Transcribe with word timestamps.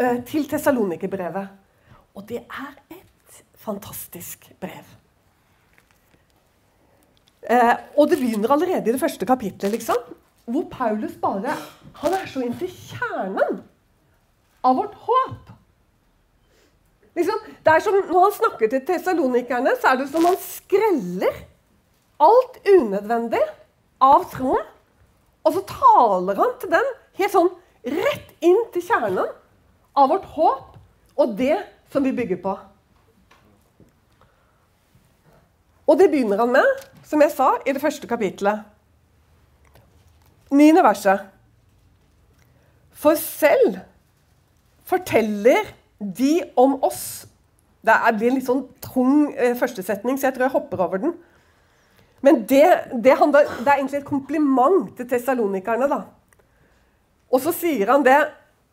eh, 0.00 0.22
til 0.26 0.48
Tessalonikerbrevet. 0.50 1.48
Og 2.14 2.24
det 2.28 2.42
er 2.42 2.72
et 2.90 3.42
fantastisk 3.58 4.48
brev. 4.60 4.86
Eh, 7.48 7.74
og 7.96 8.10
det 8.10 8.18
begynner 8.18 8.52
allerede 8.52 8.90
i 8.90 8.94
det 8.94 9.00
første 9.00 9.26
kapitlet, 9.26 9.70
liksom, 9.72 10.00
hvor 10.48 10.64
Paulus 10.70 11.12
bare 11.20 11.54
Han 12.00 12.14
er 12.14 12.26
så 12.26 12.40
inn 12.44 12.56
til 12.56 12.70
kjernen 12.70 13.62
av 14.64 14.76
vårt 14.76 14.94
håp. 15.06 15.52
Liksom, 17.18 17.40
det 17.64 17.72
er 17.72 17.80
som 17.82 17.94
Når 17.94 18.24
han 18.24 18.34
snakker 18.36 18.70
til 18.70 18.84
tesalonikerne, 18.86 19.74
så 19.80 19.92
er 19.92 19.96
det 20.00 20.08
som 20.12 20.24
han 20.24 20.36
skreller 20.42 21.40
alt 22.22 22.60
unødvendig 22.66 23.42
av 24.00 24.28
troen. 24.32 24.64
Og 25.46 25.54
så 25.56 25.64
taler 25.70 26.38
han 26.38 26.54
til 26.60 26.70
dem 26.70 26.88
helt 27.18 27.34
sånn 27.34 27.50
rett 27.88 28.32
inn 28.44 28.60
til 28.74 28.84
kjernen 28.84 29.30
av 29.98 30.10
vårt 30.12 30.26
håp 30.36 30.76
og 31.18 31.36
det 31.38 31.56
som 31.92 32.04
vi 32.04 32.14
bygger 32.14 32.40
på. 32.42 32.54
Og 35.88 35.96
det 35.98 36.10
begynner 36.12 36.42
han 36.42 36.52
med, 36.52 36.84
som 37.08 37.22
jeg 37.24 37.32
sa, 37.32 37.54
i 37.64 37.72
det 37.72 37.82
første 37.82 38.08
kapitlet. 38.08 38.60
Niende 40.52 40.84
verset. 40.84 41.24
For 42.92 43.16
selv 43.20 43.80
forteller 44.88 45.72
de 45.98 46.40
om 46.56 46.78
oss 46.82 47.26
Det 47.78 47.94
blir 48.18 48.28
en 48.28 48.36
litt 48.36 48.46
sånn 48.48 48.64
tung 48.82 49.30
eh, 49.32 49.54
førstesetning, 49.56 50.16
så 50.18 50.26
jeg 50.26 50.34
tror 50.34 50.44
jeg 50.48 50.52
hopper 50.52 50.80
over 50.82 51.00
den. 51.00 51.12
Men 52.20 52.40
det, 52.50 52.66
det, 52.90 53.14
handler, 53.16 53.46
det 53.62 53.70
er 53.70 53.78
egentlig 53.78 54.00
et 54.00 54.08
kompliment 54.08 54.90
til 54.98 55.06
tessalonikerne. 55.08 55.86
Og 57.30 57.40
så 57.40 57.54
sier 57.54 57.94
han 57.94 58.04
det 58.04 58.18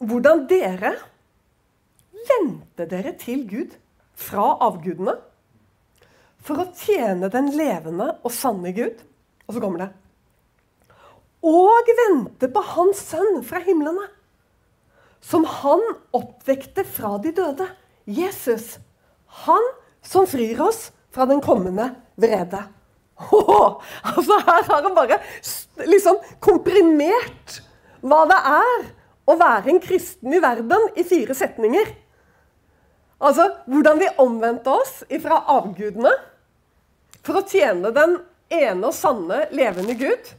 Hvordan 0.02 0.42
dere 0.50 0.96
vendte 2.30 2.88
dere 2.90 3.14
til 3.20 3.46
Gud 3.50 3.76
fra 4.16 4.56
avgudene 4.66 5.16
for 6.46 6.62
å 6.62 6.70
tjene 6.78 7.30
den 7.34 7.50
levende 7.58 8.12
og 8.22 8.34
sanne 8.34 8.74
Gud. 8.76 9.00
Og 9.46 9.56
så 9.56 9.62
kommer 9.64 9.86
det. 9.86 9.90
Og 11.46 11.90
vente 12.00 12.50
på 12.50 12.62
Hans 12.74 13.02
sønn 13.12 13.42
fra 13.46 13.62
himlene, 13.66 14.08
som 15.26 15.46
han 15.50 15.82
oppvekte 16.14 16.86
fra 16.86 17.16
de 17.22 17.34
døde. 17.34 17.68
Jesus. 18.06 18.76
Han 19.46 19.64
som 20.06 20.28
frir 20.30 20.62
oss 20.62 20.92
fra 21.14 21.26
den 21.30 21.42
kommende 21.42 21.90
vrede. 22.22 22.62
Oh, 23.32 23.80
altså 24.04 24.38
Her 24.44 24.66
har 24.68 24.82
han 24.84 24.96
bare 24.98 25.18
liksom 25.88 26.18
komprimert 26.44 27.62
hva 28.06 28.26
det 28.30 28.40
er 28.52 28.88
å 29.26 29.38
være 29.40 29.72
en 29.72 29.80
kristen 29.82 30.36
i 30.36 30.42
verden 30.44 30.90
i 31.00 31.06
fire 31.08 31.34
setninger. 31.38 31.94
Altså 33.26 33.48
hvordan 33.66 34.00
vi 34.00 34.12
omvendte 34.22 34.70
oss 34.70 35.00
ifra 35.10 35.40
avgudene 35.56 36.12
for 37.26 37.40
å 37.40 37.46
tjene 37.50 37.90
den 37.96 38.20
ene 38.54 38.92
og 38.92 38.94
sanne, 38.94 39.48
levende 39.56 39.96
Gud. 39.98 40.30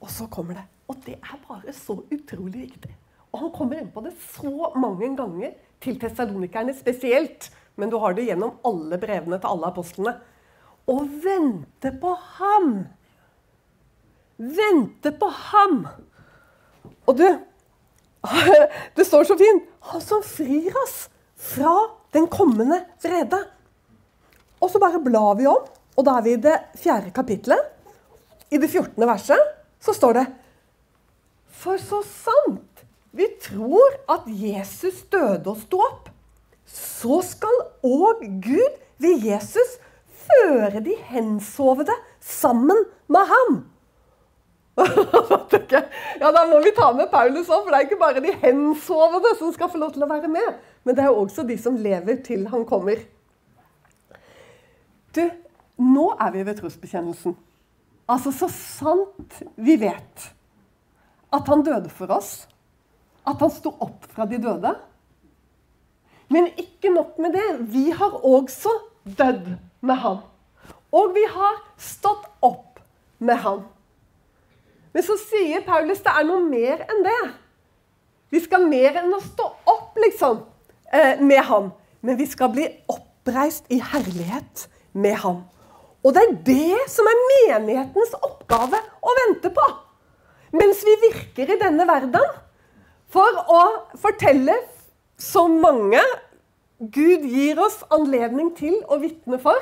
Og 0.00 0.08
så 0.08 0.24
kommer 0.32 0.56
det. 0.56 0.64
Og 0.88 0.96
det 1.04 1.18
er 1.18 1.42
bare 1.44 1.74
så 1.76 1.98
utrolig 2.00 2.64
viktig. 2.64 2.94
Og 3.30 3.44
han 3.44 3.52
kommer 3.54 3.78
inn 3.78 3.90
på 3.92 4.02
det 4.02 4.14
så 4.32 4.72
mange 4.80 5.12
ganger 5.18 5.52
til 5.84 6.00
tessalonikerne 6.00 6.74
spesielt. 6.74 7.50
Men 7.76 7.92
du 7.92 7.98
har 8.00 8.16
det 8.16 8.26
gjennom 8.30 8.56
alle 8.66 8.98
brevene 9.00 9.38
til 9.38 9.52
alle 9.52 9.68
apostlene. 9.68 10.16
Å 10.88 10.96
vente 11.04 11.92
på 12.00 12.16
ham. 12.40 12.72
Vente 14.40 15.12
på 15.20 15.28
ham. 15.52 15.84
Og 17.04 17.20
du 17.20 17.28
Det 18.96 19.04
står 19.06 19.28
så 19.28 19.36
fint. 19.40 19.68
Han 19.92 20.02
som 20.04 20.24
frir 20.24 20.74
oss 20.82 21.09
fra 21.40 21.74
den 22.14 22.28
kommende 22.30 22.82
vrede. 23.02 23.40
Og 24.60 24.70
så 24.70 24.80
bare 24.82 25.00
blar 25.02 25.34
vi 25.38 25.48
om, 25.48 25.64
og 25.96 26.06
da 26.06 26.18
er 26.18 26.26
vi 26.26 26.36
i 26.36 26.42
det 26.42 26.56
fjerde 26.80 27.12
kapitlet. 27.16 27.60
I 28.50 28.58
det 28.58 28.70
14. 28.70 28.98
verset 29.06 29.50
så 29.80 29.94
står 29.96 30.18
det 30.18 30.26
For 31.60 31.80
så 31.80 32.02
sant 32.06 32.84
vi 33.16 33.26
tror 33.42 33.96
at 34.10 34.26
Jesus 34.28 35.02
døde 35.10 35.50
og 35.50 35.58
sto 35.64 35.80
opp, 35.82 36.10
så 36.70 37.18
skal 37.26 37.56
òg 37.82 38.22
Gud 38.44 38.76
ved 39.02 39.24
Jesus 39.26 39.78
føre 40.28 40.82
de 40.84 40.94
hensovede 41.10 41.96
sammen 42.22 42.84
med 43.10 43.26
ham. 43.32 43.58
Ja, 46.20 46.30
Da 46.32 46.44
må 46.48 46.60
vi 46.64 46.72
ta 46.76 46.90
med 46.96 47.10
Paulus 47.12 47.48
òg, 47.48 47.64
for 47.64 47.70
det 47.70 47.78
er 47.78 47.86
ikke 47.88 48.00
bare 48.00 48.24
de 48.24 48.34
hensovne 48.42 49.34
som 49.38 49.52
skal 49.54 49.70
få 49.72 49.80
lov 49.80 49.94
til 49.94 50.04
å 50.04 50.10
være 50.10 50.30
med. 50.30 50.58
Men 50.84 50.96
det 50.96 51.04
er 51.04 51.14
også 51.14 51.44
de 51.48 51.56
som 51.60 51.78
lever 51.80 52.20
til 52.26 52.46
han 52.52 52.66
kommer. 52.68 53.02
Du, 55.16 55.24
nå 55.80 56.10
er 56.20 56.34
vi 56.34 56.44
ved 56.46 56.60
trosbekjennelsen. 56.60 57.36
Altså, 58.10 58.32
så 58.34 58.48
sant 58.50 59.40
vi 59.56 59.76
vet 59.80 60.30
at 61.30 61.50
han 61.50 61.62
døde 61.66 61.90
for 61.94 62.10
oss, 62.14 62.48
at 63.28 63.38
han 63.42 63.52
sto 63.54 63.72
opp 63.84 64.06
fra 64.10 64.26
de 64.26 64.40
døde 64.42 64.72
Men 66.30 66.46
ikke 66.58 66.92
nok 66.94 67.18
med 67.18 67.34
det. 67.34 67.46
Vi 67.72 67.90
har 67.90 68.12
også 68.24 68.70
dødd 69.04 69.48
med 69.82 69.98
han. 69.98 70.20
Og 70.94 71.14
vi 71.14 71.24
har 71.26 71.58
stått 71.78 72.28
opp 72.42 72.78
med 73.18 73.34
han. 73.42 73.64
Men 74.94 75.06
så 75.06 75.16
sier 75.20 75.62
Paulus 75.66 76.02
det 76.04 76.12
er 76.12 76.26
noe 76.26 76.42
mer 76.46 76.82
enn 76.86 77.04
det. 77.06 77.20
Vi 78.30 78.40
skal 78.42 78.66
mer 78.70 79.00
enn 79.02 79.14
å 79.14 79.20
stå 79.22 79.46
opp, 79.70 79.98
liksom, 79.98 80.42
eh, 80.92 81.18
med 81.20 81.42
ham. 81.46 81.72
Men 82.02 82.16
vi 82.18 82.26
skal 82.26 82.50
bli 82.54 82.66
oppreist 82.88 83.66
i 83.70 83.80
herlighet 83.82 84.66
med 84.92 85.16
ham. 85.22 85.44
Og 86.04 86.14
det 86.14 86.22
er 86.22 86.36
det 86.46 86.88
som 86.88 87.06
er 87.06 87.24
menighetens 87.28 88.14
oppgave 88.22 88.78
å 89.02 89.16
vente 89.18 89.50
på. 89.52 89.66
Mens 90.56 90.82
vi 90.86 90.96
virker 91.04 91.52
i 91.52 91.58
denne 91.60 91.86
verden 91.86 92.24
for 93.10 93.42
å 93.50 93.60
fortelle 94.00 94.56
så 95.20 95.44
mange 95.50 96.00
Gud 96.80 97.26
gir 97.28 97.60
oss 97.60 97.82
anledning 97.92 98.54
til 98.56 98.78
å 98.88 98.96
vitne 99.02 99.38
for. 99.42 99.58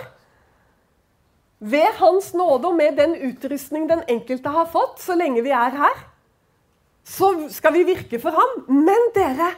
Ved 1.58 1.96
Hans 1.98 2.34
nåde 2.38 2.70
og 2.70 2.76
med 2.78 2.96
den 2.96 3.16
utrustning 3.28 3.88
den 3.90 4.04
enkelte 4.08 4.52
har 4.54 4.68
fått 4.70 5.00
så 5.02 5.16
lenge 5.18 5.42
vi 5.42 5.50
er 5.50 5.74
her, 5.74 6.04
så 7.08 7.32
skal 7.50 7.74
vi 7.74 7.86
virke 7.88 8.20
for 8.22 8.36
ham. 8.36 8.62
Men 8.68 9.10
dere 9.16 9.54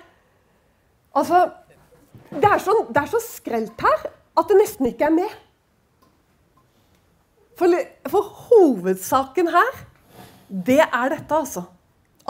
Altså, 1.11 1.51
det 2.31 2.47
er, 2.47 2.59
så, 2.63 2.75
det 2.89 3.01
er 3.01 3.09
så 3.11 3.19
skrelt 3.19 3.81
her 3.83 4.05
at 4.39 4.47
det 4.47 4.59
nesten 4.61 4.87
ikke 4.87 5.09
er 5.09 5.15
med. 5.15 5.33
For, 7.59 7.75
for, 8.09 8.29
hovedsaken 8.47 9.51
her, 9.51 9.81
det 10.49 10.79
er 10.87 11.11
dette, 11.11 11.35
altså. 11.35 11.65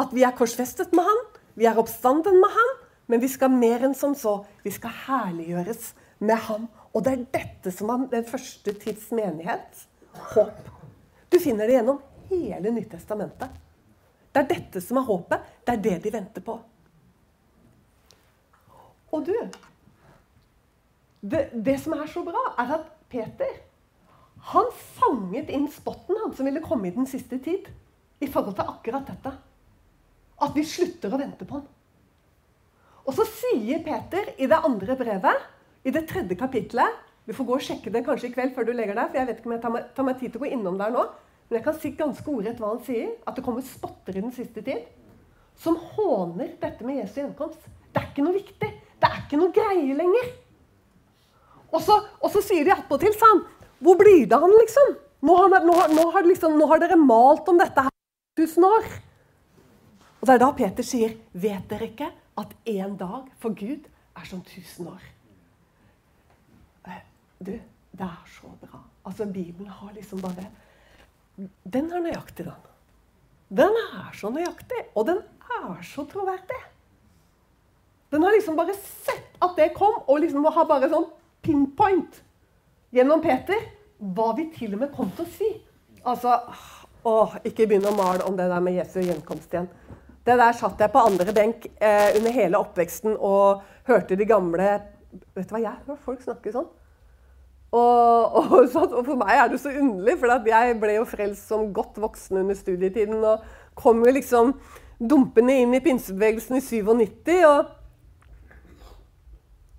At 0.01 0.15
vi 0.17 0.25
er 0.25 0.33
korsfestet 0.35 0.95
med 0.97 1.05
Han, 1.05 1.21
vi 1.61 1.69
er 1.69 1.79
oppstanden 1.79 2.41
med 2.41 2.57
Han, 2.57 2.73
men 3.07 3.21
vi 3.21 3.29
skal 3.29 3.53
mer 3.53 3.85
enn 3.85 3.95
som 3.95 4.17
så. 4.17 4.41
Vi 4.65 4.73
skal 4.73 4.97
herliggjøres 5.05 5.93
med 6.19 6.41
Ham. 6.49 6.69
Og 6.95 7.05
det 7.07 7.13
er 7.13 7.27
dette 7.39 7.73
som 7.75 7.93
er 7.95 8.07
den 8.11 8.27
første 8.27 8.75
tids 8.83 9.11
menighet. 9.15 9.85
Håp. 10.35 10.71
Du 11.31 11.39
finner 11.39 11.71
det 11.71 11.79
gjennom 11.79 12.01
hele 12.31 12.73
Nyttestamentet. 12.75 13.59
Det 14.31 14.43
er 14.43 14.51
dette 14.51 14.83
som 14.83 14.99
er 14.99 15.07
håpet. 15.07 15.51
Det 15.67 15.75
er 15.75 15.83
det 15.87 15.97
de 16.05 16.15
venter 16.15 16.45
på. 16.47 16.57
Og 19.11 19.27
du 19.27 19.35
det, 21.21 21.51
det 21.53 21.77
som 21.83 21.93
er 21.99 22.07
så 22.09 22.23
bra, 22.25 22.43
er 22.59 22.79
at 22.79 22.87
Peter 23.13 23.59
han 24.51 24.71
fanget 24.97 25.51
inn 25.53 25.67
spotten 25.69 26.17
han 26.23 26.33
som 26.33 26.49
ville 26.49 26.63
komme 26.65 26.89
i 26.89 26.95
den 26.95 27.09
siste 27.11 27.37
tid. 27.45 27.69
I 28.21 28.29
forhold 28.29 28.57
til 28.57 28.69
akkurat 28.69 29.09
dette. 29.09 29.33
At 30.41 30.57
vi 30.57 30.65
slutter 30.65 31.13
å 31.13 31.21
vente 31.21 31.47
på 31.49 31.59
han. 31.59 31.69
Og 33.05 33.17
så 33.17 33.25
sier 33.29 33.83
Peter 33.85 34.33
i 34.41 34.49
det 34.49 34.59
andre 34.65 34.97
brevet, 34.97 35.47
i 35.85 35.93
det 35.95 36.05
tredje 36.11 36.37
kapitlet 36.37 37.07
Vi 37.25 37.35
får 37.37 37.47
gå 37.47 37.57
og 37.57 37.65
sjekke 37.65 37.91
det 37.95 38.05
kanskje 38.07 38.29
i 38.29 38.33
kveld 38.35 38.55
før 38.57 38.67
du 38.67 38.73
legger 38.75 38.97
deg, 38.97 39.11
for 39.11 39.21
jeg 39.21 39.29
vet 39.29 39.39
ikke 39.39 39.49
om 39.51 39.53
jeg 39.55 39.63
tar 39.63 39.73
meg, 39.75 39.91
tar 39.95 40.07
meg 40.07 40.17
tid 40.19 40.33
til 40.33 40.41
å 40.41 40.43
gå 40.43 40.49
innom 40.57 40.79
der 40.81 40.95
nå. 40.95 41.05
Men 41.51 41.59
jeg 41.59 41.67
kan 41.67 41.77
si 41.79 41.91
ganske 41.99 42.33
ordrett 42.33 42.59
hva 42.63 42.73
han 42.73 42.81
sier. 42.87 43.13
At 43.29 43.37
det 43.37 43.45
kommer 43.47 43.63
spotter 43.67 44.17
i 44.17 44.25
den 44.25 44.33
siste 44.35 44.65
tid 44.67 44.89
som 45.61 45.77
håner 45.77 46.55
dette 46.61 46.87
med 46.89 47.03
Jesu 47.03 47.21
gjenkomst. 47.21 47.61
Det 47.93 48.01
er 48.01 48.09
ikke 48.09 48.25
noe 48.25 48.37
viktig. 48.39 48.71
Det 49.01 49.09
er 49.09 49.21
ikke 49.21 49.41
noe 49.41 49.53
greie 49.55 49.97
lenger. 49.99 50.33
Og 51.71 51.85
så, 51.85 52.01
og 52.19 52.33
så 52.33 52.43
sier 52.45 52.67
de 52.67 52.75
attpåtil 52.75 53.15
han, 53.21 53.45
hvor 53.81 53.99
blir 54.01 54.25
det 54.29 54.41
han, 54.41 54.57
liksom? 54.63 54.97
Nå 55.27 55.37
har, 55.37 55.61
nå, 55.67 55.77
nå, 55.93 56.09
har 56.15 56.27
liksom, 56.27 56.57
nå 56.59 56.67
har, 56.71 56.81
dere 56.83 56.97
malt 56.99 57.49
om 57.53 57.61
dette 57.61 57.85
her 57.87 57.93
i 57.93 58.41
tusen 58.41 58.67
år. 58.67 58.89
Og 60.21 60.27
det 60.29 60.35
er 60.35 60.43
da 60.43 60.51
Peter 60.57 60.87
sier, 60.87 61.15
vet 61.33 61.69
dere 61.71 61.91
ikke 61.93 62.11
at 62.41 62.57
én 62.69 62.97
dag 63.01 63.29
for 63.41 63.57
Gud 63.57 63.87
er 64.17 64.29
som 64.29 64.43
tusen 64.47 64.89
år? 64.91 65.03
Du, 67.41 67.53
det 67.91 68.07
er 68.07 68.25
så 68.29 68.51
bra. 68.61 68.83
Altså, 69.05 69.25
Bibelen 69.25 69.69
har 69.69 69.93
liksom 69.95 70.21
bare 70.21 70.47
Den 71.65 71.93
er 71.93 72.03
nøyaktig, 72.05 72.45
den. 72.45 72.67
Den 73.49 73.77
er 73.81 74.11
så 74.15 74.29
nøyaktig, 74.31 74.83
og 74.95 75.07
den 75.07 75.23
er 75.63 75.83
så 75.83 76.05
troverdig. 76.05 76.61
liksom 78.13 78.57
bare 78.57 78.75
sett 78.75 79.39
at 79.41 79.57
det 79.57 79.73
kom, 79.75 80.03
og 80.07 80.21
liksom 80.21 80.45
ha 80.45 80.65
bare 80.65 80.91
sånn 80.91 81.09
pinpoint 81.43 82.21
gjennom 82.93 83.23
Peter 83.23 83.57
hva 84.01 84.35
vi 84.37 84.51
til 84.53 84.75
og 84.75 84.83
med 84.83 84.93
kom 84.93 85.11
til 85.17 85.25
å 85.25 85.33
si. 85.33 85.51
Altså 86.05 86.37
Å, 87.01 87.13
ikke 87.49 87.65
begynn 87.65 87.89
å 87.89 87.97
male 87.97 88.27
om 88.29 88.37
det 88.37 88.51
der 88.51 88.61
med 88.61 88.75
Jesu 88.77 88.99
gjenkomst 89.01 89.55
igjen. 89.55 89.71
Det 90.25 90.37
der 90.37 90.53
satt 90.53 90.81
jeg 90.81 90.93
på 90.93 91.01
andre 91.01 91.33
benk 91.33 91.65
eh, 91.81 92.13
under 92.19 92.35
hele 92.37 92.61
oppveksten 92.61 93.15
og 93.17 93.63
hørte 93.89 94.19
de 94.21 94.27
gamle 94.29 94.67
Vet 95.35 95.49
du 95.49 95.55
hva, 95.57 95.63
jeg 95.65 95.73
hører 95.87 96.03
folk 96.05 96.21
snakke 96.23 96.53
sånn. 96.55 96.69
Og, 97.71 98.35
og, 98.35 98.53
og, 98.97 99.05
for 99.07 99.17
meg 99.21 99.37
er 99.37 99.51
det 99.51 99.61
så 99.63 99.73
underlig, 99.73 100.17
for 100.19 100.49
jeg 100.51 100.79
ble 100.83 100.97
jo 100.97 101.09
frelst 101.09 101.51
som 101.51 101.69
godt 101.75 102.01
voksen 102.03 102.43
under 102.43 102.59
studietiden. 102.59 103.23
Og 103.25 103.45
kom 103.79 104.03
jo 104.05 104.15
liksom 104.15 104.55
dumpende 105.01 105.61
inn 105.63 105.75
i 105.77 105.83
pinsebevegelsen 105.85 106.59
i 106.59 106.65
97. 106.65 107.37
Og 107.49 107.77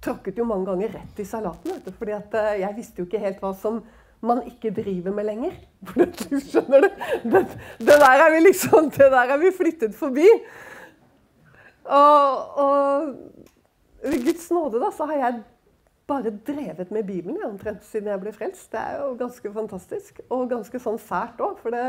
tråkket 0.02 0.40
jo 0.40 0.48
mange 0.50 0.70
ganger 0.72 0.96
rett 0.96 1.20
i 1.22 1.28
salaten. 1.28 1.76
Vet 1.76 1.90
du, 1.90 1.98
fordi 1.98 2.16
at 2.16 2.40
eh, 2.40 2.62
jeg 2.64 2.78
visste 2.80 3.04
jo 3.04 3.10
ikke 3.10 3.22
helt 3.22 3.44
hva 3.44 3.52
som 3.58 3.84
man 4.22 4.44
ikke 4.48 4.74
driver 4.74 5.14
med 5.18 5.28
lenger. 5.28 5.54
For 5.90 6.06
Du 6.06 6.40
skjønner 6.40 6.88
det? 6.88 6.92
Det, 7.24 7.46
det 7.82 8.02
der 8.02 8.26
er 8.26 8.34
vi 8.34 8.44
liksom 8.48 8.90
Det 8.98 9.12
der 9.14 9.36
er 9.36 9.42
vi 9.42 9.54
flyttet 9.58 9.96
forbi. 9.98 10.28
Og, 11.82 12.58
og 12.62 13.16
ved 14.06 14.26
Guds 14.26 14.52
nåde 14.54 14.80
da, 14.82 14.92
så 14.96 15.06
har 15.10 15.18
jeg 15.26 15.42
bare 16.12 16.34
drevet 16.48 16.92
med 16.92 17.08
Bibelen 17.08 17.40
ja, 17.40 17.50
omtrent 17.50 17.86
siden 17.88 18.12
jeg 18.12 18.22
ble 18.22 18.36
frelst. 18.36 18.70
Det 18.74 18.80
er 18.80 19.02
jo 19.02 19.16
ganske 19.20 19.54
fantastisk. 19.56 20.22
Og 20.30 20.50
ganske 20.52 20.84
sånn 20.84 21.00
fælt 21.02 21.42
òg, 21.42 21.58
for 21.64 21.76
det 21.76 21.86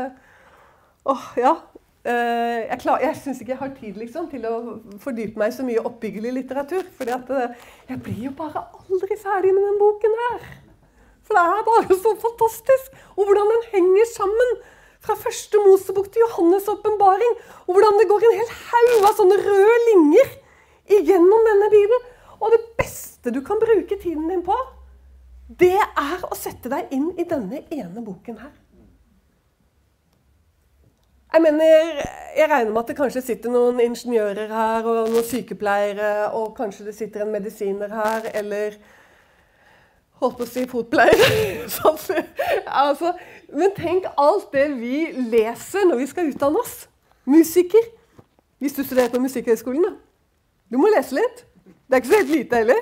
Åh, 1.03 1.23
ja. 1.35 1.57
Eh, 2.03 2.61
jeg, 2.67 2.77
klar, 2.83 2.99
jeg 3.03 3.15
syns 3.15 3.39
ikke 3.39 3.53
jeg 3.53 3.59
har 3.61 3.71
tid 3.77 3.97
liksom, 3.99 4.25
til 4.31 4.43
å 4.47 4.55
fordype 5.03 5.39
meg 5.39 5.53
så 5.55 5.63
mye 5.67 5.83
oppbyggelig 5.87 6.33
litteratur. 6.37 6.83
For 6.97 7.11
eh, 7.11 7.65
jeg 7.89 7.99
blir 8.03 8.29
jo 8.29 8.35
bare 8.39 8.63
aldri 8.79 9.17
ferdig 9.19 9.51
med 9.55 9.67
den 9.67 9.81
boken 9.81 10.15
her. 10.21 10.45
For 11.23 11.39
det 11.39 11.43
er 11.43 11.67
bare 11.67 11.99
så 11.99 12.13
fantastisk. 12.19 12.95
Og 13.15 13.27
hvordan 13.27 13.51
den 13.55 13.67
henger 13.75 14.09
sammen. 14.13 14.55
Fra 15.03 15.17
første 15.19 15.59
Mosebok 15.59 16.05
til 16.11 16.23
Johannes' 16.23 16.69
åpenbaring. 16.71 17.33
Og 17.67 17.75
hvordan 17.75 17.99
det 17.99 18.07
går 18.07 18.23
en 18.23 18.37
hel 18.39 18.53
haug 18.69 19.07
av 19.09 19.17
sånne 19.17 19.39
røde 19.43 19.79
linjer 19.89 20.29
igjennom 20.99 21.47
denne 21.49 21.67
Bibelen. 21.71 22.12
Og 22.39 22.51
det 22.53 22.61
beste 22.77 23.33
du 23.33 23.41
kan 23.45 23.61
bruke 23.61 23.99
tiden 24.01 24.29
din 24.29 24.43
på, 24.45 24.55
det 25.59 25.75
er 25.77 26.23
å 26.23 26.35
sette 26.37 26.71
deg 26.71 26.91
inn 26.95 27.11
i 27.19 27.25
denne 27.29 27.65
ene 27.71 28.03
boken 28.03 28.39
her. 28.41 28.53
Jeg 31.33 31.41
mener, 31.41 32.01
jeg 32.37 32.49
regner 32.49 32.71
med 32.71 32.79
at 32.83 32.89
det 32.91 32.95
kanskje 32.97 33.21
sitter 33.25 33.49
noen 33.49 33.79
ingeniører 33.81 34.51
her, 34.53 34.85
og 34.85 35.09
noen 35.09 35.25
sykepleiere, 35.25 36.29
og 36.37 36.51
kanskje 36.57 36.85
det 36.85 36.93
sitter 36.93 37.23
en 37.23 37.31
medisiner 37.33 37.89
her, 37.89 38.27
eller 38.37 38.77
holdt 40.21 40.37
på 40.37 40.45
å 40.45 40.51
si 40.51 40.65
fotpleier. 40.69 41.65
altså, 42.83 43.15
men 43.49 43.73
tenk 43.77 44.05
alt 44.13 44.53
det 44.53 44.67
vi 44.77 45.07
leser 45.33 45.89
når 45.89 46.03
vi 46.03 46.09
skal 46.13 46.29
utdanne 46.29 46.61
oss. 46.61 46.83
Musiker. 47.25 47.89
Hvis 48.61 48.77
du 48.77 48.83
studerer 48.83 49.09
på 49.11 49.19
Musikkhøgskolen, 49.23 49.83
da. 49.89 49.95
Du 50.71 50.77
må 50.79 50.91
lese 50.93 51.17
litt. 51.17 51.43
Det 51.63 51.95
er 51.95 52.01
ikke 52.01 52.11
så 52.11 52.19
helt 52.21 52.35
lite 52.35 52.61
heller. 52.61 52.81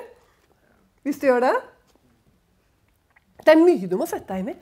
Hvis 1.02 1.18
du 1.18 1.26
gjør 1.26 1.44
det. 1.46 1.54
Det 3.42 3.54
er 3.54 3.64
mye 3.64 3.88
du 3.90 3.96
må 3.98 4.06
sette 4.06 4.30
deg 4.32 4.44
inn 4.44 4.54
i. 4.54 4.58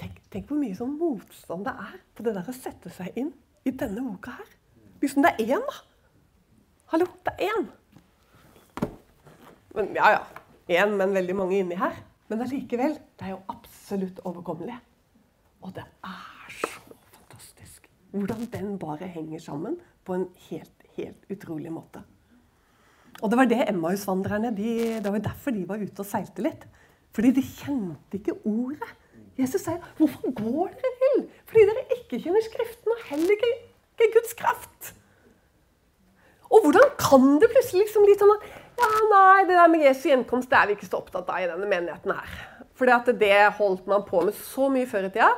Tenk, 0.00 0.16
tenk 0.32 0.48
hvor 0.50 0.58
mye 0.58 0.74
sånn 0.74 0.96
motstand 0.98 1.66
det 1.68 1.74
er 1.84 1.98
på 2.16 2.24
det 2.26 2.34
der 2.34 2.48
å 2.50 2.54
sette 2.56 2.90
seg 2.92 3.14
inn 3.20 3.30
i 3.64 3.72
denne 3.72 4.02
boka 4.02 4.34
her. 4.34 4.48
Hvis 5.02 5.14
det 5.18 5.30
er 5.30 5.54
én, 5.54 5.62
da. 5.62 5.76
Hallo, 6.92 7.06
det 7.26 7.34
er 7.36 7.52
én. 7.52 7.68
Men 9.74 9.94
ja, 9.96 10.10
ja 10.16 10.82
én, 10.82 10.96
men 10.98 11.14
veldig 11.14 11.36
mange 11.38 11.60
inni 11.60 11.78
her. 11.78 11.96
Men 12.30 12.42
allikevel, 12.42 12.96
det 13.18 13.28
er 13.28 13.34
jo 13.34 13.42
absolutt 13.52 14.20
overkommelig. 14.26 14.76
Og 15.64 15.74
det 15.76 15.84
er 15.84 16.56
så 16.58 16.96
fantastisk 17.14 17.88
hvordan 18.14 18.48
den 18.52 18.78
bare 18.78 19.08
henger 19.10 19.42
sammen 19.42 19.78
på 20.04 20.18
en 20.18 20.26
helt, 20.48 20.88
helt 20.96 21.30
utrolig 21.32 21.72
måte. 21.72 22.02
Og 23.24 23.30
det 23.32 23.38
var 23.40 23.48
det 23.48 23.62
Emmausvandrerne 23.70 24.50
de, 24.52 24.72
Det 25.00 25.12
var 25.12 25.22
derfor 25.24 25.54
de 25.56 25.64
var 25.68 25.80
ute 25.80 26.04
og 26.04 26.08
seilte 26.08 26.44
litt. 26.44 26.66
Fordi 27.14 27.30
de 27.32 27.44
kjente 27.46 28.18
ikke 28.18 28.36
ordet. 28.44 28.90
Jesus 29.38 29.64
sier, 29.64 29.80
'Hvorfor 29.96 30.34
går 30.34 30.68
dere 30.78 30.92
vill?' 31.00 31.24
Fordi 31.46 31.62
dere 31.70 31.86
ikke 31.96 32.20
kjenner 32.22 32.42
Skriften 32.44 32.92
og 32.92 33.00
heller 33.08 33.32
ikke, 33.34 33.52
ikke 33.96 34.12
Guds 34.18 34.34
kraft. 34.38 34.94
Og 36.50 36.60
hvordan 36.62 36.90
kan 36.98 37.40
det 37.40 37.50
plutselig 37.50 37.86
liksom 37.86 38.04
litt 38.06 38.20
sånn 38.20 38.36
at 38.36 38.44
ja, 38.78 38.90
nei, 39.10 39.44
det 39.48 39.56
der 39.56 39.70
med 39.70 39.84
Jesu 39.86 40.08
gjenkomst 40.08 40.50
det 40.50 40.58
er 40.58 40.66
vi 40.66 40.76
ikke 40.76 40.90
så 40.90 41.00
opptatt 41.00 41.28
av 41.30 41.40
i 41.42 41.48
denne 41.50 41.66
menigheten 41.66 42.14
her. 42.14 42.30
Fordi 42.74 42.94
at 42.94 43.10
det 43.18 43.40
holdt 43.58 43.86
man 43.90 44.04
på 44.06 44.22
med 44.26 44.34
så 44.34 44.68
mye 44.68 44.86
før 44.86 45.08
i 45.08 45.10
tida, 45.14 45.32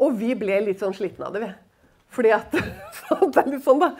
og 0.00 0.16
vi 0.20 0.34
ble 0.38 0.60
litt 0.60 0.80
sånn 0.80 0.94
slitne 0.96 1.28
av 1.28 1.36
det, 1.36 1.44
vi. 1.44 1.52
Fordi 2.12 2.32
at 2.36 2.52
det 3.32 3.42
er 3.42 3.48
litt 3.48 3.64
sånn, 3.64 3.80
da. 3.80 3.94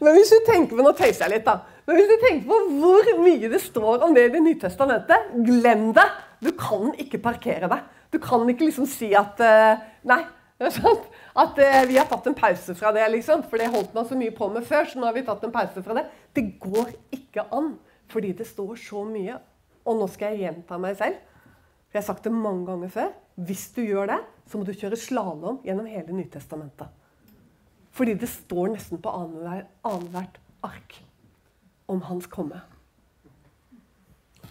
Men 0.00 0.16
hvis 0.16 0.32
du 0.32 0.38
tenker 0.46 0.76
på 0.76 0.84
Nå 0.84 0.92
tøyser 0.96 1.26
jeg 1.26 1.36
litt, 1.38 1.48
da. 1.48 1.77
Men 1.88 1.96
hvis 1.96 2.10
du 2.10 2.18
tenker 2.20 2.44
på 2.44 2.56
hvor 2.82 3.06
mye 3.22 3.48
det 3.48 3.62
står 3.64 4.02
om 4.04 4.12
det 4.12 4.26
i 4.26 4.32
Det 4.34 4.42
nye 4.44 4.60
testamentet, 4.60 5.30
glem 5.46 5.86
det! 5.96 6.04
Du 6.44 6.50
kan 6.52 6.92
ikke 7.00 7.20
parkere 7.24 7.70
deg. 7.70 7.86
Du 8.12 8.18
kan 8.20 8.44
ikke 8.48 8.68
liksom 8.68 8.84
si 8.88 9.08
at 9.16 9.40
uh, 9.40 9.80
Nei. 10.08 10.20
At 10.58 11.56
uh, 11.56 11.80
vi 11.88 11.96
har 11.96 12.08
tatt 12.10 12.28
en 12.28 12.36
pause 12.36 12.74
fra 12.76 12.92
det, 12.92 13.06
liksom. 13.14 13.46
For 13.48 13.60
det 13.60 13.70
holdt 13.72 13.96
man 13.96 14.06
så 14.08 14.18
mye 14.20 14.34
på 14.36 14.50
med 14.52 14.66
før, 14.68 14.84
så 14.84 15.00
nå 15.00 15.08
har 15.08 15.16
vi 15.16 15.24
tatt 15.24 15.48
en 15.48 15.54
pause 15.54 15.82
fra 15.86 15.96
det. 15.96 16.04
Det 16.36 16.44
går 16.60 16.92
ikke 17.14 17.46
an. 17.56 17.72
Fordi 18.12 18.34
det 18.36 18.48
står 18.50 18.76
så 18.84 19.06
mye. 19.08 19.40
Og 19.88 19.96
nå 19.96 20.10
skal 20.12 20.36
jeg 20.36 20.44
gjenta 20.44 20.80
meg 20.82 21.00
selv. 21.00 21.24
For 21.88 21.96
jeg 21.96 22.02
har 22.02 22.08
sagt 22.10 22.28
det 22.28 22.36
mange 22.36 22.68
ganger 22.68 22.92
før. 22.92 23.10
Hvis 23.48 23.68
du 23.72 23.84
gjør 23.86 24.12
det, 24.12 24.22
så 24.50 24.60
må 24.60 24.68
du 24.68 24.76
kjøre 24.76 25.00
slalåm 25.00 25.62
gjennom 25.64 25.88
hele 25.88 26.20
Nytestamentet. 26.20 26.92
Fordi 27.96 28.18
det 28.20 28.28
står 28.28 28.74
nesten 28.76 29.00
på 29.00 29.14
annethvert 29.14 30.42
ark 30.68 31.04
om 31.88 32.02
hans 32.02 32.26
komme. 32.26 32.60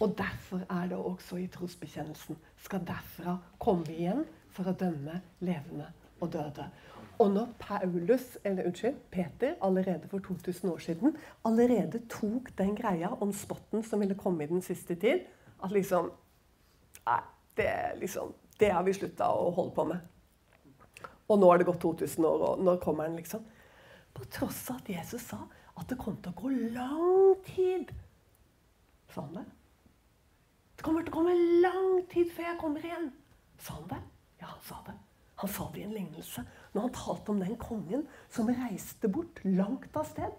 Og 0.00 0.14
derfor 0.18 0.60
er 0.70 0.88
det 0.88 0.96
også 0.96 1.36
i 1.36 1.46
trosbekjennelsen. 1.46 2.36
Skal 2.62 2.84
derfra 2.86 3.38
komme 3.58 3.90
igjen 3.94 4.24
for 4.54 4.70
å 4.70 4.76
dømme 4.78 5.20
levende 5.40 5.88
og 6.20 6.32
døde. 6.32 6.68
Og 7.18 7.30
når 7.34 7.48
Paulus, 7.58 8.36
eller 8.44 8.68
unnskyld, 8.68 8.94
Peter 9.10 9.54
allerede 9.62 10.08
for 10.10 10.22
2000 10.22 10.70
år 10.70 10.78
siden 10.78 11.16
allerede 11.44 12.00
tok 12.10 12.52
den 12.58 12.76
greia 12.78 13.10
om 13.20 13.32
spotten 13.32 13.82
som 13.82 14.00
ville 14.00 14.14
komme 14.14 14.44
i 14.44 14.50
den 14.50 14.62
siste 14.62 14.94
tid 14.94 15.26
At 15.62 15.74
liksom 15.74 16.12
Nei, 17.08 17.20
det, 17.56 17.72
liksom, 18.00 18.34
det 18.60 18.68
har 18.70 18.82
vi 18.84 18.92
slutta 18.92 19.30
å 19.32 19.48
holde 19.56 19.72
på 19.74 19.84
med. 19.88 20.02
Og 21.28 21.38
nå 21.40 21.48
har 21.48 21.58
det 21.58 21.64
gått 21.64 21.80
2000 21.80 22.26
år, 22.28 22.42
og 22.50 22.60
når 22.64 22.82
kommer 22.82 23.08
den, 23.08 23.16
liksom? 23.16 23.46
På 24.12 24.26
tross 24.28 24.66
av 24.70 24.82
at 24.82 24.90
Jesus 24.92 25.24
sa 25.24 25.38
at 25.80 25.88
det 25.90 25.98
kom 26.00 26.16
til 26.22 26.32
å 26.32 26.40
gå 26.40 26.52
lang 26.74 27.44
tid. 27.46 27.92
Sa 29.14 29.24
han 29.24 29.38
det? 29.40 29.46
Det 30.78 30.86
kommer 30.86 31.04
til 31.04 31.12
å 31.12 31.18
komme 31.18 31.36
lang 31.64 32.02
tid 32.12 32.30
før 32.34 32.50
jeg 32.50 32.60
kommer 32.60 32.84
igjen. 32.86 33.10
Sa 33.62 33.78
han 33.80 33.88
det? 33.90 34.00
Ja, 34.42 34.50
han 34.52 34.64
sa 34.66 34.82
det. 34.86 34.94
Han 35.38 35.50
sa 35.54 35.68
det 35.72 35.80
i 35.80 35.86
en 35.86 35.94
lignelse 35.94 36.42
når 36.74 36.84
han 36.84 36.94
talte 36.96 37.32
om 37.32 37.40
den 37.42 37.56
kongen 37.62 38.04
som 38.34 38.50
reiste 38.50 39.10
bort 39.10 39.38
langt 39.46 39.94
av 39.98 40.06
sted 40.10 40.34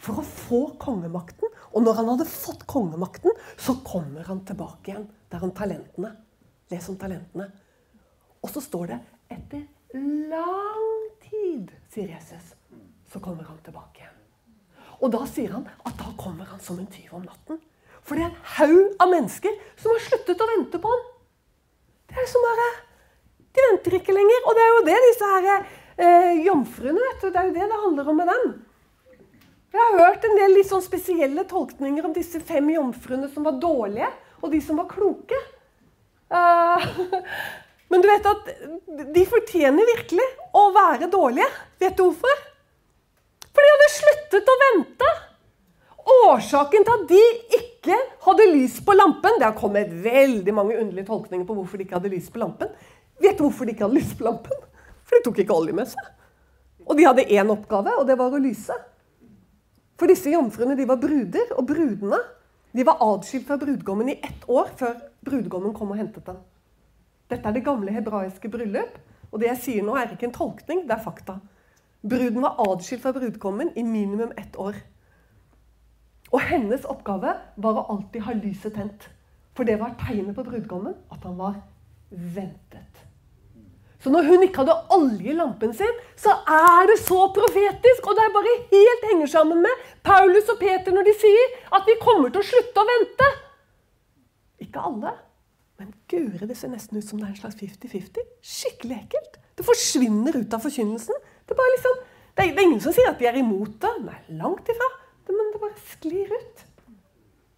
for 0.00 0.20
å 0.20 0.24
få 0.24 0.60
kongemakten. 0.80 1.50
Og 1.76 1.84
når 1.84 2.00
han 2.00 2.12
hadde 2.14 2.28
fått 2.28 2.64
kongemakten, 2.70 3.36
så 3.60 3.76
kommer 3.84 4.24
han 4.28 4.44
tilbake 4.48 4.94
igjen. 4.94 5.08
Der 5.30 5.44
om 5.44 5.52
talentene. 5.56 6.14
Les 6.72 6.88
om 6.88 6.96
talentene. 6.98 7.50
Og 8.40 8.52
så 8.52 8.62
står 8.64 8.94
det 8.94 9.00
etter 9.36 9.66
lang 9.92 11.10
tid, 11.26 11.72
sier 11.92 12.14
Jesus, 12.14 12.54
så 13.10 13.20
kommer 13.22 13.44
han 13.44 13.60
tilbake 13.66 14.02
igjen. 14.02 14.19
Og 15.00 15.12
da 15.12 15.24
sier 15.28 15.56
han 15.56 15.66
at 15.88 15.96
da 15.98 16.12
kommer 16.20 16.48
han 16.50 16.60
som 16.62 16.78
en 16.80 16.88
tyv 16.92 17.16
om 17.16 17.24
natten. 17.24 17.60
For 18.04 18.16
det 18.16 18.26
er 18.26 18.30
en 18.30 18.54
haug 18.58 19.02
av 19.02 19.12
mennesker 19.12 19.56
som 19.80 19.92
har 19.94 20.06
sluttet 20.06 20.40
å 20.40 20.48
vente 20.54 20.80
på 20.80 20.92
ham. 20.92 21.04
Det 22.10 22.18
er 22.18 22.28
som 22.28 22.44
bare 22.44 22.70
de 23.50 23.66
venter 23.66 23.96
ikke 23.98 24.14
lenger. 24.14 24.42
Og 24.46 24.56
det 24.56 24.64
er 24.64 24.72
jo 24.72 24.82
det 24.88 24.98
disse 25.06 25.30
her 25.30 25.46
eh, 25.50 26.42
jomfruene 26.46 27.06
vet 27.06 27.22
du, 27.22 27.30
Det 27.30 27.40
er 27.40 27.48
jo 27.48 27.54
det 27.56 27.70
det 27.70 27.84
handler 27.84 28.10
om 28.12 28.20
med 28.20 28.30
dem. 28.32 28.50
Jeg 29.70 29.80
har 29.86 29.98
hørt 30.02 30.26
en 30.26 30.36
del 30.38 30.56
litt 30.58 30.66
sånn 30.66 30.82
spesielle 30.82 31.44
tolkninger 31.46 32.06
om 32.06 32.14
disse 32.14 32.40
fem 32.42 32.72
jomfruene 32.72 33.28
som 33.30 33.46
var 33.46 33.60
dårlige, 33.62 34.08
og 34.42 34.50
de 34.50 34.58
som 34.64 34.80
var 34.80 34.88
kloke. 34.90 35.38
Uh, 36.30 36.82
men 37.90 38.02
du 38.02 38.08
vet 38.10 38.26
at 38.26 38.50
de 39.14 39.24
fortjener 39.30 39.86
virkelig 39.92 40.26
å 40.58 40.64
være 40.74 41.10
dårlige. 41.12 41.46
Vet 41.78 41.94
du 41.98 42.08
hvorfor? 42.08 42.49
For 43.50 43.64
de 43.64 43.72
hadde 43.74 43.90
sluttet 43.94 44.50
å 44.50 44.56
vente. 44.64 45.10
Årsaken 46.10 46.86
til 46.86 46.96
at 46.96 47.08
de 47.10 47.22
ikke 47.58 47.96
hadde 48.24 48.46
lys 48.50 48.78
på 48.82 48.94
lampen 48.96 49.36
Det 49.38 49.46
har 49.46 49.56
kommet 49.58 49.92
veldig 50.04 50.54
mange 50.56 50.78
underlige 50.80 51.06
tolkninger 51.06 51.44
på 51.46 51.54
hvorfor 51.58 51.78
de 51.78 51.84
ikke 51.86 51.98
hadde 51.98 52.12
lys 52.12 52.30
på 52.32 52.40
lampen. 52.42 52.72
Vet 53.20 53.38
du 53.38 53.44
hvorfor 53.44 53.68
de 53.68 53.74
ikke 53.74 53.86
hadde 53.86 54.00
lys 54.00 54.14
på 54.16 54.26
lampen? 54.26 54.64
For 55.04 55.18
de 55.18 55.26
tok 55.26 55.42
ikke 55.42 55.56
olje 55.56 55.76
med 55.76 55.90
seg. 55.90 56.10
Og 56.86 56.96
de 56.98 57.06
hadde 57.06 57.28
én 57.30 57.52
oppgave, 57.52 57.94
og 58.00 58.06
det 58.08 58.16
var 58.18 58.34
å 58.34 58.42
lyse. 58.42 58.74
For 60.00 60.10
disse 60.10 60.32
jomfruene 60.32 60.76
de 60.78 60.86
var 60.88 61.00
bruder, 61.00 61.50
og 61.56 61.66
brudene 61.68 62.20
De 62.70 62.84
var 62.86 63.00
adskilt 63.02 63.48
fra 63.48 63.56
brudgommen 63.58 64.12
i 64.12 64.20
ett 64.22 64.44
år 64.46 64.68
før 64.78 64.92
brudgommen 65.26 65.72
kom 65.74 65.90
og 65.90 65.98
hentet 65.98 66.22
dem. 66.22 66.36
Dette 67.26 67.48
er 67.48 67.56
det 67.56 67.64
gamle 67.66 67.90
hebraiske 67.90 68.46
bryllup. 68.46 68.94
Og 69.30 69.42
det 69.42 69.48
jeg 69.48 69.58
sier 69.64 69.86
nå, 69.86 69.96
er 69.98 70.12
ikke 70.14 70.28
en 70.28 70.36
tolkning, 70.36 70.84
det 70.86 70.94
er 70.94 71.02
fakta. 71.02 71.40
Bruden 72.02 72.42
var 72.42 72.56
adskilt 72.58 73.02
fra 73.02 73.12
brudgommen 73.12 73.72
i 73.76 73.82
minimum 73.82 74.32
ett 74.36 74.56
år. 74.56 74.78
Og 76.30 76.40
hennes 76.40 76.86
oppgave 76.88 77.34
var 77.56 77.76
å 77.76 77.86
alltid 77.94 78.24
ha 78.24 78.36
lyset 78.38 78.74
tent. 78.74 79.08
For 79.56 79.68
det 79.68 79.80
var 79.80 79.96
tegnet 80.00 80.36
på 80.38 80.46
brudgommen 80.46 80.96
at 81.12 81.24
han 81.26 81.36
var 81.38 81.58
ventet. 82.10 83.06
Så 84.00 84.08
når 84.08 84.30
hun 84.30 84.44
ikke 84.46 84.62
hadde 84.62 84.76
olje 84.96 85.28
i 85.28 85.36
lampen 85.36 85.74
sin, 85.76 85.96
så 86.16 86.32
er 86.48 86.88
det 86.88 86.96
så 87.02 87.18
profetisk! 87.36 88.06
Og 88.06 88.16
det 88.16 88.22
er 88.24 88.32
bare 88.32 88.54
helt 88.70 89.08
henger 89.10 89.28
sammen 89.28 89.60
med 89.60 89.82
Paulus 90.06 90.48
og 90.48 90.56
Peter 90.62 90.94
når 90.94 91.10
de 91.10 91.16
sier 91.20 91.58
at 91.76 91.84
vi 91.88 91.98
kommer 92.00 92.32
til 92.32 92.40
å 92.40 92.48
slutte 92.48 92.80
å 92.80 92.88
vente. 92.88 93.28
Ikke 94.64 94.86
alle. 94.88 95.12
Men 95.80 95.92
guri, 96.08 96.46
det 96.48 96.56
ser 96.56 96.72
nesten 96.72 96.96
ut 96.96 97.04
som 97.04 97.20
det 97.20 97.28
er 97.28 97.34
en 97.34 97.42
slags 97.42 97.60
50-50. 97.60 98.24
Skikkelig 98.40 98.96
ekkelt. 99.02 99.36
Det 99.56 99.68
forsvinner 99.68 100.40
ut 100.40 100.56
av 100.56 100.64
forkynnelsen. 100.64 101.20
Det 101.50 101.58
er, 101.58 101.70
liksom, 101.74 101.96
det, 102.00 102.42
er, 102.42 102.50
det 102.54 102.62
er, 102.62 102.66
ingen 102.68 102.82
som 102.82 102.94
sier 102.94 103.10
at 103.10 103.18
de 103.20 103.26
er 103.26 103.38
imot 103.40 103.76
det. 103.82 103.90
Nei, 104.06 104.18
langt 104.38 104.70
ifra. 104.70 104.88
Det, 105.26 105.34
men 105.34 105.50
det 105.52 105.62
bare 105.62 105.88
sklir 105.90 106.30
ut. 106.30 106.62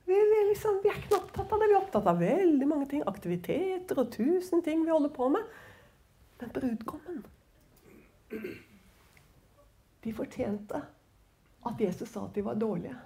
Vi, 0.09 0.17
vi, 0.17 0.41
liksom, 0.49 0.81
vi 0.83 0.91
er 0.91 0.99
ikke 0.99 1.21
opptatt 1.21 1.53
av 1.53 1.61
det. 1.61 1.69
Vi 1.69 1.77
er 1.77 1.83
opptatt 1.83 2.09
av 2.11 2.25
veldig 2.25 2.69
mange 2.71 2.89
ting. 2.91 3.05
Aktiviteter 3.09 4.01
og 4.01 4.11
tusen 4.15 4.65
ting 4.65 4.83
vi 4.87 4.93
holder 4.93 5.13
på 5.15 5.29
med. 5.33 5.61
Men 6.41 6.51
brudgommen 6.57 7.23
De 10.03 10.13
fortjente 10.17 10.81
at 11.63 11.81
Jesus 11.81 12.11
sa 12.11 12.25
at 12.27 12.35
de 12.35 12.43
var 12.43 12.59
dårlige. 12.59 12.97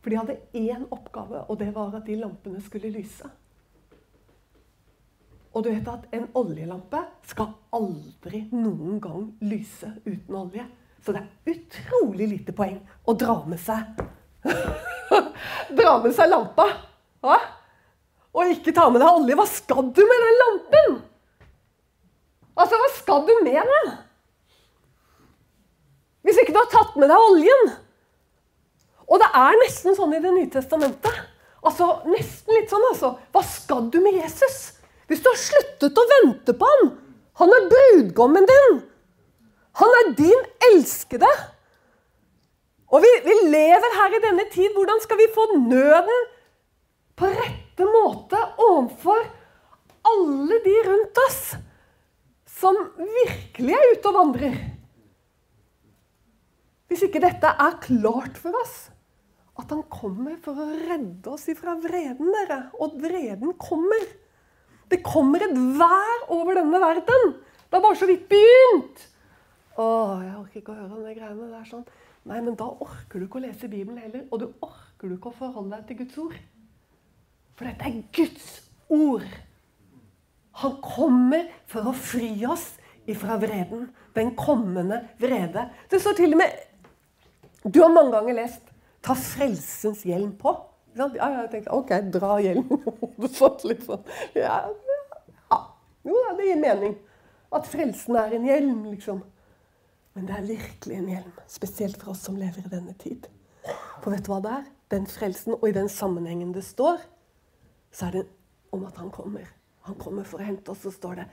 For 0.00 0.10
de 0.10 0.18
hadde 0.18 0.38
én 0.58 0.86
oppgave, 0.90 1.44
og 1.50 1.58
det 1.60 1.68
var 1.74 1.94
at 1.94 2.06
de 2.08 2.16
lampene 2.18 2.60
skulle 2.64 2.90
lyse. 2.94 3.28
Og 5.56 5.64
du 5.64 5.70
vet 5.70 5.86
at 5.88 6.04
en 6.12 6.26
oljelampe 6.36 7.00
skal 7.24 7.54
aldri 7.72 8.42
noen 8.52 8.98
gang 9.00 9.22
lyse 9.48 9.88
uten 10.04 10.36
olje. 10.36 10.66
Så 11.00 11.14
det 11.16 11.22
er 11.22 11.54
utrolig 11.54 12.26
lite 12.28 12.52
poeng 12.56 12.76
å 13.06 13.14
dra 13.16 13.38
med 13.48 13.60
seg 13.62 14.02
Dra 15.78 15.94
med 16.02 16.12
seg 16.14 16.28
lampa. 16.28 16.66
Hva? 17.24 17.38
Og 18.36 18.52
ikke 18.52 18.74
ta 18.76 18.90
med 18.92 19.00
deg 19.00 19.08
olje. 19.22 19.38
Hva 19.38 19.46
skal 19.48 19.88
du 19.96 20.02
med 20.04 20.24
den 20.26 20.38
lampen? 20.42 20.98
Altså, 22.56 22.76
hva 22.76 22.92
skal 22.98 23.24
du 23.24 23.32
med 23.46 23.72
den? 23.72 23.90
Hvis 26.26 26.42
ikke 26.42 26.52
du 26.52 26.60
har 26.60 26.70
tatt 26.72 27.00
med 27.00 27.08
deg 27.08 27.26
oljen. 27.30 27.68
Og 29.06 29.20
det 29.22 29.32
er 29.40 29.60
nesten 29.62 29.96
sånn 29.96 30.16
i 30.16 30.20
Det 30.20 30.32
nye 30.34 30.52
testamentet. 30.52 31.20
Altså, 31.66 32.02
Nesten 32.10 32.58
litt 32.58 32.70
sånn, 32.70 32.84
altså. 32.92 33.14
Hva 33.32 33.42
skal 33.46 33.88
du 33.92 34.02
med 34.04 34.20
Jesus? 34.20 34.75
Hvis 35.06 35.22
du 35.22 35.28
har 35.30 35.38
sluttet 35.38 35.98
å 36.00 36.06
vente 36.12 36.54
på 36.56 36.70
han 36.70 36.88
Han 37.36 37.52
er 37.52 37.66
brudgommen 37.68 38.46
din. 38.48 38.78
Han 39.76 39.94
er 40.00 40.14
din 40.16 40.46
elskede. 40.70 41.28
Og 42.88 43.02
vi, 43.04 43.10
vi 43.26 43.34
lever 43.52 43.96
her 43.98 44.16
i 44.16 44.22
denne 44.24 44.46
tid. 44.54 44.70
Hvordan 44.72 45.02
skal 45.04 45.20
vi 45.20 45.26
få 45.34 45.44
nøden 45.58 46.22
på 47.16 47.28
rette 47.28 47.88
måte 47.92 48.40
overfor 48.56 49.20
alle 50.08 50.62
de 50.64 50.76
rundt 50.88 51.20
oss? 51.26 51.40
som 52.56 52.76
virkelig 52.96 53.76
er 53.76 53.92
ute 53.92 54.10
og 54.10 54.16
vandrer. 54.16 54.58
Hvis 56.86 57.02
ikke 57.08 57.22
dette 57.24 57.50
er 57.50 57.80
klart 57.82 58.38
for 58.40 58.56
oss, 58.62 58.76
at 59.56 59.72
han 59.72 59.82
kommer 59.92 60.36
for 60.44 60.58
å 60.60 60.68
redde 60.76 61.32
oss 61.32 61.46
ifra 61.52 61.74
vreden, 61.80 62.30
dere. 62.32 62.66
Og 62.80 62.96
vreden 63.00 63.56
kommer. 63.60 64.04
Det 64.90 65.02
kommer 65.04 65.42
et 65.42 65.54
vær 65.54 66.26
over 66.34 66.60
denne 66.60 66.80
verden. 66.82 67.32
Det 67.66 67.74
har 67.74 67.82
bare 67.82 67.98
så 67.98 68.08
vidt 68.08 68.28
begynt. 68.30 69.06
Å, 69.76 69.86
jeg 70.22 70.36
orker 70.38 70.60
ikke 70.60 70.72
å 70.72 70.78
høre 70.78 70.98
om 70.98 71.04
de 71.04 71.14
greiene 71.16 71.48
der. 71.50 71.64
sånn. 71.68 71.86
Nei, 72.26 72.38
men 72.42 72.54
da 72.58 72.68
orker 72.70 73.20
du 73.20 73.26
ikke 73.26 73.40
å 73.40 73.44
lese 73.44 73.70
Bibelen 73.70 73.98
heller. 74.02 74.24
Og 74.30 74.40
du 74.40 74.46
orker 74.64 75.10
du 75.10 75.16
ikke 75.16 75.32
å 75.32 75.38
forholde 75.38 75.76
deg 75.76 75.90
til 75.90 76.00
Guds 76.00 76.20
ord. 76.22 76.38
For 77.56 77.68
dette 77.68 77.90
er 77.90 77.98
Guds 78.14 78.48
ord. 78.92 79.26
Han 80.62 80.78
kommer 80.84 81.50
for 81.68 81.90
å 81.90 81.94
fri 81.96 82.30
oss 82.48 82.70
ifra 83.10 83.36
vreden. 83.40 83.90
Den 84.16 84.32
kommende 84.38 85.02
vrede. 85.20 85.68
Det 85.90 86.00
står 86.00 86.16
til 86.18 86.36
og 86.36 86.42
med 86.42 86.64
Du 87.66 87.82
har 87.82 87.90
mange 87.90 88.14
ganger 88.14 88.34
lest 88.34 88.62
'Ta 89.02 89.14
frelsens 89.14 90.02
hjelm 90.02 90.32
på'. 90.38 90.56
Ja, 90.96 91.28
jeg 91.42 91.48
tenkte 91.52 91.74
OK, 91.76 91.92
dra 92.14 92.36
hjelmen 92.40 92.82
liksom. 93.70 94.04
Ja, 94.34 94.60
ja. 95.50 95.58
Jo 96.06 96.20
da, 96.24 96.34
det 96.38 96.50
gir 96.50 96.60
mening. 96.62 96.96
At 97.54 97.68
frelsen 97.68 98.18
er 98.18 98.34
en 98.36 98.46
hjelm, 98.48 98.84
liksom. 98.90 99.22
Men 100.16 100.28
det 100.28 100.36
er 100.36 100.48
virkelig 100.48 100.96
en 100.96 101.10
hjelm. 101.12 101.32
Spesielt 101.50 102.00
for 102.00 102.14
oss 102.14 102.24
som 102.26 102.38
lever 102.40 102.64
i 102.64 102.72
denne 102.72 102.94
tid. 103.00 103.28
For 104.02 104.12
vet 104.14 104.24
du 104.24 104.32
hva 104.32 104.40
det 104.44 104.54
er? 104.60 104.68
Den 104.94 105.08
frelsen, 105.10 105.56
og 105.58 105.66
i 105.68 105.74
den 105.74 105.90
sammenhengen 105.92 106.54
det 106.54 106.64
står, 106.64 107.02
så 107.92 108.08
er 108.08 108.20
det 108.20 108.22
om 108.72 108.84
at 108.86 108.96
han 109.00 109.10
kommer. 109.10 109.44
Han 109.86 109.98
kommer 110.00 110.26
for 110.26 110.40
å 110.40 110.46
hente 110.46 110.72
oss, 110.72 110.84
så 110.86 110.94
står 110.94 111.20
det 111.20 111.26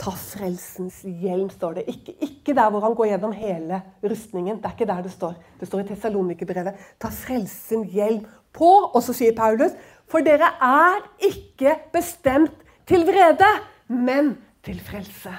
Ta 0.00 0.10
frelsens 0.18 1.04
hjelm, 1.06 1.46
står 1.54 1.76
det. 1.78 1.84
Ikke, 1.92 2.16
ikke, 2.24 2.54
der 2.56 2.70
hvor 2.74 2.82
han 2.82 2.96
går 2.98 3.12
gjennom 3.12 3.34
hele 3.36 3.78
rustningen. 4.02 4.58
Det 4.58 4.66
er 4.66 4.74
ikke 4.74 4.88
der 4.90 5.04
det 5.06 5.12
står. 5.14 5.36
Det 5.60 5.68
står 5.70 5.84
i 5.84 5.86
Tessalonikerbrevet. 5.92 6.80
Ta 6.98 7.12
frelsen 7.14 7.84
hjelm 7.92 8.24
på. 8.54 8.70
Og 8.92 9.02
så 9.02 9.14
sier 9.16 9.36
Paulus, 9.36 9.74
for 10.10 10.24
dere 10.24 10.52
er 10.62 11.02
ikke 11.26 11.76
bestemt 11.92 12.64
til 12.88 13.06
vrede, 13.08 13.50
men 13.88 14.36
til 14.64 14.80
frelse. 14.80 15.32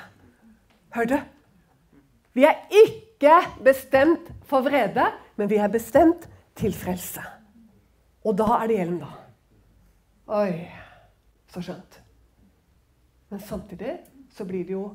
Hør 0.96 1.10
du? 1.10 1.18
Vi 2.36 2.44
er 2.44 2.66
ikke 2.72 3.38
bestemt 3.64 4.32
for 4.46 4.66
vrede, 4.66 5.08
men 5.36 5.50
vi 5.50 5.56
er 5.56 5.72
bestemt 5.72 6.28
til 6.56 6.74
frelse. 6.76 7.24
Og 8.26 8.38
da 8.38 8.48
er 8.60 8.68
det 8.68 8.80
hjelm, 8.80 9.00
da. 9.00 9.12
Oi, 10.36 10.66
så 11.54 11.62
skjønt. 11.62 12.00
Men 13.30 13.40
samtidig 13.40 13.98
så 14.34 14.46
blir 14.46 14.66
det 14.66 14.76
jo 14.78 14.86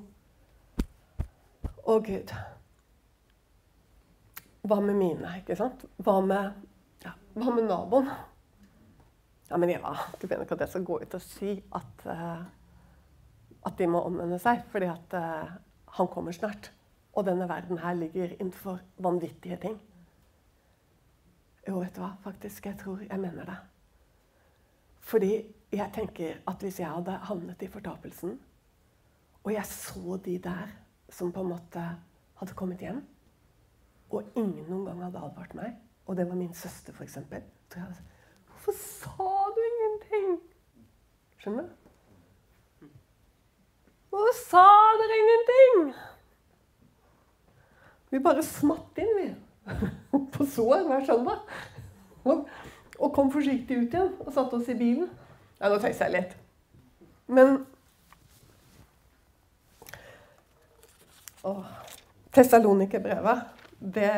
Å, 1.81 1.97
Gud. 2.05 2.31
Hva 4.69 4.77
med 4.85 4.95
mine? 4.95 5.31
ikke 5.41 5.57
sant? 5.59 5.87
Hva 6.05 6.21
med, 6.23 6.59
ja, 7.05 7.15
hva 7.37 7.55
med 7.55 7.69
naboen? 7.69 8.11
Ja, 9.51 9.59
men 9.59 9.73
Eva, 9.75 9.97
du 10.21 10.27
mener 10.29 10.45
ikke 10.45 10.59
at 10.59 10.67
jeg 10.67 10.75
skal 10.75 10.87
gå 10.87 10.99
ut 11.03 11.15
og 11.17 11.23
si 11.25 11.57
at, 11.75 12.05
uh, 12.07 12.45
at 13.67 13.79
de 13.79 13.89
må 13.91 14.03
omvende 14.07 14.39
seg? 14.43 14.63
Fordi 14.71 14.91
at 14.93 15.17
uh, 15.19 15.57
han 15.99 16.11
kommer 16.13 16.35
snart. 16.37 16.71
Og 17.19 17.27
denne 17.27 17.49
verden 17.51 17.81
her 17.83 17.97
ligger 17.99 18.37
innenfor 18.37 18.79
vanvittige 19.03 19.59
ting. 19.59 19.81
Jo, 21.67 21.81
vet 21.81 21.97
du 21.97 22.05
hva? 22.05 22.13
Faktisk, 22.23 22.67
jeg 22.67 22.79
tror 22.79 23.03
jeg 23.03 23.21
mener 23.21 23.51
det. 23.51 23.59
Fordi 25.11 25.33
jeg 25.73 25.91
tenker 25.95 26.39
at 26.47 26.63
hvis 26.63 26.79
jeg 26.81 26.91
hadde 26.91 27.19
havnet 27.27 27.63
i 27.63 27.69
fortapelsen, 27.71 28.39
og 29.43 29.53
jeg 29.53 29.67
så 29.67 30.17
de 30.25 30.39
der 30.39 30.71
som 31.11 31.33
på 31.33 31.43
en 31.43 31.53
måte 31.57 31.83
hadde 32.39 32.55
kommet 32.55 32.83
hjem, 32.85 33.03
og 34.11 34.31
ingen 34.37 34.67
noen 34.69 34.87
gang 34.87 35.05
hadde 35.05 35.23
advart 35.27 35.55
meg, 35.59 35.75
og 36.11 36.17
det 36.17 36.25
var 36.29 36.35
min 36.35 36.55
søster 36.55 36.93
f.eks. 36.93 37.19
Hvorfor 38.47 38.73
sa 38.75 39.27
du 39.55 39.61
ingenting? 39.67 40.31
Skjønner 41.39 41.69
du? 41.69 42.89
Hvorfor 44.11 44.33
sa 44.41 44.63
dere 44.99 45.19
ingenting? 45.21 45.93
Vi 48.11 48.19
bare 48.19 48.43
smatt 48.43 48.99
inn, 48.99 49.13
vi. 49.21 49.29
På 50.35 50.47
sår 50.47 50.83
hver 50.89 51.07
søndag. 51.07 51.45
Og 52.27 53.13
kom 53.15 53.31
forsiktig 53.31 53.79
ut 53.79 53.95
igjen 53.95 54.11
og 54.19 54.33
satte 54.35 54.59
oss 54.59 54.69
i 54.69 54.75
bilen. 54.75 55.07
Ja, 55.61 55.71
nå 55.71 55.79
tøyser 55.79 56.09
jeg 56.09 56.17
litt. 56.17 56.35
Men. 57.31 57.61
Tessalonikerbrevet, 62.35 63.47
det, 63.95 64.11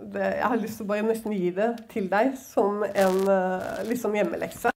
det 0.00 0.26
Jeg 0.36 0.48
har 0.48 0.60
lyst 0.60 0.78
til 0.78 0.86
å 0.86 0.90
bare 0.90 1.06
nesten 1.06 1.34
gi 1.36 1.50
det 1.54 1.70
til 1.92 2.08
deg 2.10 2.32
som 2.40 2.82
en 2.88 3.18
eh, 3.28 3.82
liksom 3.88 4.14
hjemmelekse. 4.16 4.72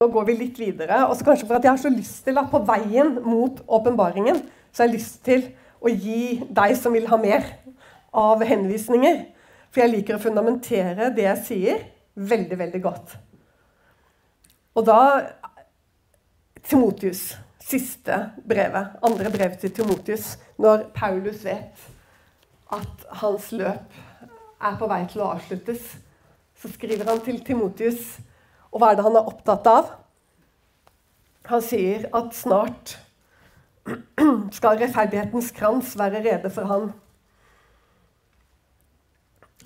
Nå 0.00 0.08
går 0.14 0.28
vi 0.28 0.36
litt 0.38 0.60
videre. 0.60 1.02
og 1.06 1.16
så 1.16 1.26
kanskje 1.26 1.48
for 1.48 1.58
at 1.58 1.66
jeg 1.66 1.74
har 1.74 1.82
så 1.82 1.92
lyst 1.92 2.22
til 2.24 2.38
at 2.38 2.50
På 2.50 2.62
veien 2.64 3.18
mot 3.24 3.60
åpenbaringen 3.66 4.42
så 4.72 4.82
har 4.82 4.88
jeg 4.88 4.96
lyst 4.96 5.24
til 5.26 5.48
å 5.80 5.90
gi 5.90 6.44
deg 6.48 6.76
som 6.78 6.94
vil 6.94 7.08
ha 7.10 7.18
mer 7.20 7.44
av 8.14 8.42
henvisninger. 8.44 9.24
For 9.70 9.82
jeg 9.82 9.92
liker 9.94 10.16
å 10.16 10.22
fundamentere 10.22 11.10
det 11.14 11.26
jeg 11.26 11.44
sier, 11.46 11.84
veldig, 12.14 12.58
veldig 12.58 12.82
godt. 12.82 13.16
Og 14.78 14.86
da 14.86 15.00
Timotius, 16.62 17.34
siste 17.58 18.16
brevet, 18.46 18.96
andre 19.02 19.30
brev 19.32 19.56
til 19.58 19.72
Timotius, 19.74 20.36
når 20.58 20.90
Paulus 20.94 21.42
vet 21.44 21.88
at 22.70 23.06
hans 23.22 23.50
løp 23.56 23.98
er 24.60 24.78
på 24.78 24.88
vei 24.90 25.02
til 25.10 25.24
å 25.24 25.32
avsluttes, 25.34 25.96
så 26.60 26.70
skriver 26.72 27.08
han 27.08 27.22
til 27.24 27.40
Timotius 27.44 28.18
Og 28.70 28.80
hva 28.80 28.92
er 28.92 28.98
det 28.98 29.04
han 29.06 29.16
er 29.18 29.28
opptatt 29.28 29.66
av? 29.66 29.92
Han 31.48 31.62
sier 31.64 32.04
at 32.14 32.34
snart 32.36 32.98
skal 34.58 34.78
rettferdighetens 34.78 35.50
krans 35.56 35.96
være 35.98 36.20
rede 36.22 36.50
for 36.52 36.68
han. 36.70 36.90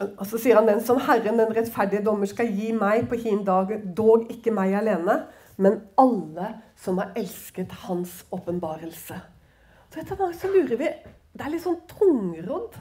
Og 0.05 0.25
så 0.27 0.41
sier 0.41 0.59
han 0.59 0.71
den 0.71 0.81
som 0.83 0.99
Herren, 1.03 1.39
den 1.39 1.53
rettferdige 1.55 2.03
dommer, 2.07 2.31
skal 2.31 2.49
gi 2.51 2.73
meg 2.75 3.05
på 3.11 3.19
hin 3.21 3.45
dag, 3.47 3.75
dog 3.95 4.31
ikke 4.33 4.55
meg 4.55 4.75
alene, 4.79 5.21
men 5.61 5.83
alle 6.01 6.49
som 6.81 6.99
har 7.03 7.13
elsket 7.19 7.75
hans 7.85 8.23
åpenbarelse. 8.35 9.21
Så 9.93 10.01
etter 10.03 10.19
hvert 10.19 10.41
så 10.41 10.51
lurer 10.51 10.81
vi 10.81 10.89
Det 11.35 11.43
er 11.43 11.51
litt 11.51 11.63
sånn 11.63 11.81
tungrodd 11.91 12.75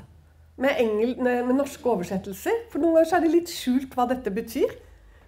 med, 0.55 0.75
engel, 0.77 1.15
med, 1.23 1.55
norske 1.57 1.89
oversettelser. 1.89 2.65
For 2.71 2.81
noen 2.81 2.99
ganger 2.99 3.17
er 3.17 3.25
det 3.25 3.33
litt 3.33 3.51
skjult 3.51 3.93
hva 3.97 4.07
dette 4.09 4.33
betyr. 4.33 4.71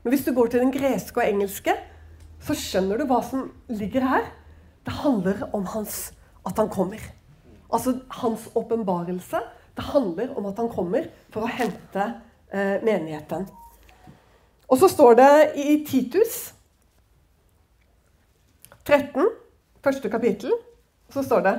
Men 0.04 0.14
hvis 0.14 0.26
du 0.28 0.34
går 0.38 0.52
til 0.54 0.62
den 0.62 0.74
greske 0.74 1.22
og 1.22 1.26
engelske, 1.26 1.74
så 2.46 2.56
skjønner 2.58 3.02
du 3.02 3.08
hva 3.10 3.22
som 3.26 3.48
ligger 3.72 4.06
her. 4.06 4.28
Det 4.86 4.94
handler 5.02 5.48
om 5.58 5.66
hans, 5.74 6.14
at 6.46 6.60
han 6.62 6.70
kommer. 6.70 7.02
Altså 7.74 7.98
hans 8.22 8.46
åpenbarelse. 8.56 9.42
Det 9.76 9.86
handler 9.92 10.36
om 10.38 10.46
at 10.52 10.60
han 10.62 10.70
kommer 10.72 11.10
for 11.34 11.44
å 11.44 11.52
hente 11.52 12.04
eh, 12.54 12.78
menigheten. 12.86 13.48
Og 14.70 14.78
så 14.82 14.90
står 14.90 15.18
det 15.18 15.32
i 15.62 15.80
Titus 15.86 16.54
13, 18.86 19.26
første 19.82 20.10
kapittel, 20.14 20.54
så 21.10 21.24
står 21.26 21.42
det 21.46 21.56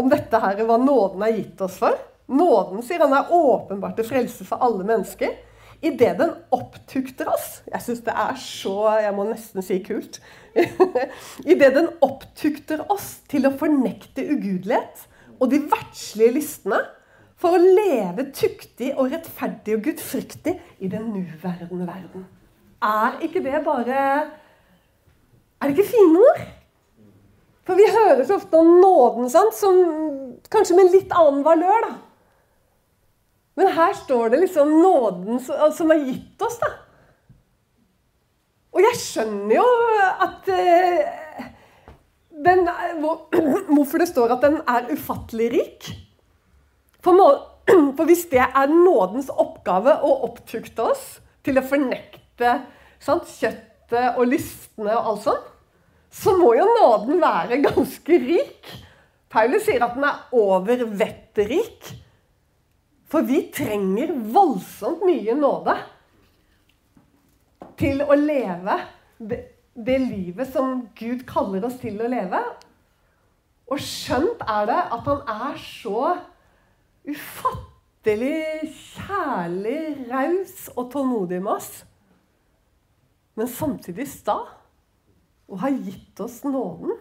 om 0.00 0.08
dette 0.08 0.40
her 0.40 0.62
hva 0.64 0.78
nåden 0.80 1.24
er 1.26 1.36
gitt 1.36 1.60
oss 1.64 1.76
for. 1.80 1.96
Nåden, 2.30 2.82
sier 2.86 3.02
han, 3.02 3.14
er 3.16 3.32
åpenbart 3.34 3.96
til 3.98 4.06
frelse 4.06 4.46
for 4.46 4.62
alle 4.62 4.86
mennesker. 4.86 5.34
Idet 5.80 6.18
den 6.18 6.34
opptukter 6.52 7.30
oss 7.32 7.62
Jeg 7.64 7.80
syns 7.80 8.02
det 8.04 8.12
er 8.12 8.34
så 8.36 8.74
Jeg 9.00 9.14
må 9.16 9.24
nesten 9.30 9.64
si 9.64 9.78
kult. 9.80 10.18
Idet 11.52 11.72
den 11.76 11.88
opptukter 12.04 12.84
oss 12.92 13.22
til 13.30 13.48
å 13.48 13.54
fornekte 13.56 14.26
ugudelighet 14.28 15.06
og 15.40 15.48
de 15.54 15.62
verdslige 15.72 16.34
lystne 16.36 16.82
for 17.40 17.56
å 17.56 17.60
leve 17.62 18.26
tuktig 18.36 18.90
og 18.92 19.14
rettferdig 19.14 19.78
og 19.78 19.86
gudfryktig 19.86 20.52
i 20.84 20.90
den 20.92 21.06
nuværende 21.14 21.86
verden. 21.88 22.26
Er 22.84 23.16
ikke 23.24 23.40
det 23.44 23.62
bare 23.64 23.96
Er 25.60 25.68
det 25.68 25.78
ikke 25.78 25.94
fine 25.94 26.20
ord? 26.20 26.44
For 27.64 27.78
vi 27.78 27.88
hører 27.88 28.24
så 28.26 28.36
ofte 28.36 28.60
om 28.60 28.76
nåden, 28.82 29.28
sant? 29.32 29.56
Som, 29.56 29.80
kanskje 30.52 30.76
med 30.76 30.92
litt 30.92 31.12
annen 31.16 31.44
valør. 31.46 31.88
da. 31.88 32.09
Men 33.58 33.72
her 33.74 33.96
står 33.98 34.32
det 34.32 34.44
liksom 34.44 34.70
nåden 34.82 35.40
som 35.42 35.92
er 35.92 36.04
gitt 36.06 36.42
oss, 36.46 36.58
da. 36.62 36.70
Og 38.70 38.84
jeg 38.84 38.98
skjønner 39.02 39.56
jo 39.56 39.64
at 40.22 40.50
uh, 40.54 41.48
den, 42.44 42.68
hvor, 43.02 43.26
Hvorfor 43.74 44.02
det 44.02 44.10
står 44.10 44.36
at 44.36 44.44
den 44.46 44.60
er 44.62 44.90
ufattelig 44.94 45.48
rik. 45.52 45.88
For, 47.02 47.16
må, 47.16 47.26
for, 47.96 48.06
hvis 48.08 48.26
det 48.30 48.44
er 48.44 48.70
nådens 48.72 49.32
oppgave 49.32 49.98
å 50.06 50.12
opptukte 50.28 50.90
oss 50.92 51.06
til 51.44 51.58
å 51.58 51.66
fornekte 51.66 52.60
sant, 53.02 53.26
kjøttet 53.26 54.20
og 54.20 54.28
lystne 54.28 54.94
og 54.94 55.14
alt 55.14 55.26
sånt, 55.26 55.48
så 56.10 56.34
må 56.38 56.54
jo 56.58 56.66
nåden 56.68 57.20
være 57.22 57.60
ganske 57.68 58.22
rik. 58.22 58.70
Paulus 59.30 59.66
sier 59.66 59.82
at 59.86 59.96
den 59.98 60.06
er 60.08 60.22
over 60.34 60.86
vettet 60.88 61.50
rik. 61.50 61.90
For 63.10 63.26
vi 63.26 63.42
trenger 63.50 64.12
voldsomt 64.30 65.02
mye 65.02 65.34
nåde 65.34 65.74
til 67.80 68.04
å 68.04 68.14
leve 68.14 68.76
det, 69.18 69.40
det, 69.74 69.96
livet 70.04 70.52
som 70.52 70.84
Gud 70.98 71.24
kaller 71.28 71.66
oss 71.66 71.80
til 71.82 71.98
å 71.98 72.10
leve. 72.10 72.40
Og 73.70 73.82
skjønt 73.82 74.44
er 74.46 74.70
det 74.70 74.78
at 74.94 75.10
han 75.10 75.34
er 75.34 75.58
så 75.62 76.04
ufattelig 77.10 78.70
kjærlig, 78.78 79.82
raus 80.10 80.70
og 80.76 80.90
tålmodig 80.94 81.42
med 81.42 81.54
oss. 81.56 81.70
Men 83.34 83.50
samtidig 83.50 84.06
sta 84.10 84.38
og 85.50 85.62
har 85.64 85.74
gitt 85.74 86.20
oss 86.22 86.42
nåden 86.46 86.94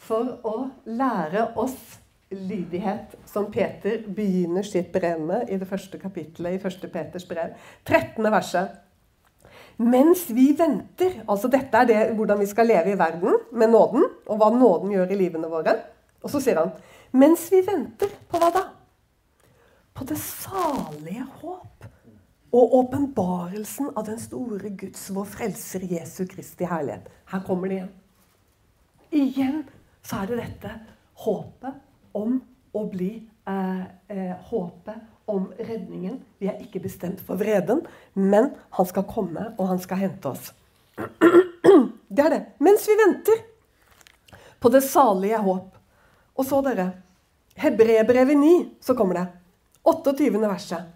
for 0.00 0.38
å 0.46 0.56
lære 0.88 1.50
oss 1.60 1.99
lydighet, 2.30 3.16
som 3.26 3.50
Peter 3.50 4.04
begynner 4.06 4.62
sitt 4.62 4.92
brev 4.92 5.20
med 5.20 5.50
i 5.50 5.58
det 5.58 5.66
første 5.68 5.98
kapittelet 5.98 6.56
i 6.56 6.68
1. 6.68 6.86
Peters 6.92 7.26
brev. 7.26 7.56
13. 7.84 8.30
verset. 8.30 8.76
Mens 9.80 10.26
vi 10.28 10.50
venter 10.52 11.22
Altså 11.24 11.48
dette 11.48 11.78
er 11.78 11.86
det, 11.88 12.00
hvordan 12.14 12.38
vi 12.42 12.46
skal 12.46 12.68
leve 12.68 12.92
i 12.92 12.98
verden 12.98 13.38
med 13.52 13.72
nåden, 13.72 14.04
og 14.28 14.36
hva 14.38 14.50
nåden 14.52 14.92
gjør 14.92 15.10
i 15.10 15.18
livene 15.18 15.50
våre. 15.50 15.74
Og 16.22 16.30
så 16.30 16.42
sier 16.42 16.60
han 16.60 16.74
Mens 17.16 17.48
vi 17.50 17.64
venter 17.66 18.12
på 18.30 18.38
hva 18.38 18.52
da? 18.54 18.64
På 19.96 20.06
det 20.06 20.18
salige 20.20 21.26
håp 21.40 21.88
og 22.50 22.74
åpenbarelsen 22.80 23.90
av 23.96 24.06
den 24.06 24.18
store 24.18 24.70
Guds, 24.74 25.08
vår 25.14 25.26
frelser 25.26 25.82
Jesu 25.86 26.24
Kristi 26.30 26.66
herlighet. 26.66 27.06
Her 27.30 27.42
kommer 27.46 27.70
det 27.70 27.76
igjen. 27.76 27.92
Igjen 29.10 29.60
så 30.06 30.22
er 30.22 30.30
det 30.30 30.38
dette 30.44 30.74
håpet 31.24 31.89
om 32.16 32.38
å 32.72 32.84
bli 32.90 33.12
eh, 33.48 33.82
eh, 34.08 34.34
Håpet 34.50 35.28
om 35.30 35.50
redningen. 35.58 36.18
Vi 36.38 36.48
er 36.50 36.58
ikke 36.62 36.82
bestemt 36.82 37.22
for 37.24 37.38
vreden, 37.40 37.84
men 38.14 38.52
han 38.76 38.88
skal 38.88 39.06
komme, 39.10 39.52
og 39.58 39.70
han 39.70 39.82
skal 39.82 40.02
hente 40.04 40.32
oss. 40.32 40.50
Det 42.10 42.24
er 42.24 42.32
det. 42.34 42.40
Mens 42.58 42.88
vi 42.90 42.96
venter 42.98 43.44
på 44.60 44.68
det 44.74 44.80
salige 44.82 45.38
håp. 45.38 45.76
Og 46.34 46.46
så, 46.46 46.58
dere 46.66 46.88
Hebrebrevet 47.60 48.38
9, 48.38 48.54
så 48.82 48.96
kommer 48.98 49.18
det. 49.20 49.26
28. 49.86 50.40
verset. 50.42 50.88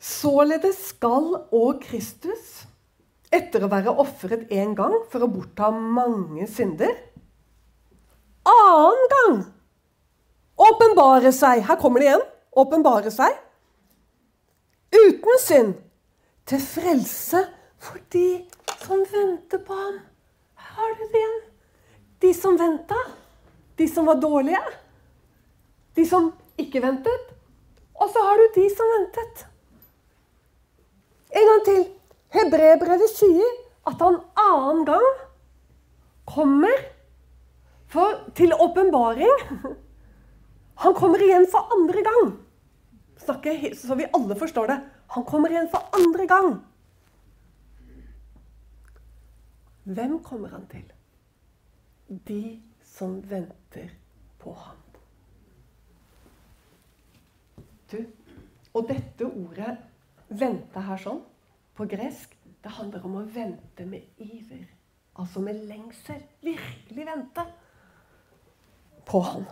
Således 0.00 0.78
skal 0.92 1.26
òg 1.52 1.82
Kristus, 1.84 2.64
etter 3.30 3.64
å 3.64 3.70
være 3.70 3.92
ofret 4.02 4.50
én 4.52 4.72
gang 4.76 4.94
for 5.12 5.22
å 5.22 5.30
bortta 5.30 5.68
mange 5.70 6.46
synder, 6.50 6.94
annen 8.48 9.08
gang 9.14 9.38
åpenbare 10.60 11.32
seg 11.32 11.62
Her 11.64 11.78
kommer 11.80 12.00
det 12.00 12.10
igjen. 12.10 12.26
Åpenbare 12.60 13.10
seg. 13.14 13.36
Uten 14.92 15.40
synd. 15.40 15.74
Til 16.50 16.62
frelse 16.64 17.44
for 17.80 18.00
de 18.12 18.42
som 18.82 19.04
venter 19.12 19.62
på 19.64 19.76
ham. 19.76 20.00
Her 20.58 20.76
har 20.76 20.96
du 20.98 21.04
det 21.04 21.22
igjen. 21.22 21.38
De 22.20 22.32
som 22.36 22.58
venta. 22.60 22.98
De 23.78 23.88
som 23.88 24.08
var 24.10 24.20
dårlige. 24.20 24.60
De 25.96 26.04
som 26.08 26.32
ikke 26.58 26.82
ventet. 26.82 27.30
Og 27.94 28.10
så 28.12 28.24
har 28.26 28.40
du 28.40 28.60
de 28.60 28.66
som 28.74 28.92
ventet. 28.98 29.46
En 31.30 31.50
gang 31.52 31.64
til. 31.64 31.82
Hebrebrevet 32.30 33.10
sier 33.10 33.54
at 33.90 33.98
han 33.98 34.20
annen 34.38 34.84
gang 34.86 35.06
kommer 36.30 36.76
for, 37.90 38.24
til 38.38 38.54
åpenbaring. 38.54 39.44
Han 40.80 40.94
kommer 40.96 41.22
igjen 41.22 41.46
for 41.50 41.72
andre 41.74 42.02
gang. 42.06 42.32
Snakker, 43.20 43.74
så 43.76 43.96
vi 43.98 44.08
alle 44.16 44.36
forstår 44.38 44.70
det. 44.70 44.78
Han 45.16 45.26
kommer 45.28 45.52
igjen 45.52 45.68
for 45.72 45.90
andre 45.96 46.26
gang. 46.30 46.50
Hvem 49.90 50.18
kommer 50.22 50.54
han 50.54 50.66
til? 50.70 50.86
De 52.08 52.60
som 52.86 53.18
venter 53.30 53.90
på 54.38 54.54
ham. 54.54 54.76
Du, 57.90 57.98
og 58.72 58.86
dette 58.86 59.26
ordet 59.26 59.72
vente 60.28 60.82
her 60.86 61.00
sånn, 61.02 61.24
på 61.74 61.88
gresk, 61.90 62.36
det 62.62 62.70
handler 62.76 63.02
om 63.08 63.16
å 63.18 63.24
vente 63.34 63.86
med 63.88 64.22
iver. 64.22 64.68
Altså 65.18 65.42
med 65.42 65.58
lengsel. 65.66 66.20
Virkelig 66.44 67.06
vente 67.08 67.44
på 69.10 69.20
han. 69.26 69.46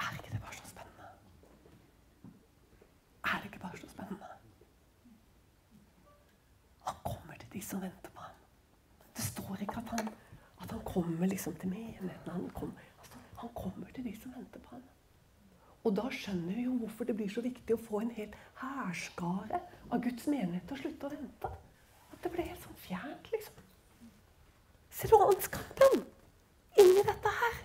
Er 0.00 0.14
ikke 0.16 0.30
det 0.32 0.40
bare 0.40 0.56
så 0.56 0.68
spennende? 0.68 1.08
Er 3.24 3.36
det 3.38 3.44
ikke 3.50 3.58
bare 3.58 3.80
så 3.80 3.88
spennende? 3.88 4.30
Han 6.88 6.96
kommer 7.04 7.34
til 7.40 7.52
de 7.52 7.62
som 7.62 7.82
venter 7.82 8.10
på 8.14 8.20
ham. 8.20 8.38
Det 9.16 9.24
står 9.24 9.56
ikke 9.60 9.76
at 9.82 9.92
han, 9.96 10.08
at 10.62 10.70
han 10.70 10.80
kommer 10.84 11.26
liksom 11.26 11.56
til 11.56 11.68
menigheten. 11.68 12.30
Han, 12.30 12.50
kommer, 12.50 12.74
altså, 12.98 13.18
han 13.42 13.50
kommer 13.54 13.86
til 13.94 14.04
de 14.04 14.20
som 14.20 14.32
venter 14.36 14.60
på 14.60 14.74
ham. 14.74 14.82
Og 15.84 15.96
da 15.96 16.08
skjønner 16.08 16.56
vi 16.56 16.64
jo 16.64 16.78
hvorfor 16.80 17.04
det 17.04 17.16
blir 17.16 17.28
så 17.28 17.44
viktig 17.44 17.76
å 17.76 17.82
få 17.90 18.00
en 18.00 18.14
hel 18.16 18.32
hærskare 18.62 19.60
av 19.92 20.00
Guds 20.00 20.24
menighet 20.32 20.64
til 20.64 20.78
å 20.78 20.80
slutte 20.80 21.10
å 21.10 21.12
vente. 21.12 21.52
At 22.08 22.24
det 22.24 22.32
ble 22.32 22.48
helt 22.48 22.64
sånn 22.64 22.80
fjernt, 22.86 23.30
liksom. 23.36 23.60
Ser 24.94 25.12
du 25.12 25.20
åndskampen 25.20 26.06
inni 26.80 27.04
dette 27.04 27.36
her? 27.42 27.62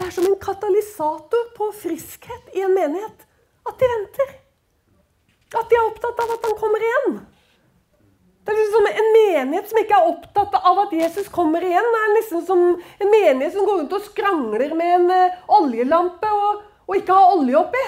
Det 0.00 0.06
er 0.06 0.14
som 0.16 0.24
en 0.24 0.38
katalysator 0.40 1.48
på 1.58 1.66
friskhet 1.76 2.54
i 2.56 2.62
en 2.64 2.72
menighet. 2.72 3.26
At 3.68 3.76
de 3.76 3.88
venter. 3.90 4.30
At 5.52 5.66
de 5.68 5.76
er 5.76 5.88
opptatt 5.90 6.22
av 6.24 6.30
at 6.38 6.46
han 6.48 6.54
kommer 6.56 6.84
igjen. 6.86 7.18
Det 8.40 8.54
er 8.54 8.60
liksom 8.62 8.86
en 8.88 9.10
menighet 9.12 9.68
som 9.68 9.80
ikke 9.82 9.98
er 9.98 10.08
opptatt 10.08 10.56
av 10.56 10.80
at 10.86 10.94
Jesus 10.96 11.28
kommer 11.28 11.66
igjen. 11.68 11.90
Det 11.92 12.00
er 12.00 12.14
liksom 12.14 12.46
som 12.48 12.62
en 12.64 13.12
menighet 13.12 13.52
som 13.58 13.68
går 13.68 13.82
rundt 13.82 13.98
og 13.98 14.06
skrangler 14.06 14.72
med 14.78 14.94
en 14.94 15.12
uh, 15.12 15.42
oljelampe 15.60 16.32
og, 16.32 16.64
og 16.88 16.96
ikke 16.96 17.18
har 17.18 17.34
olje 17.34 17.60
oppi. 17.60 17.84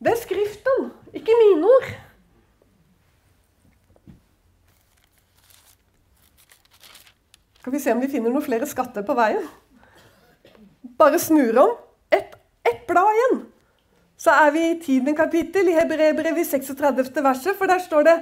Det 0.00 0.14
er 0.14 0.22
Skriften, 0.22 0.88
ikke 1.12 1.36
mine 1.44 1.76
ord. 1.76 1.92
Skal 7.62 7.72
vi 7.72 7.78
se 7.78 7.92
om 7.94 8.00
vi 8.02 8.08
finner 8.10 8.32
noen 8.34 8.42
flere 8.42 8.66
skatter 8.66 9.04
på 9.06 9.14
veien? 9.14 9.44
Bare 10.98 11.20
snur 11.22 11.60
om. 11.62 11.76
Ett 12.10 12.34
et 12.66 12.80
blad 12.88 13.10
igjen. 13.14 13.38
Så 14.18 14.34
er 14.34 14.50
vi 14.50 14.64
i 14.72 14.80
10. 14.80 15.14
kapittel 15.14 15.70
i 15.70 15.76
Hebreerbrevet 15.76 16.48
36. 16.48 17.22
verset, 17.22 17.54
for 17.54 17.70
der 17.70 17.78
står 17.86 18.08
det 18.10 18.16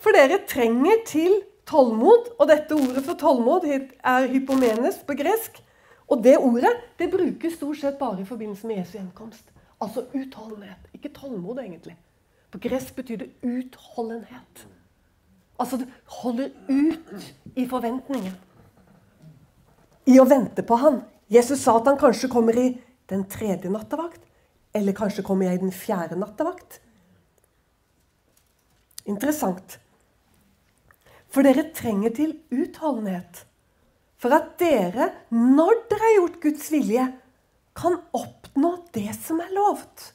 For 0.00 0.16
dere 0.16 0.40
trenger 0.48 1.04
til 1.04 1.36
tålmod, 1.68 2.32
og 2.40 2.48
dette 2.48 2.72
ordet 2.72 3.04
for 3.04 3.20
tålmod 3.20 3.68
er 3.68 4.32
hypomenes 4.32 5.02
på 5.04 5.18
gresk. 5.20 5.60
Og 6.08 6.24
det 6.24 6.38
ordet 6.38 6.72
det 6.96 7.12
brukes 7.12 7.60
stort 7.60 7.84
sett 7.84 8.00
bare 8.00 8.24
i 8.24 8.28
forbindelse 8.32 8.66
med 8.66 8.80
Jesu 8.80 8.96
gjenkomst. 8.96 9.44
Altså 9.76 10.08
utholdenhet. 10.16 10.88
Ikke 10.96 11.12
tålmod, 11.12 11.60
egentlig. 11.60 11.98
På 12.48 12.58
gresk 12.58 12.96
betyr 12.96 13.26
det 13.26 13.32
utholdenhet. 13.44 14.68
Altså 15.60 15.76
det 15.76 15.92
holder 16.06 16.48
ut 16.68 17.34
i 17.56 17.68
forventningen 17.68 18.40
i 20.10 20.18
å 20.18 20.26
vente 20.28 20.64
på 20.66 20.78
han. 20.82 21.02
Jesus 21.30 21.62
sa 21.62 21.76
at 21.78 21.88
han 21.90 21.98
kanskje 22.00 22.30
kommer 22.32 22.56
i 22.58 22.72
den 23.10 23.26
tredje 23.30 23.70
nattevakt. 23.70 24.22
Eller 24.74 24.94
kanskje 24.96 25.24
kommer 25.26 25.48
jeg 25.48 25.58
i 25.58 25.64
den 25.64 25.74
fjerde 25.74 26.18
nattevakt. 26.18 26.80
Interessant. 29.10 29.78
For 31.30 31.46
dere 31.46 31.70
trenger 31.74 32.14
til 32.14 32.34
utholdenhet. 32.50 33.44
For 34.20 34.34
at 34.36 34.56
dere, 34.60 35.12
når 35.32 35.84
dere 35.90 36.04
har 36.04 36.16
gjort 36.18 36.40
Guds 36.42 36.70
vilje, 36.74 37.06
kan 37.78 38.00
oppnå 38.16 38.74
det 38.94 39.14
som 39.22 39.40
er 39.42 39.52
lovt. 39.54 40.10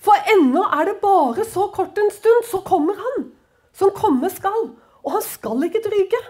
For 0.00 0.16
ennå 0.32 0.62
er 0.76 0.88
det 0.88 1.00
bare 1.02 1.44
så 1.48 1.66
kort 1.74 1.98
en 2.00 2.12
stund, 2.14 2.46
så 2.48 2.60
kommer 2.64 3.00
Han, 3.00 3.26
som 3.76 3.92
komme 3.96 4.30
skal. 4.32 4.70
Og 5.00 5.16
han 5.16 5.24
skal 5.24 5.66
ikke 5.66 5.82
dryge. 5.84 6.20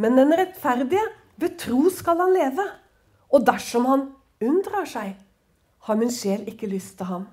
Men 0.00 0.16
den 0.18 0.32
rettferdige 0.34 1.04
ved 1.40 1.56
tro 1.60 1.88
skal 1.92 2.20
han 2.22 2.34
leve. 2.34 2.66
Og 3.34 3.44
dersom 3.46 3.88
han 3.90 4.04
unndrar 4.44 4.86
seg, 4.88 5.14
har 5.84 5.98
min 6.00 6.12
sjel 6.12 6.46
ikke 6.48 6.70
lyst 6.70 6.96
til 6.98 7.10
ham. 7.10 7.26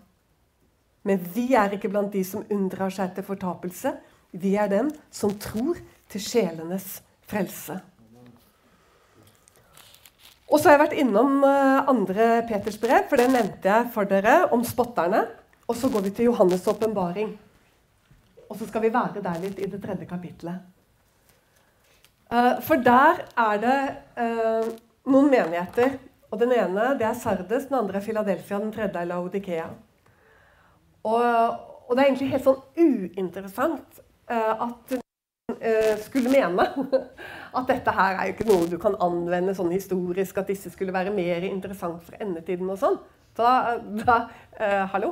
Men 1.08 1.22
vi 1.34 1.52
er 1.58 1.74
ikke 1.76 1.90
blant 1.90 2.14
de 2.14 2.24
som 2.26 2.46
unndrar 2.52 2.92
seg 2.94 3.14
til 3.16 3.26
fortapelse. 3.26 3.94
Vi 4.32 4.56
er 4.60 4.70
dem 4.72 4.92
som 5.14 5.34
tror 5.40 5.80
til 6.12 6.24
sjelenes 6.24 7.00
frelse. 7.30 7.80
Og 10.52 10.60
så 10.60 10.68
har 10.68 10.76
jeg 10.76 10.84
vært 10.84 10.98
innom 11.00 11.46
eh, 11.48 11.78
andre 11.88 12.26
Peters 12.50 12.76
brev, 12.82 13.06
for 13.08 13.22
det 13.22 13.30
nevnte 13.32 13.70
jeg 13.72 13.88
for 13.94 14.10
dere 14.10 14.50
om 14.52 14.66
spotterne. 14.68 15.24
Og 15.72 15.78
så 15.80 15.88
går 15.88 16.04
vi 16.10 16.12
til 16.18 16.28
Johannes' 16.28 16.68
åpenbaring. 16.68 17.32
Og 18.50 18.58
så 18.60 18.68
skal 18.68 18.84
vi 18.84 18.92
være 18.92 19.24
der 19.24 19.40
litt 19.40 19.62
i 19.64 19.70
det 19.72 19.80
tredje 19.80 20.10
kapitlet. 20.10 20.60
Eh, 22.32 22.62
for 22.64 22.80
der 22.80 23.26
er 23.38 23.60
det 23.60 23.80
eh, 24.24 24.72
noen 25.12 25.30
menigheter. 25.32 25.98
Og 26.32 26.40
Den 26.40 26.54
ene 26.56 26.94
det 26.96 27.04
er 27.04 27.18
Sardes, 27.20 27.66
den 27.68 27.76
andre 27.76 28.00
er 28.00 28.06
Philadelphia, 28.06 28.60
den 28.60 28.72
tredje 28.72 29.00
er 29.02 29.06
Laudikea. 29.10 29.66
Og, 31.04 31.24
og, 31.90 31.92
det 31.92 32.00
er 32.00 32.08
egentlig 32.08 32.30
helt 32.32 32.46
sånn 32.46 32.62
uinteressant 32.78 33.98
uh, 34.32 34.68
at 34.68 34.94
du 34.94 35.00
skulle 36.06 36.32
mene 36.32 36.64
at 37.58 37.68
dette 37.68 37.96
her 37.98 38.16
er 38.16 38.30
jo 38.30 38.36
ikke 38.36 38.48
noe 38.48 38.70
du 38.70 38.78
kan 38.80 38.96
anvende 39.04 39.56
sånn 39.58 39.74
historisk, 39.74 40.40
at 40.40 40.54
disse 40.54 40.72
skulle 40.72 40.96
være 40.96 41.12
mer 41.12 41.44
interessant 41.50 42.00
for 42.06 42.16
endetiden 42.24 42.70
og 42.72 42.80
sånn. 42.80 42.96
Da, 43.36 43.52
da 44.06 44.18
uh, 44.56 44.86
Hallo? 44.94 45.12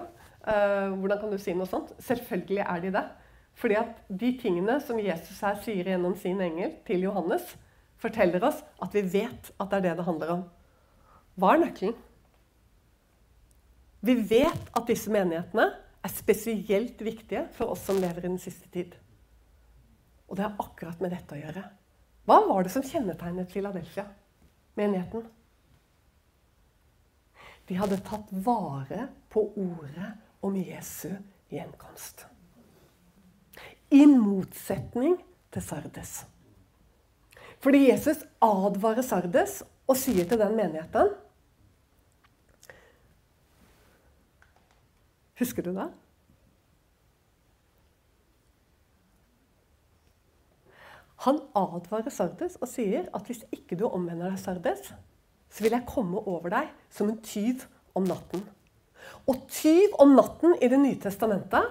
hvordan 0.49 1.19
kan 1.19 1.33
du 1.33 1.37
si 1.41 1.51
noe 1.53 1.67
sånt? 1.67 1.91
Selvfølgelig 2.01 2.63
er 2.63 2.79
de 2.85 2.93
det. 2.95 3.03
Fordi 3.59 3.75
at 3.75 3.97
de 4.07 4.31
tingene 4.39 4.77
som 4.83 4.99
Jesus 5.03 5.41
her 5.43 5.57
sier 5.63 5.89
gjennom 5.91 6.15
sin 6.19 6.39
engel 6.43 6.77
til 6.87 7.03
Johannes, 7.03 7.43
forteller 7.99 8.43
oss 8.47 8.61
at 8.79 8.93
vi 8.95 9.03
vet 9.19 9.51
at 9.59 9.71
det 9.71 9.81
er 9.81 9.85
det 9.89 9.97
det 9.99 10.05
handler 10.07 10.31
om. 10.37 10.45
Hva 11.39 11.53
er 11.53 11.65
nøkkelen? 11.65 11.97
Vi 13.99 14.15
vet 14.29 14.71
at 14.71 14.87
disse 14.87 15.11
menighetene 15.11 15.65
er 15.75 16.13
spesielt 16.13 17.01
viktige 17.03 17.43
for 17.57 17.73
oss 17.73 17.83
som 17.89 17.99
lever 17.99 18.23
i 18.23 18.29
den 18.29 18.39
siste 18.39 18.71
tid. 18.71 18.95
Og 20.29 20.37
det 20.37 20.45
har 20.45 20.63
akkurat 20.63 21.03
med 21.03 21.11
dette 21.11 21.35
å 21.35 21.41
gjøre. 21.41 21.65
Hva 22.29 22.39
var 22.47 22.63
det 22.63 22.71
som 22.71 22.85
kjennetegnet 22.85 23.51
Philadelphia, 23.51 24.05
menigheten? 24.79 25.27
De 27.67 27.77
hadde 27.77 27.99
tatt 28.07 28.31
vare 28.45 29.09
på 29.33 29.49
ordet 29.59 30.13
om 30.45 30.55
Jesu 30.55 31.11
gjenkomst. 31.51 32.28
I 33.91 34.05
motsetning 34.05 35.17
til 35.53 35.63
Sardes. 35.65 36.25
Fordi 37.59 37.89
Jesus 37.89 38.21
advarer 38.41 39.03
Sardes 39.03 39.63
og 39.89 39.97
sier 39.97 40.27
til 40.29 40.39
den 40.39 40.55
menigheten 40.55 41.15
Husker 45.39 45.63
du 45.63 45.71
det? 45.71 45.87
Han 51.23 51.39
advarer 51.55 52.11
Sardes 52.11 52.57
og 52.59 52.67
sier 52.71 53.07
at 53.15 53.27
hvis 53.27 53.45
ikke 53.55 53.77
du 53.79 53.85
omvender 53.87 54.29
deg, 54.29 54.39
Sardes, 54.39 54.91
så 55.49 55.63
vil 55.63 55.75
jeg 55.75 55.87
komme 55.87 56.19
over 56.21 56.51
deg 56.51 56.69
som 56.91 57.09
en 57.11 57.19
tyv 57.23 57.65
om 57.95 58.05
natten. 58.07 58.43
Og 59.27 59.47
tyv 59.51 59.95
om 59.99 60.13
natten 60.15 60.55
i 60.61 60.69
Det 60.71 60.79
nye 60.79 60.99
testamentet 60.99 61.65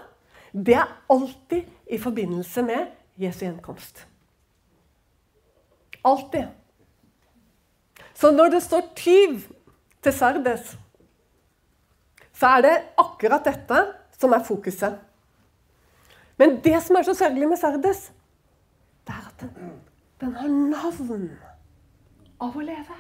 det 0.53 0.75
er 0.75 0.93
alltid 1.11 1.65
i 1.91 1.99
forbindelse 1.99 2.63
med 2.63 2.87
Jesu 3.19 3.45
gjenkomst. 3.45 4.07
Alltid. 6.05 6.45
Så 8.15 8.31
når 8.31 8.49
det 8.55 8.63
står 8.63 8.93
tyv 8.97 9.41
til 10.03 10.13
Sardes, 10.13 10.79
så 12.33 12.47
er 12.47 12.63
det 12.63 12.75
akkurat 12.99 13.45
dette 13.45 13.83
som 14.19 14.33
er 14.33 14.45
fokuset. 14.47 14.99
Men 16.39 16.61
det 16.65 16.79
som 16.83 16.97
er 16.97 17.07
så 17.07 17.15
sørgelig 17.19 17.49
med 17.49 17.59
Sardes, 17.59 18.13
det 19.07 19.15
er 19.15 19.29
at 19.29 19.41
den, 19.41 19.71
den 20.21 20.35
har 20.37 20.49
navn 20.49 21.31
av 22.41 22.57
å 22.57 22.63
leve. 22.63 22.99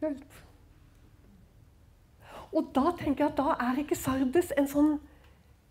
Hjelp. 0.00 0.40
Og 2.52 2.72
da 2.74 2.90
tenker 2.98 3.24
jeg 3.24 3.32
at 3.32 3.38
da 3.38 3.54
er 3.68 3.78
ikke 3.82 3.98
Sardes 3.98 4.52
en 4.58 4.68
sånn 4.70 4.92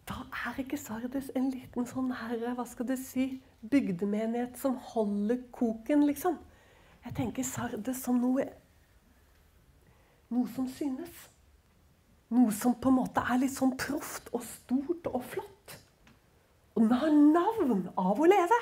da 0.09 0.23
er 0.47 0.57
ikke 0.63 0.77
Sardes 0.79 1.27
en 1.37 1.51
liten 1.53 1.85
sånn 1.85 2.07
herre, 2.17 2.55
hva 2.57 2.63
skal 2.65 2.87
du 2.89 2.95
si, 2.97 3.27
bygdemenighet 3.69 4.55
som 4.57 4.79
holder 4.93 5.43
koken, 5.53 6.07
liksom. 6.07 6.39
Jeg 7.05 7.13
tenker 7.19 7.45
Sardes 7.45 8.01
som 8.01 8.17
noe 8.21 8.47
Noe 10.29 10.45
som 10.53 10.67
synes. 10.69 11.13
Noe 12.29 12.53
som 12.53 12.75
på 12.77 12.91
en 12.91 12.99
måte 12.99 13.21
er 13.21 13.39
litt 13.41 13.55
sånn 13.55 13.71
proft 13.81 14.27
og 14.29 14.43
stort 14.45 15.07
og 15.09 15.23
flott. 15.25 15.77
Og 16.77 16.83
den 16.83 16.99
har 17.01 17.15
navn 17.15 17.87
av 17.97 18.19
å 18.21 18.27
leve. 18.29 18.59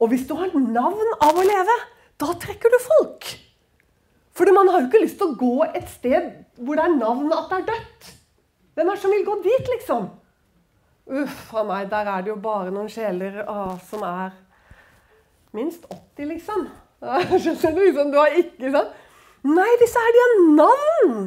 Og 0.00 0.08
hvis 0.08 0.24
du 0.28 0.32
har 0.38 0.54
navn 0.56 1.12
av 1.20 1.36
å 1.36 1.44
leve, 1.44 1.76
da 2.16 2.32
trekker 2.40 2.72
du 2.72 2.78
folk. 2.86 3.28
For 4.32 4.48
man 4.56 4.70
har 4.72 4.80
jo 4.80 4.88
ikke 4.88 5.02
lyst 5.04 5.18
til 5.20 5.32
å 5.32 5.38
gå 5.38 5.54
et 5.68 5.88
sted 5.92 6.30
hvor 6.62 6.78
det 6.78 6.86
er 6.86 6.96
navnet 6.96 7.36
at 7.36 7.50
det 7.50 7.58
er 7.58 7.68
dødt. 7.72 8.10
Hvem 8.72 8.88
er 8.88 8.96
det 8.96 9.02
som 9.02 9.12
vil 9.12 9.26
gå 9.26 9.36
dit, 9.44 9.70
liksom? 9.74 10.08
Uff 11.22 11.54
a 11.58 11.64
meg, 11.68 11.90
der 11.90 12.08
er 12.08 12.24
det 12.24 12.30
jo 12.30 12.38
bare 12.40 12.72
noen 12.72 12.88
sjeler 12.92 13.42
ah, 13.44 13.74
som 13.90 14.04
er 14.06 14.32
minst 15.52 15.84
80, 15.90 16.28
liksom. 16.30 16.66
Skjønner 17.42 17.76
du? 17.76 17.82
Liksom, 17.82 18.12
du 18.12 18.20
har 18.20 18.36
ikke 18.38 18.70
sånn 18.72 18.92
Nei, 19.42 19.70
disse 19.80 19.98
her, 19.98 20.12
de 20.14 20.20
har 20.22 20.34
navn! 20.54 21.22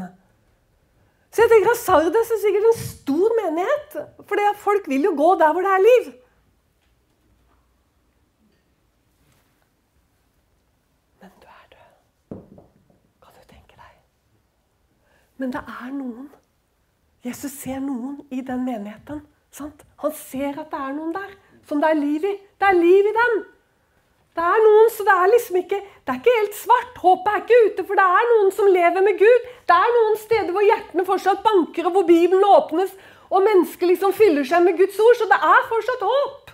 Så 1.35 1.43
jeg 1.43 1.51
tenker 1.51 1.73
at 1.73 1.81
Sardes 1.81 2.29
er 2.31 2.39
sikkert 2.39 2.67
en 2.69 2.77
stor 2.79 3.33
menighet. 3.35 3.97
For 4.23 4.43
folk 4.61 4.85
vil 4.87 5.03
jo 5.09 5.11
gå 5.19 5.33
der 5.41 5.51
hvor 5.51 5.65
det 5.65 5.73
er 5.73 5.83
liv. 5.83 6.05
Men 15.37 15.51
det 15.53 15.61
er 15.61 15.91
noen. 15.91 16.29
Jesus 17.25 17.51
ser 17.63 17.81
noen 17.83 18.19
i 18.31 18.43
den 18.45 18.63
menigheten. 18.67 19.23
Sant? 19.55 19.83
Han 20.03 20.13
ser 20.15 20.59
at 20.61 20.71
det 20.71 20.79
er 20.79 20.95
noen 20.95 21.13
der 21.15 21.33
som 21.65 21.81
det 21.81 21.89
er 21.89 21.99
liv 21.99 22.25
i. 22.27 22.33
Det 22.59 22.69
er 22.69 22.77
liv 22.77 23.09
i 23.09 23.13
dem! 23.19 23.43
Det 24.35 24.43
er 24.43 24.63
noen, 24.65 24.89
så 24.91 25.03
det 25.07 25.13
er 25.15 25.29
liksom 25.31 25.57
ikke 25.61 25.77
det 25.79 26.11
er 26.11 26.17
ikke 26.19 26.33
helt 26.37 26.57
svart. 26.59 26.97
Håpet 27.01 27.29
er 27.31 27.43
ikke 27.43 27.59
ute, 27.67 27.85
for 27.87 27.97
det 27.97 28.05
er 28.17 28.25
noen 28.31 28.51
som 28.53 28.67
lever 28.69 29.05
med 29.05 29.15
Gud. 29.21 29.45
Det 29.69 29.77
er 29.77 29.93
noen 29.95 30.17
steder 30.19 30.51
hvor 30.53 30.65
hjertene 30.65 31.05
fortsatt 31.07 31.41
banker, 31.45 31.87
og 31.87 31.95
hvor 31.95 32.05
Bibelen 32.09 32.43
åpnes, 32.43 32.91
og 33.31 33.45
mennesker 33.47 33.89
liksom 33.89 34.13
fyller 34.13 34.45
seg 34.45 34.65
med 34.67 34.77
Guds 34.77 34.99
ord. 35.01 35.15
Så 35.17 35.29
det 35.31 35.39
er 35.39 35.65
fortsatt 35.71 36.03
håp. 36.05 36.51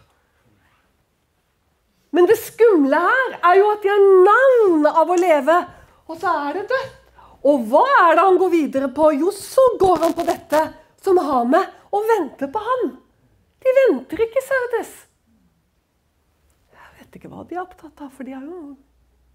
Men 2.16 2.30
det 2.30 2.38
skumle 2.40 3.02
her 3.02 3.36
er 3.40 3.60
jo 3.60 3.68
at 3.74 3.84
de 3.84 3.92
har 3.92 4.08
navn 4.30 4.88
av 4.92 5.12
å 5.12 5.20
leve, 5.20 5.60
og 6.08 6.22
så 6.22 6.38
er 6.46 6.60
det 6.60 6.68
dødt. 6.72 7.01
Og 7.48 7.64
hva 7.72 7.86
er 8.08 8.18
det 8.18 8.26
han 8.26 8.42
går 8.42 8.52
videre 8.54 8.90
på? 8.94 9.12
Jo, 9.18 9.32
så 9.34 9.64
går 9.82 10.04
han 10.06 10.18
på 10.18 10.26
dette 10.28 10.66
som 11.02 11.18
har 11.18 11.48
med 11.50 11.80
å 11.94 12.04
vente 12.16 12.50
på 12.52 12.62
han. 12.62 12.92
De 13.62 13.74
venter 13.78 14.28
ikke, 14.28 14.44
Sardes 14.46 15.00
vet 17.12 17.20
ikke 17.20 17.32
hva 17.32 17.44
de 17.44 17.58
er 17.58 17.66
opptatt 17.66 18.02
av. 18.06 18.12
For 18.16 18.28
de 18.28 18.36
jo, 18.38 18.62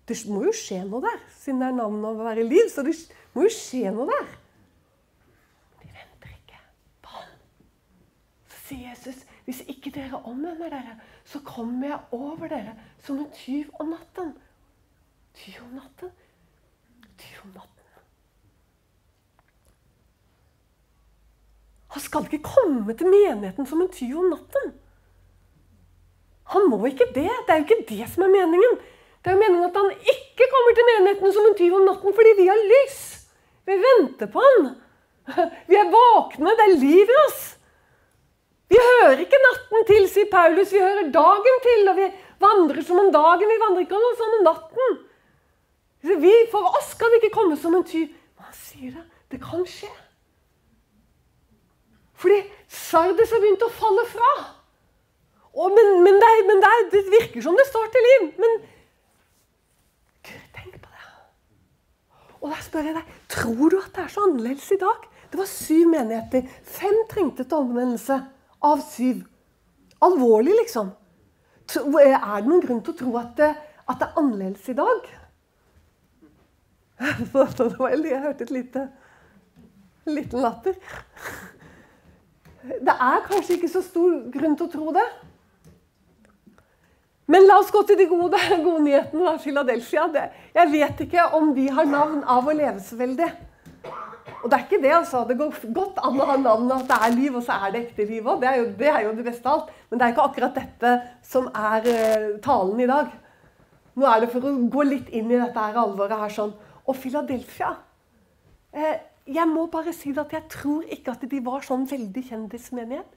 det 0.08 0.16
må 0.32 0.42
jo 0.46 0.54
skje 0.56 0.80
noe 0.86 1.04
der, 1.04 1.20
siden 1.36 1.60
det 1.60 1.68
er 1.68 1.78
navnet 1.78 2.08
å 2.08 2.24
være 2.24 2.44
i 2.44 2.48
liv. 2.48 2.66
Så 2.72 2.84
det 2.86 2.96
må 3.34 3.46
jo 3.46 3.52
skje 3.52 3.92
noe 3.94 4.08
der. 4.10 4.34
De 5.82 5.92
venter 5.92 6.32
ikke 6.32 6.62
på 7.04 7.14
han. 7.18 7.30
Så 8.48 8.62
sier 8.70 8.90
Jesus, 8.90 9.22
hvis 9.46 9.62
ikke 9.68 9.92
dere 9.94 10.22
omvender 10.24 10.72
dere, 10.72 10.96
så 11.28 11.42
kommer 11.44 11.92
jeg 11.92 12.02
over 12.16 12.50
dere 12.50 12.76
som 13.04 13.20
en 13.20 13.30
tyv 13.36 13.70
om 13.82 13.92
natten. 13.92 14.34
Tyv 15.36 15.64
om 15.66 15.76
natten? 15.76 16.14
Tyv 17.20 17.42
om 17.44 17.56
natten. 17.58 17.75
Han 21.94 22.02
skal 22.02 22.26
ikke 22.26 22.42
komme 22.46 22.94
til 22.98 23.08
menigheten 23.10 23.68
som 23.68 23.80
en 23.82 23.92
tyv 23.92 24.18
om 24.18 24.30
natten. 24.32 24.72
Han 26.54 26.68
må 26.70 26.80
ikke 26.86 27.08
det. 27.14 27.30
Det 27.46 27.52
er 27.52 27.60
jo 27.60 27.66
ikke 27.66 27.86
det 27.88 28.08
som 28.12 28.26
er 28.26 28.32
meningen. 28.32 28.78
Det 29.22 29.32
er 29.32 29.36
jo 29.36 29.42
meningen 29.42 29.66
at 29.66 29.78
han 29.78 29.90
ikke 30.14 30.48
kommer 30.52 30.74
til 30.76 30.88
menigheten 30.92 31.32
som 31.34 31.46
en 31.48 31.58
tyv 31.58 31.74
om 31.74 31.86
natten 31.88 32.14
fordi 32.14 32.34
vi 32.38 32.48
har 32.50 32.60
lys. 32.72 32.98
Vi 33.66 33.78
venter 33.82 34.30
på 34.30 34.42
han. 34.44 34.68
Vi 35.70 35.74
er 35.78 35.90
våkne. 35.90 36.54
Det 36.58 36.66
er 36.66 36.78
liv 36.78 37.10
i 37.10 37.18
oss. 37.24 37.42
Vi 38.70 38.78
hører 38.82 39.22
ikke 39.22 39.42
natten 39.42 39.86
til, 39.88 40.06
sier 40.10 40.30
Paulus. 40.30 40.70
Vi 40.74 40.82
hører 40.82 41.10
dagen 41.14 41.60
til. 41.66 41.90
Og 41.90 41.98
vi 41.98 42.06
vandrer 42.42 42.82
som 42.86 43.02
om 43.02 43.10
dagen. 43.14 43.50
Vi 43.50 43.60
vandrer 43.62 43.86
ikke 43.86 44.02
som 44.20 44.38
om 44.38 44.46
natten. 44.46 44.98
Vi, 46.06 46.34
for 46.52 46.70
oss 46.78 46.92
skal 46.94 47.10
det 47.10 47.24
ikke 47.24 47.34
komme 47.34 47.58
som 47.58 47.74
en 47.74 47.86
tyv. 47.86 48.10
Men 48.38 48.50
han 48.50 48.58
sier 48.58 48.94
det. 48.94 49.06
Det 49.34 49.42
kan 49.42 49.66
skje. 49.66 49.90
Fordi 52.26 52.40
Sardes 52.66 53.30
har 53.30 53.38
begynt 53.38 53.60
å 53.62 53.70
falle 53.70 54.02
fra. 54.10 54.30
Og, 55.54 55.68
men, 55.70 55.92
men, 56.02 56.16
det, 56.18 56.30
men 56.48 56.62
det, 56.64 56.72
det, 56.90 57.02
virker 57.12 57.44
som 57.44 57.54
det 57.54 57.68
står 57.68 57.92
til 57.94 58.02
liv. 58.06 58.24
Men 58.42 58.56
Gud, 60.26 60.48
tenk 60.56 60.74
på 60.74 60.90
det. 60.90 61.04
Og 62.40 62.50
da 62.50 62.58
spør 62.64 62.90
jeg 62.90 62.96
deg, 62.98 63.14
tror 63.30 63.70
du 63.70 63.78
at 63.78 63.92
det 63.94 64.02
er 64.02 64.10
så 64.16 64.26
annerledes 64.26 64.66
i 64.74 64.80
dag? 64.82 65.06
Det 65.30 65.38
var 65.38 65.50
syv 65.52 65.94
menigheter. 65.94 66.50
Fem 66.80 66.98
trengte 67.14 67.46
til 67.46 67.62
omvendelse 67.62 68.18
av 68.72 68.82
syv. 68.90 69.22
Alvorlig, 70.02 70.58
liksom. 70.64 70.90
Er 71.78 72.42
det 72.42 72.50
noen 72.50 72.66
grunn 72.66 72.82
til 72.82 72.96
å 72.96 73.00
tro 73.04 73.16
at 73.22 73.38
det, 73.38 73.54
at 73.86 74.02
det 74.02 74.10
er 74.10 74.18
annerledes 74.18 74.66
i 74.74 74.78
dag? 74.82 75.10
Jeg 77.06 78.22
hørte 78.26 78.50
et 78.50 78.56
lite 78.58 78.88
en 80.06 80.14
liten 80.14 80.42
latter. 80.42 80.74
Det 82.66 82.94
er 82.94 83.24
kanskje 83.28 83.56
ikke 83.56 83.70
så 83.70 83.82
stor 83.84 84.20
grunn 84.34 84.56
til 84.58 84.66
å 84.66 84.72
tro 84.72 84.92
det. 84.96 85.06
Men 87.30 87.46
la 87.48 87.58
oss 87.58 87.72
gå 87.74 87.82
til 87.86 87.98
de 87.98 88.06
gode, 88.10 88.38
gode 88.66 88.84
nyhetene 88.86 89.32
av 89.32 89.42
Philadelphia. 89.42 90.30
Jeg 90.54 90.72
vet 90.72 91.04
ikke 91.06 91.28
om 91.38 91.52
de 91.56 91.66
har 91.74 91.88
navn 91.90 92.22
av 92.22 92.46
å 92.46 92.54
leve 92.54 92.82
så 92.82 92.98
veldig. 92.98 93.30
Og 94.42 94.50
det 94.50 94.58
er 94.58 94.64
ikke 94.66 94.82
det, 94.82 94.92
altså. 94.94 95.24
Det 95.26 95.38
går 95.40 95.54
godt 95.74 95.98
an 96.06 96.20
å 96.22 96.26
ha 96.28 96.36
navn 96.38 96.70
at 96.76 96.86
det 96.86 96.98
er 97.02 97.14
liv, 97.16 97.34
og 97.34 97.42
så 97.42 97.56
er 97.66 97.72
det 97.74 97.82
ekte 97.86 98.06
liv 98.06 98.26
òg. 98.26 98.42
Det, 98.42 98.52
det, 98.78 98.90
er 98.92 99.06
jo 99.06 99.14
det 99.16 99.26
beste 99.26 99.50
av 99.50 99.56
alt. 99.56 99.72
Men 99.90 99.98
det 99.98 100.06
er 100.06 100.14
ikke 100.14 100.26
akkurat 100.30 100.60
dette 100.60 100.92
som 101.26 101.48
er 101.50 101.88
uh, 101.88 102.28
talen 102.44 102.82
i 102.84 102.88
dag. 102.90 103.10
Nå 103.96 104.06
er 104.06 104.22
det 104.22 104.30
for 104.30 104.46
å 104.46 104.54
gå 104.70 104.86
litt 104.86 105.10
inn 105.10 105.32
i 105.32 105.40
dette 105.40 105.66
her 105.66 105.80
alvoret 105.82 106.20
her 106.20 106.32
sånn. 106.32 106.52
Og 106.86 106.94
Philadelphia 107.00 107.72
eh, 108.70 109.00
Jeg 109.26 109.48
må 109.50 109.64
bare 109.66 109.90
si 109.96 110.12
at 110.14 110.32
jeg 110.32 110.46
tror 110.52 110.84
ikke 110.94 111.16
at 111.16 111.24
de 111.30 111.38
var 111.42 111.64
sånn 111.66 111.86
veldig 111.90 112.22
kjendismenighet. 112.28 113.14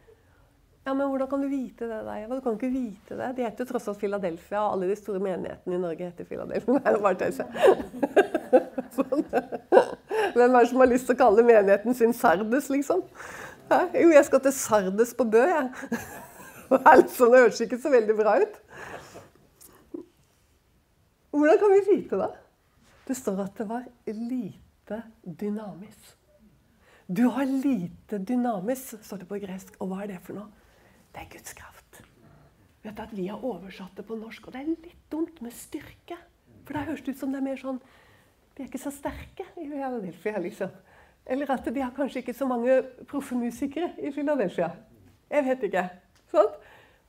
Ja, 0.87 0.93
men 0.95 1.09
hvordan 1.11 1.27
kan 1.29 1.41
du 1.43 1.49
vite 1.51 1.85
det? 1.85 1.99
Der? 2.07 2.23
Du 2.31 2.39
kan 2.41 2.55
ikke 2.55 2.71
vite 2.73 3.17
det. 3.19 3.27
De 3.37 3.43
heter 3.45 3.67
tross 3.69 3.85
alt 3.91 3.99
Philadelphia. 4.01 4.63
og 4.63 4.77
Alle 4.77 4.87
de 4.89 4.95
store 4.97 5.19
menighetene 5.21 5.75
i 5.75 5.81
Norge 5.83 6.07
heter 6.07 6.25
Philadelphia. 6.25 6.79
Nei, 6.79 6.93
bare 7.03 7.19
tøyse. 7.19 7.45
Sånn. 8.95 9.21
Hvem 10.33 10.47
er 10.47 10.55
det 10.55 10.69
som 10.71 10.81
har 10.81 10.89
lyst 10.89 11.05
til 11.09 11.17
å 11.17 11.19
kalle 11.19 11.45
menigheten 11.45 11.97
sin 11.97 12.15
Sardes, 12.17 12.71
liksom? 12.73 13.03
Hæ? 13.69 13.83
Jo, 13.99 14.07
jeg 14.15 14.25
skal 14.25 14.41
til 14.47 14.55
Sardes 14.55 15.13
på 15.17 15.27
Bø, 15.29 15.43
jeg. 15.45 15.69
Altså, 16.69 17.25
det 17.33 17.39
høres 17.41 17.61
ikke 17.65 17.79
så 17.81 17.89
veldig 17.89 18.13
bra 18.13 18.35
ut. 18.43 18.57
Hvordan 21.33 21.61
kan 21.61 21.71
vi 21.73 21.79
vite 21.87 22.19
det? 22.21 22.27
Det 23.07 23.17
står 23.17 23.39
at 23.47 23.57
det 23.57 23.65
var 23.69 23.87
lite 24.05 24.68
dynamisk. 25.23 26.15
Du 27.09 27.23
har 27.33 27.45
lite 27.45 28.19
dynamis, 28.21 28.95
står 29.01 29.23
det 29.23 29.27
på 29.29 29.39
gresk. 29.41 29.77
Og 29.81 29.89
hva 29.89 30.03
er 30.03 30.11
det 30.11 30.19
for 30.21 30.37
noe? 30.37 30.49
Det 31.09 31.23
er 31.23 31.31
Guds 31.31 31.55
kraft. 31.57 32.03
Vet 32.83 32.95
du 32.95 33.01
at 33.01 33.15
Vi 33.17 33.25
har 33.27 33.45
oversatt 33.45 33.97
det 33.97 34.05
på 34.05 34.17
norsk, 34.19 34.47
og 34.47 34.53
det 34.53 34.61
er 34.61 34.69
litt 34.69 35.07
dumt 35.09 35.41
med 35.41 35.55
styrke. 35.57 36.19
For 36.67 36.77
da 36.77 36.85
høres 36.85 37.01
det 37.01 37.15
ut 37.15 37.21
som 37.23 37.33
det 37.33 37.41
er 37.41 37.47
mer 37.47 37.57
sånn 37.57 37.79
De 38.53 38.61
er 38.61 38.67
ikke 38.67 38.81
så 38.81 38.91
sterke 38.93 39.47
i 39.57 39.65
Philadelphia, 39.65 40.37
liksom. 40.43 40.69
Eller 41.25 41.49
at 41.53 41.65
de 41.65 41.81
har 41.81 41.95
kanskje 41.95 42.21
ikke 42.21 42.37
så 42.37 42.45
mange 42.49 42.77
proffe 43.09 43.37
musikere 43.37 43.93
i 43.97 44.11
Philadelphia. 44.13 44.69
Jeg 45.29 45.45
vet 45.45 45.65
ikke. 45.69 45.85
Sånn? 46.29 46.49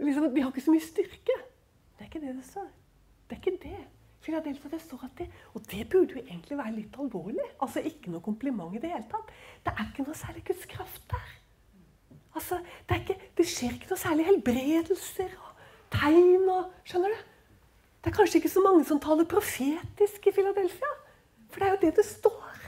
Liksom, 0.00 0.28
de 0.32 0.42
har 0.44 0.52
ikke 0.52 0.64
så 0.64 0.72
mye 0.72 0.84
styrke. 0.84 1.36
Det 1.96 2.06
er 2.06 2.08
ikke 2.08 2.22
det 2.24 2.36
det 2.38 2.46
står. 2.48 2.68
Det 3.28 3.36
er 3.36 3.42
ikke 3.42 3.60
det. 3.68 3.80
Philadelphia, 4.20 4.70
det 5.18 5.28
Og 5.54 5.62
det 5.70 5.88
burde 5.88 6.12
jo 6.14 6.20
egentlig 6.20 6.58
være 6.58 6.74
litt 6.74 6.96
alvorlig. 6.98 7.46
Altså 7.62 7.80
Ikke 7.80 8.10
noe 8.10 8.20
kompliment 8.20 8.74
i 8.76 8.78
det 8.78 8.90
hele 8.90 9.06
tatt. 9.08 9.30
Det 9.64 9.72
er 9.72 9.86
ikke 9.88 10.04
noe 10.04 10.14
særlig 10.14 10.44
Guds 10.44 10.66
kraft 10.66 11.02
der. 11.10 11.30
Altså, 12.34 12.60
det, 12.88 13.00
ikke, 13.00 13.16
det, 13.36 13.46
skjer 13.48 13.72
ikke 13.74 13.90
noe 13.90 13.98
særlig 13.98 14.26
helbredelser 14.28 15.32
og 15.40 15.64
tegn 15.90 16.46
og 16.48 16.68
Skjønner 16.84 17.14
du? 17.14 17.22
Det 18.00 18.10
er 18.10 18.16
kanskje 18.16 18.38
ikke 18.38 18.52
så 18.52 18.62
mange 18.64 18.84
som 18.88 19.00
taler 19.00 19.26
profetisk 19.28 20.26
i 20.26 20.32
Philadelphia. 20.32 20.92
For 21.50 21.60
det 21.60 21.66
er 21.66 21.74
jo 21.74 21.80
det 21.82 21.96
det 21.96 22.04
står. 22.06 22.60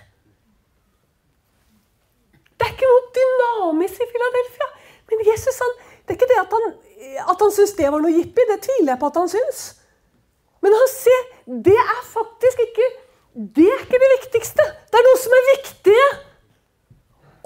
Det 2.59 2.67
er 2.67 2.75
ikke 2.75 2.91
noe 2.91 3.07
dynamisk 3.19 4.03
i 4.03 4.11
Philadelphia. 4.11 4.69
Men 5.11 5.25
Jesus 5.29 5.61
han, 5.62 5.79
det 6.03 6.15
er 6.15 6.19
ikke 6.19 6.33
det 6.33 6.41
at 6.43 6.53
han, 6.57 6.67
at 7.33 7.45
han 7.45 7.55
syns 7.55 7.77
det 7.79 7.88
var 7.93 8.05
noe 8.05 8.12
jippi. 8.12 8.45
Det 8.51 8.59
tviler 8.67 8.93
jeg 8.93 9.01
på 9.01 9.12
at 9.12 9.21
han 9.23 9.33
syns. 9.33 9.62
Men 10.62 10.77
han 10.79 10.90
sier, 10.92 11.25
det 11.68 11.79
er 11.79 12.05
faktisk 12.12 12.66
ikke 12.68 12.90
det 13.33 13.64
er 13.64 13.81
ikke 13.81 13.96
det 13.96 14.09
viktigste. 14.18 14.64
Det 14.92 14.98
er 14.98 15.07
noe 15.07 15.18
som 15.18 15.33
er 15.33 15.46
viktig. 15.55 16.01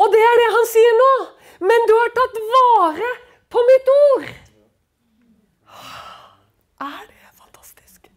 Og 0.03 0.11
det 0.13 0.23
er 0.29 0.41
det 0.41 0.49
han 0.57 0.67
sier 0.69 0.97
nå 0.99 1.11
men 1.61 1.87
du 1.89 1.95
har 1.97 2.11
tatt 2.17 2.41
vare 2.51 3.13
på 3.53 3.63
mitt 3.71 3.89
ord. 3.93 4.27
Er 6.87 7.05
det 7.09 7.31
fantastisk? 7.33 8.11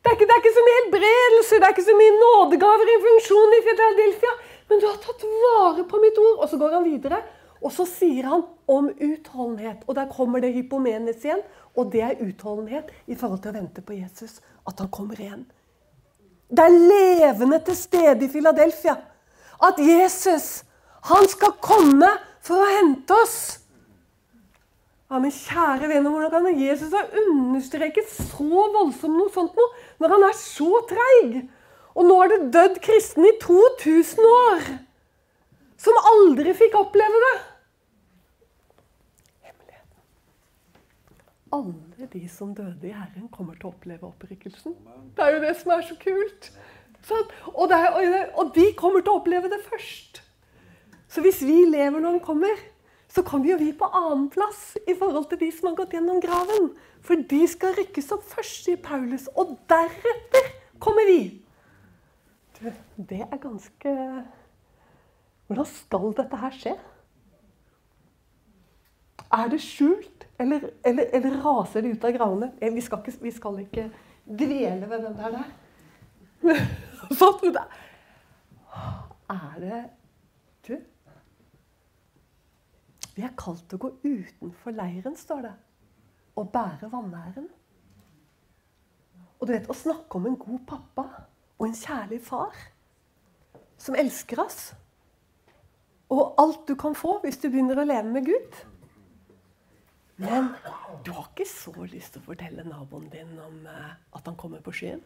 Det 0.00 0.10
er 0.10 0.14
ikke, 0.14 0.28
det 0.28 0.36
er 0.36 0.42
ikke 0.42 0.54
så 0.54 0.66
mye 0.66 0.78
helbredelse, 0.78 1.58
det 1.58 1.66
er 1.66 1.74
ikke 1.74 1.88
så 1.88 1.96
mye 1.98 2.14
nådegaver 2.20 2.92
i 2.92 3.00
funksjon 3.06 3.56
i 3.58 3.64
Philadelphia. 3.66 4.36
Men 4.70 4.82
du 4.82 4.86
har 4.86 5.00
tatt 5.02 5.26
vare 5.26 5.84
på 5.90 6.02
mitt 6.02 6.18
ord. 6.22 6.36
Og 6.38 6.48
så 6.48 6.60
går 6.60 6.78
han 6.78 6.86
videre, 6.86 7.18
og 7.60 7.72
så 7.74 7.84
sier 7.88 8.24
han 8.24 8.44
om 8.70 8.88
utholdenhet. 8.88 9.84
Og 9.86 9.96
der 9.98 10.08
kommer 10.12 10.40
det 10.40 10.54
hypomenes 10.54 11.24
igjen. 11.24 11.42
Og 11.76 11.92
det 11.92 12.02
er 12.02 12.22
utholdenhet 12.24 12.88
i 13.06 13.16
forhold 13.18 13.42
til 13.44 13.52
å 13.52 13.58
vente 13.58 13.84
på 13.84 13.98
Jesus. 13.98 14.40
At 14.68 14.80
han 14.80 14.88
kommer 14.92 15.20
igjen. 15.20 15.44
Det 16.50 16.64
er 16.64 16.78
levende 16.78 17.60
til 17.66 17.76
stede 17.78 18.26
i 18.26 18.32
Philadelphia. 18.32 18.96
At 19.60 19.78
Jesus 19.78 20.64
han 21.10 21.28
skal 21.28 21.56
komme 21.62 22.08
for 22.44 22.60
å 22.60 22.72
hente 22.78 23.16
oss. 23.16 23.38
Ja, 25.10 25.18
Men 25.18 25.32
kjære 25.34 25.88
venner, 25.90 26.10
hvordan 26.10 26.44
kan 26.46 26.58
Jesus 26.60 26.92
ha 26.94 27.02
understreket 27.26 28.08
så 28.08 28.44
voldsomt 28.46 29.16
noe 29.16 29.32
sånt 29.34 29.56
noe, 29.58 29.72
når 29.98 30.14
han 30.14 30.26
er 30.28 30.36
så 30.38 30.82
treig? 30.88 31.40
Og 31.98 32.06
nå 32.06 32.18
har 32.20 32.30
det 32.30 32.52
dødd 32.54 32.78
kristne 32.84 33.32
i 33.32 33.38
2000 33.42 34.28
år 34.30 34.68
som 35.80 35.96
aldri 36.12 36.54
fikk 36.54 36.76
oppleve 36.78 37.22
det. 37.24 37.34
Alle 41.52 42.06
de 42.12 42.22
som 42.30 42.54
døde 42.54 42.88
i 42.88 42.94
Herren, 42.94 43.28
kommer 43.34 43.56
til 43.58 43.68
å 43.68 43.72
oppleve 43.74 44.06
opprykkelsen. 44.06 44.76
Det 45.16 45.24
er 45.24 45.34
jo 45.34 45.42
det 45.42 45.54
som 45.58 45.72
er 45.74 45.86
så 45.86 45.96
kult. 45.98 46.50
Og, 47.54 47.72
er, 47.74 48.28
og 48.38 48.52
de 48.54 48.66
kommer 48.78 49.02
til 49.02 49.12
å 49.12 49.20
oppleve 49.22 49.50
det 49.50 49.58
først. 49.66 50.22
Så 51.10 51.24
hvis 51.24 51.40
vi 51.42 51.64
lever 51.66 51.98
når 51.98 52.18
han 52.18 52.22
kommer, 52.22 52.60
så 53.10 53.24
kommer 53.26 53.50
jo 53.50 53.58
vi 53.58 53.72
på 53.74 53.88
annenplass 53.90 54.76
i 54.86 54.94
forhold 54.94 55.26
til 55.30 55.40
de 55.40 55.50
som 55.50 55.70
har 55.70 55.78
gått 55.80 55.96
gjennom 55.96 56.20
graven. 56.22 56.70
For 57.02 57.18
de 57.30 57.40
skal 57.50 57.74
rykkes 57.74 58.12
opp 58.14 58.22
først, 58.30 58.68
sier 58.68 58.78
Paulus, 58.84 59.26
og 59.34 59.56
deretter 59.70 60.52
kommer 60.78 61.08
vi. 61.08 61.22
Du, 62.60 62.68
det 63.10 63.24
er 63.24 63.42
ganske 63.42 63.96
Hvordan 65.50 65.66
skal 65.66 66.12
dette 66.14 66.38
her 66.38 66.52
skje? 66.54 66.72
Er 69.34 69.48
det 69.50 69.58
skjult, 69.64 70.19
eller, 70.40 70.70
eller, 70.88 71.10
eller 71.16 71.36
raser 71.44 71.84
det 71.84 71.94
ut 71.94 72.04
av 72.04 72.14
gravene? 72.16 72.50
Eh, 72.60 72.72
vi 72.72 72.82
skal 72.84 73.02
ikke, 73.02 73.16
vi 73.22 73.32
skal 73.36 73.58
ikke 73.60 73.86
dvele 74.24 74.88
ved 74.88 75.04
den 75.04 75.18
der. 75.18 75.36
der. 75.36 76.62
Sånn, 77.20 77.58
er 79.30 79.58
det 79.60 79.80
Du, 80.66 80.76
vi 83.16 83.24
er 83.26 83.36
kalt 83.36 83.66
til 83.68 83.76
å 83.76 83.84
gå 83.84 83.90
utenfor 84.04 84.72
leiren, 84.76 85.16
står 85.18 85.44
det. 85.44 85.54
Og 86.40 86.48
bære 86.52 86.88
vanæren. 86.92 87.48
Og 89.40 89.48
du 89.48 89.52
vet, 89.52 89.68
å 89.68 89.76
snakke 89.76 90.20
om 90.20 90.28
en 90.30 90.38
god 90.40 90.60
pappa 90.68 91.06
og 91.58 91.66
en 91.66 91.76
kjærlig 91.76 92.20
far 92.24 92.56
som 93.80 93.96
elsker 93.98 94.40
oss. 94.40 94.70
Og 96.12 96.36
alt 96.40 96.66
du 96.68 96.74
kan 96.80 96.96
få 96.96 97.18
hvis 97.24 97.40
du 97.40 97.48
begynner 97.48 97.80
å 97.80 97.88
leve 97.88 98.12
med 98.12 98.28
Gud. 98.28 98.60
Men 100.20 100.50
du 101.04 101.14
har 101.16 101.30
ikke 101.30 101.46
så 101.48 101.72
lyst 101.88 102.14
til 102.14 102.22
å 102.22 102.28
fortelle 102.28 102.64
naboen 102.66 103.08
din 103.12 103.32
om 103.40 103.62
uh, 103.64 103.94
at 104.16 104.26
han 104.28 104.36
kommer 104.40 104.60
på 104.64 104.74
skyen? 104.76 105.00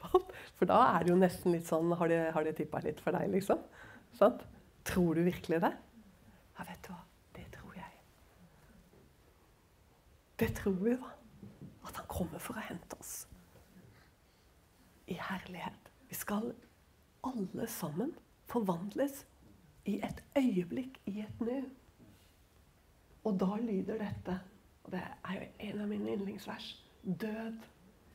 For 0.58 0.68
da 0.68 0.80
er 0.94 1.04
det 1.04 1.12
jo 1.12 1.20
nesten 1.20 1.54
litt 1.54 1.68
sånn 1.68 1.92
Har 1.96 2.08
det, 2.08 2.20
har 2.32 2.44
det 2.46 2.54
tippa 2.56 2.80
litt 2.84 3.00
for 3.04 3.16
deg, 3.16 3.30
liksom? 3.32 3.60
Sånn? 4.16 4.36
Tror 4.88 5.16
du 5.16 5.24
virkelig 5.26 5.60
det? 5.64 5.72
Ja, 6.56 6.66
vet 6.68 6.82
du 6.84 6.92
hva? 6.92 7.00
Det 7.36 7.46
tror 7.54 7.76
jeg. 7.76 7.98
Det 10.40 10.50
tror 10.60 10.78
vi, 10.80 10.96
da. 11.00 11.12
At 11.88 12.00
han 12.00 12.08
kommer 12.12 12.42
for 12.42 12.60
å 12.60 12.64
hente 12.64 13.00
oss. 13.00 13.14
I 15.08 15.16
herlighet. 15.16 15.92
Vi 16.10 16.18
skal 16.18 16.50
alle 17.24 17.68
sammen 17.70 18.12
forvandles 18.50 19.24
i 19.88 20.00
et 20.04 20.20
øyeblikk, 20.36 21.00
i 21.08 21.20
et 21.24 21.44
nu. 21.44 21.64
Og 23.24 23.40
da 23.40 23.56
lyder 23.60 23.98
dette, 24.00 24.40
og 24.84 24.92
det 24.92 25.00
er 25.00 25.34
jo 25.34 25.48
en 25.68 25.80
av 25.80 25.88
mine 25.88 26.14
yndlingsvers 26.14 26.70
Død, 27.02 27.60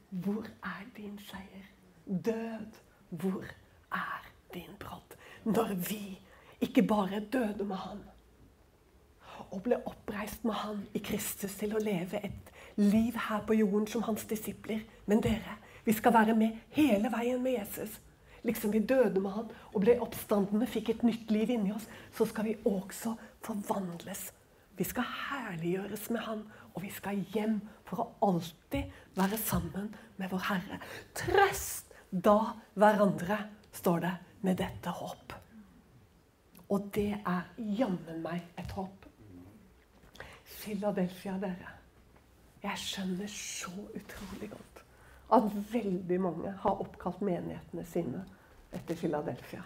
hvor 0.09 0.45
er 0.63 0.83
din 0.97 1.19
seier? 1.19 1.69
Død, 2.05 2.77
hvor 3.09 3.45
er 3.91 4.27
din 4.53 4.75
brodd? 4.79 5.17
Når 5.43 5.73
vi 5.89 6.19
ikke 6.61 6.83
bare 6.83 7.19
døde 7.33 7.65
med 7.65 7.75
Han 7.75 8.03
og 9.51 9.61
ble 9.63 9.77
oppreist 9.85 10.45
med 10.45 10.53
Han 10.53 10.85
i 10.93 10.99
Kristus 10.99 11.55
til 11.59 11.75
å 11.75 11.81
leve 11.81 12.21
et 12.23 12.51
liv 12.75 13.17
her 13.27 13.43
på 13.47 13.53
jorden 13.53 13.87
som 13.87 14.03
Hans 14.03 14.25
disipler. 14.25 14.81
Men 15.05 15.21
dere, 15.23 15.57
vi 15.85 15.93
skal 15.93 16.13
være 16.13 16.35
med 16.35 16.57
hele 16.69 17.11
veien 17.11 17.43
med 17.43 17.57
Jesus. 17.59 17.99
Liksom 18.43 18.73
vi 18.73 18.79
døde 18.79 19.19
med 19.19 19.31
Han 19.31 19.51
og 19.73 19.81
ble 19.81 19.97
oppstandende, 20.01 20.67
fikk 20.67 20.89
et 20.89 21.03
nytt 21.03 21.31
liv 21.31 21.49
inni 21.49 21.73
oss, 21.73 21.87
så 22.13 22.25
skal 22.25 22.49
vi 22.49 22.57
også 22.65 23.15
forvandles. 23.45 24.31
Vi 24.75 24.83
skal 24.83 25.07
herliggjøres 25.07 26.09
med 26.11 26.21
Han, 26.25 26.43
og 26.73 26.83
vi 26.83 26.91
skal 26.91 27.21
hjem 27.33 27.59
for 27.87 28.03
å 28.03 28.07
alltid 28.27 28.91
være 29.15 29.39
sammen 29.39 29.93
med 30.17 30.31
vår 30.31 30.43
Herre. 30.49 30.79
Trøst 31.15 31.93
da 32.11 32.55
hverandre, 32.75 33.39
står 33.75 34.03
det, 34.03 34.13
med 34.45 34.59
dette 34.61 34.91
håp. 34.93 35.33
Og 36.69 36.89
det 36.95 37.11
er 37.17 37.47
jammen 37.77 38.21
meg 38.23 38.43
et 38.59 38.71
håp. 38.77 39.05
Philadelphia, 40.45 41.37
dere. 41.41 41.73
Jeg 42.63 42.81
skjønner 42.81 43.29
så 43.29 43.73
utrolig 43.93 44.49
godt 44.53 44.81
at 45.35 45.49
veldig 45.71 46.17
mange 46.21 46.51
har 46.61 46.81
oppkalt 46.81 47.21
menighetene 47.25 47.85
sine 47.89 48.21
etter 48.73 48.97
Philadelphia. 48.97 49.63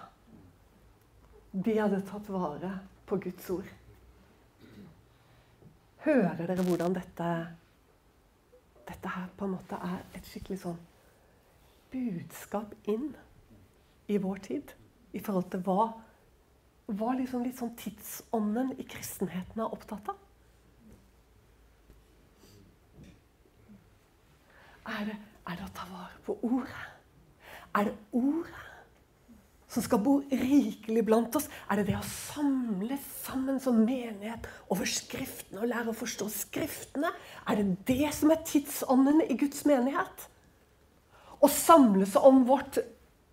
De 1.52 1.76
hadde 1.80 2.02
tatt 2.08 2.30
vare 2.32 2.72
på 3.10 3.20
Guds 3.24 3.50
ord. 3.52 3.70
Hører 6.00 6.38
dere 6.40 6.64
hvordan 6.64 6.94
dette, 6.96 7.30
dette 8.88 9.10
her 9.16 9.26
på 9.38 9.48
en 9.48 9.58
måte 9.58 9.80
er 9.84 9.98
et 10.16 10.30
skikkelig 10.30 10.62
sånn 10.62 10.78
budskap 11.92 12.72
inn 12.88 13.10
i 14.08 14.20
vår 14.24 14.40
tid? 14.46 14.72
I 15.12 15.20
forhold 15.26 15.50
til 15.52 15.64
hva, 15.66 15.90
hva 16.88 17.18
liksom 17.18 17.44
litt 17.44 17.60
sånn 17.60 17.76
tidsånden 17.80 18.76
i 18.80 18.86
kristenheten 18.88 19.60
er 19.60 19.76
opptatt 19.76 20.14
av? 20.14 20.24
Er 24.90 25.06
det, 25.12 25.20
er 25.50 25.60
det 25.60 25.68
å 25.68 25.76
ta 25.76 25.86
vare 25.92 26.24
på 26.26 26.38
ordet? 26.48 26.88
Er 27.76 27.90
det 27.90 27.98
ordet 28.16 28.69
som 29.70 29.86
skal 29.86 30.02
bo 30.02 30.16
rikelig 30.32 31.04
blant 31.06 31.36
oss? 31.38 31.48
Er 31.70 31.80
det 31.80 31.92
det 31.92 31.98
å 32.00 32.06
samle 32.10 32.98
sammen 33.22 33.60
som 33.62 33.84
menighet 33.84 34.48
over 34.74 34.90
Skriftene 34.90 35.62
og 35.62 35.70
lære 35.70 35.94
å 35.94 35.98
forstå 35.98 36.30
Skriftene? 36.34 37.12
Er 37.46 37.62
det 37.62 37.68
det 37.90 38.14
som 38.18 38.34
er 38.34 38.42
tidsånden 38.46 39.22
i 39.30 39.38
Guds 39.40 39.66
menighet? 39.70 40.26
Å 41.40 41.48
samle 41.54 42.08
seg 42.10 42.26
om 42.26 42.44
vårt 42.50 42.82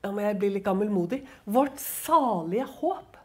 om 0.06 0.20
jeg 0.22 0.36
blir 0.38 0.52
litt 0.54 0.66
gammelmodig 0.66 1.24
vårt 1.50 1.80
salige 1.82 2.66
håp 2.78 3.16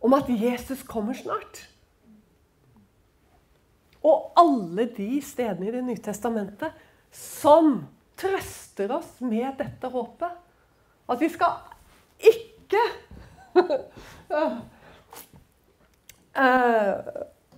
om 0.00 0.14
at 0.16 0.30
Jesus 0.30 0.84
kommer 0.86 1.16
snart. 1.18 1.60
Og 4.06 4.30
alle 4.38 4.86
de 4.94 5.18
stedene 5.24 5.68
i 5.68 5.74
Det 5.74 5.82
nye 5.84 6.02
testamentet 6.02 6.76
som 7.12 7.82
trøster 8.18 8.92
oss 8.94 9.18
med 9.20 9.58
dette 9.58 9.90
håpet. 9.90 10.38
At 11.08 11.20
vi 11.20 11.28
skal 11.32 11.58
ikke 12.68 12.84
uh, 14.36 14.58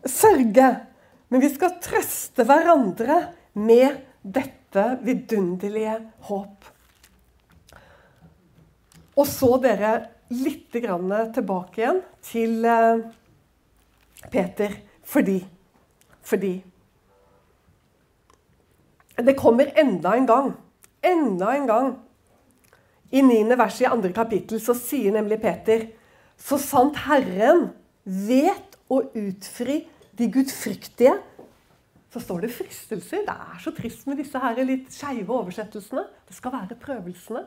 sørge, 0.20 0.68
men 1.28 1.42
vi 1.42 1.50
skal 1.52 1.76
trøste 1.82 2.46
hverandre 2.46 3.18
med 3.58 4.00
dette 4.22 4.86
vidunderlige 5.04 5.98
håp. 6.30 6.70
Og 9.18 9.26
så 9.26 9.56
dere 9.62 9.92
litt 10.30 10.70
tilbake 10.70 11.82
igjen 11.82 12.02
til 12.22 12.62
uh, 12.64 13.02
Peter. 14.30 14.78
Fordi 15.10 15.40
Fordi 16.22 16.52
det 19.20 19.34
kommer 19.36 19.72
enda 19.76 20.14
en 20.16 20.26
gang. 20.26 20.52
Enda 21.02 21.56
en 21.56 21.66
gang. 21.66 21.90
I 23.10 23.22
9. 23.26 23.56
vers 23.58 23.80
i 23.82 23.88
andre 23.90 24.12
kapittel 24.14 24.60
så 24.62 24.74
sier 24.78 25.14
nemlig 25.14 25.40
Peter 25.42 25.88
så 26.40 26.56
sant 26.62 26.98
Herren 27.08 27.68
vet 28.04 28.78
å 28.90 29.02
utfri 29.18 29.82
de 30.16 30.28
gudfryktige, 30.30 31.16
så 32.10 32.22
står 32.22 32.44
det 32.44 32.52
fristelser. 32.54 33.24
Det 33.26 33.34
er 33.34 33.58
så 33.62 33.72
trist 33.74 34.06
med 34.10 34.18
disse 34.18 34.38
her 34.42 34.58
litt 34.66 34.88
skeive 34.94 35.30
oversettelsene. 35.30 36.06
Det 36.26 36.34
skal 36.34 36.54
være 36.54 36.78
prøvelsene. 36.80 37.44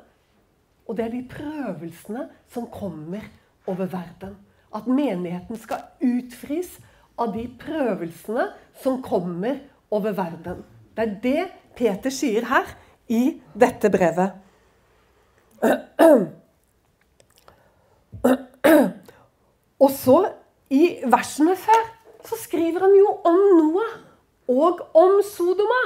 Og 0.88 0.98
det 0.98 1.06
er 1.06 1.16
de 1.16 1.24
prøvelsene 1.32 2.28
som 2.52 2.68
kommer 2.72 3.26
over 3.68 3.88
verden. 3.92 4.38
At 4.76 4.88
menigheten 4.88 5.60
skal 5.60 5.84
utfris 6.04 6.78
av 7.20 7.34
de 7.36 7.46
prøvelsene 7.60 8.50
som 8.84 9.02
kommer 9.04 9.60
over 9.94 10.16
verden. 10.18 10.64
Det 10.96 11.04
er 11.04 11.20
det 11.24 11.44
Peter 11.78 12.14
sier 12.14 12.48
her 12.48 12.72
i 13.12 13.40
dette 13.58 13.92
brevet. 13.92 14.43
Og 19.84 19.92
så, 19.92 20.18
i 20.70 21.00
versene 21.12 21.56
før, 21.60 21.84
så 22.26 22.36
skriver 22.40 22.80
han 22.80 22.96
jo 22.96 23.10
om 23.28 23.40
Noah 23.58 23.94
og 24.48 24.80
om 24.96 25.22
Sodoma. 25.28 25.84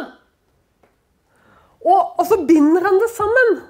Og, 1.86 2.20
og, 2.20 2.26
så 2.26 2.38
binder 2.48 2.84
han 2.84 3.00
det 3.02 3.10
sammen. 3.14 3.62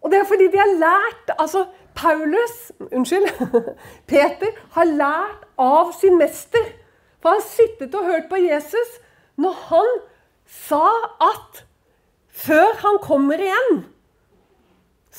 Og 0.00 0.10
det 0.10 0.18
er 0.18 0.28
fordi 0.28 0.50
de 0.50 0.58
har 0.58 0.78
lært 0.80 1.30
Altså, 1.38 1.66
Paulus 1.94 2.72
Unnskyld. 2.92 3.28
Peter 4.10 4.50
har 4.72 4.84
lært 4.84 5.46
av 5.58 5.92
sin 6.00 6.18
mester. 6.18 6.64
For 7.20 7.28
han 7.34 7.40
har 7.40 7.48
sittet 7.48 7.94
og 7.94 8.04
hørt 8.04 8.28
på 8.30 8.36
Jesus 8.40 8.98
når 9.40 9.56
han 9.70 9.90
sa 10.50 10.86
at 11.24 11.62
før 12.28 12.76
han 12.82 12.98
kommer 13.02 13.40
igjen, 13.40 13.84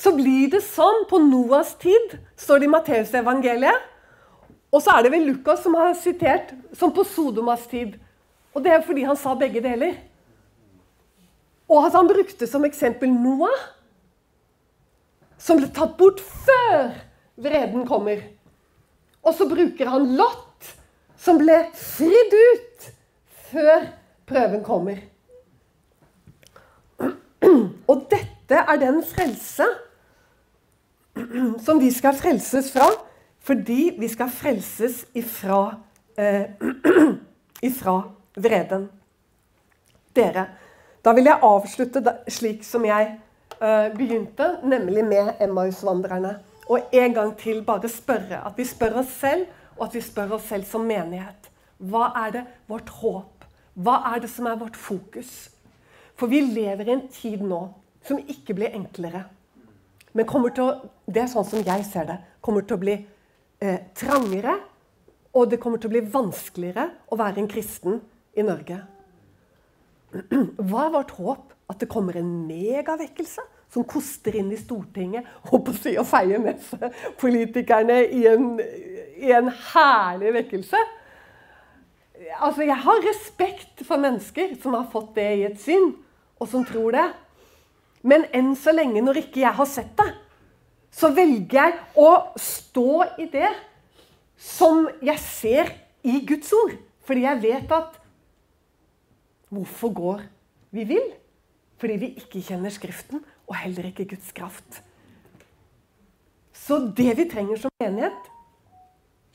så 0.02 0.10
blir 0.16 0.50
det 0.50 0.64
sånn 0.66 1.04
på 1.06 1.20
Noas 1.22 1.76
tid, 1.78 2.16
står 2.34 2.62
det 2.62 2.66
i 2.66 2.70
Matteusevangeliet. 2.72 3.84
Og 4.72 4.80
så 4.82 4.96
er 4.96 5.04
det 5.04 5.12
vel 5.12 5.28
Lukas 5.28 5.60
som 5.62 5.76
har 5.78 5.92
sitert 6.00 6.50
som 6.74 6.90
på 6.94 7.04
Sodomas 7.06 7.68
tid. 7.70 7.98
Og 8.56 8.64
det 8.64 8.72
er 8.72 8.82
fordi 8.82 9.04
han 9.06 9.18
sa 9.20 9.36
begge 9.38 9.62
deler. 9.62 9.94
Og 11.70 11.86
at 11.86 11.94
han 11.94 12.10
brukte 12.10 12.48
som 12.50 12.66
eksempel 12.66 13.12
Noah, 13.14 13.54
som 15.38 15.60
ble 15.60 15.68
tatt 15.74 15.94
bort 16.00 16.18
før 16.22 16.90
vreden 17.42 17.86
kommer. 17.86 18.24
Og 19.22 19.36
så 19.38 19.46
bruker 19.46 19.92
han 19.92 20.16
Lot 20.18 20.72
som 21.22 21.38
ble 21.38 21.60
fridd 21.78 22.34
ut 22.34 22.90
før 23.52 23.86
prøven 24.26 24.66
kommer. 24.66 24.98
Og 27.90 28.06
dette 28.10 28.66
er 28.66 28.82
den 28.82 29.02
frelse 29.06 29.68
som 31.66 31.80
vi 31.80 31.90
skal 31.90 32.16
frelses 32.16 32.72
fra, 32.72 32.88
fordi 33.42 33.96
vi 33.98 34.08
skal 34.08 34.30
frelses 34.30 35.04
ifra, 35.14 35.76
eh, 36.18 36.50
ifra 37.68 37.96
vreden. 38.36 38.88
Dere, 40.16 40.46
da 41.04 41.14
vil 41.16 41.28
jeg 41.30 41.42
avslutte 41.42 42.02
slik 42.30 42.64
som 42.64 42.84
jeg 42.86 43.14
eh, 43.58 43.88
begynte, 43.96 44.56
nemlig 44.64 45.04
med 45.04 45.34
Emmaus-vandrerne. 45.40 46.36
Og 46.70 46.92
en 46.92 47.14
gang 47.14 47.32
til 47.38 47.64
bare 47.66 47.88
spørre. 47.88 48.44
At 48.46 48.56
vi 48.56 48.64
spør 48.64 49.00
oss 49.02 49.12
selv, 49.20 49.46
og 49.76 49.88
at 49.88 49.94
vi 49.94 50.00
spør 50.00 50.36
oss 50.38 50.46
selv 50.48 50.64
som 50.68 50.86
menighet. 50.86 51.50
Hva 51.82 52.12
er 52.26 52.36
det 52.36 52.44
vårt 52.70 52.88
håp? 53.00 53.44
Hva 53.74 53.98
er 54.12 54.22
det 54.22 54.30
som 54.30 54.46
er 54.46 54.60
vårt 54.60 54.76
fokus? 54.76 55.50
For 56.14 56.30
vi 56.30 56.40
lever 56.44 56.86
i 56.86 56.94
en 56.94 57.08
tid 57.10 57.42
nå 57.42 57.64
som 58.06 58.20
ikke 58.20 58.54
blir 58.54 58.74
enklere. 58.76 59.24
Men 60.12 60.28
kommer 60.28 60.52
til 60.54 60.66
å, 60.66 60.90
det 61.08 61.24
er 61.24 61.30
sånn 61.32 61.48
som 61.48 61.64
jeg 61.64 61.86
ser 61.88 62.08
det, 62.10 62.18
kommer 62.44 62.66
til 62.66 62.76
å 62.76 62.82
bli 62.82 62.96
eh, 62.98 63.78
trangere. 63.98 64.58
Og 65.32 65.48
det 65.48 65.60
kommer 65.62 65.80
til 65.80 65.88
å 65.88 65.94
bli 65.94 66.04
vanskeligere 66.12 66.90
å 67.08 67.16
være 67.16 67.40
en 67.40 67.48
kristen 67.48 68.02
i 68.36 68.44
Norge. 68.44 68.82
Hva 70.68 70.86
er 70.86 70.94
vårt 70.98 71.16
håp? 71.16 71.48
At 71.72 71.80
det 71.80 71.88
kommer 71.88 72.18
en 72.20 72.28
megavekkelse 72.44 73.44
som 73.72 73.86
koster 73.88 74.34
inn 74.36 74.50
i 74.52 74.58
Stortinget 74.60 75.24
og 75.48 75.62
på 75.64 75.72
si 75.78 75.94
og 75.96 76.04
feier 76.10 76.42
med 76.42 76.58
seg 76.66 76.92
politikerne 77.20 78.02
i 78.12 78.26
en, 78.28 78.50
i 78.60 79.32
en 79.32 79.48
herlig 79.70 80.34
vekkelse? 80.36 80.80
Altså, 82.42 82.66
jeg 82.66 82.76
har 82.84 83.06
respekt 83.06 83.86
for 83.86 84.02
mennesker 84.02 84.52
som 84.60 84.76
har 84.76 84.90
fått 84.92 85.14
det 85.16 85.28
i 85.38 85.46
et 85.48 85.56
sinn, 85.62 85.94
og 86.36 86.50
som 86.50 86.66
tror 86.66 86.92
det. 86.94 87.06
Men 88.02 88.26
enn 88.34 88.54
så 88.58 88.74
lenge, 88.74 89.02
når 89.04 89.22
ikke 89.24 89.44
jeg 89.44 89.54
har 89.58 89.68
sett 89.70 89.92
det, 89.98 90.08
så 90.92 91.12
velger 91.14 91.58
jeg 91.58 91.76
å 92.02 92.10
stå 92.36 92.88
i 93.22 93.28
det 93.32 93.50
som 94.42 94.88
jeg 95.00 95.22
ser 95.22 95.72
i 96.04 96.20
Guds 96.26 96.50
ord. 96.56 96.74
Fordi 97.06 97.26
jeg 97.26 97.42
vet 97.42 97.74
at 97.74 97.98
Hvorfor 99.52 99.92
går 99.92 100.20
vi 100.72 100.86
vill? 100.88 101.10
Fordi 101.76 101.98
vi 102.00 102.08
ikke 102.16 102.40
kjenner 102.40 102.72
Skriften, 102.72 103.20
og 103.44 103.56
heller 103.60 103.90
ikke 103.90 104.06
Guds 104.14 104.30
kraft. 104.32 104.78
Så 106.56 106.78
det 106.96 107.10
vi 107.18 107.26
trenger 107.28 107.60
som 107.60 107.74
menighet, 107.82 108.30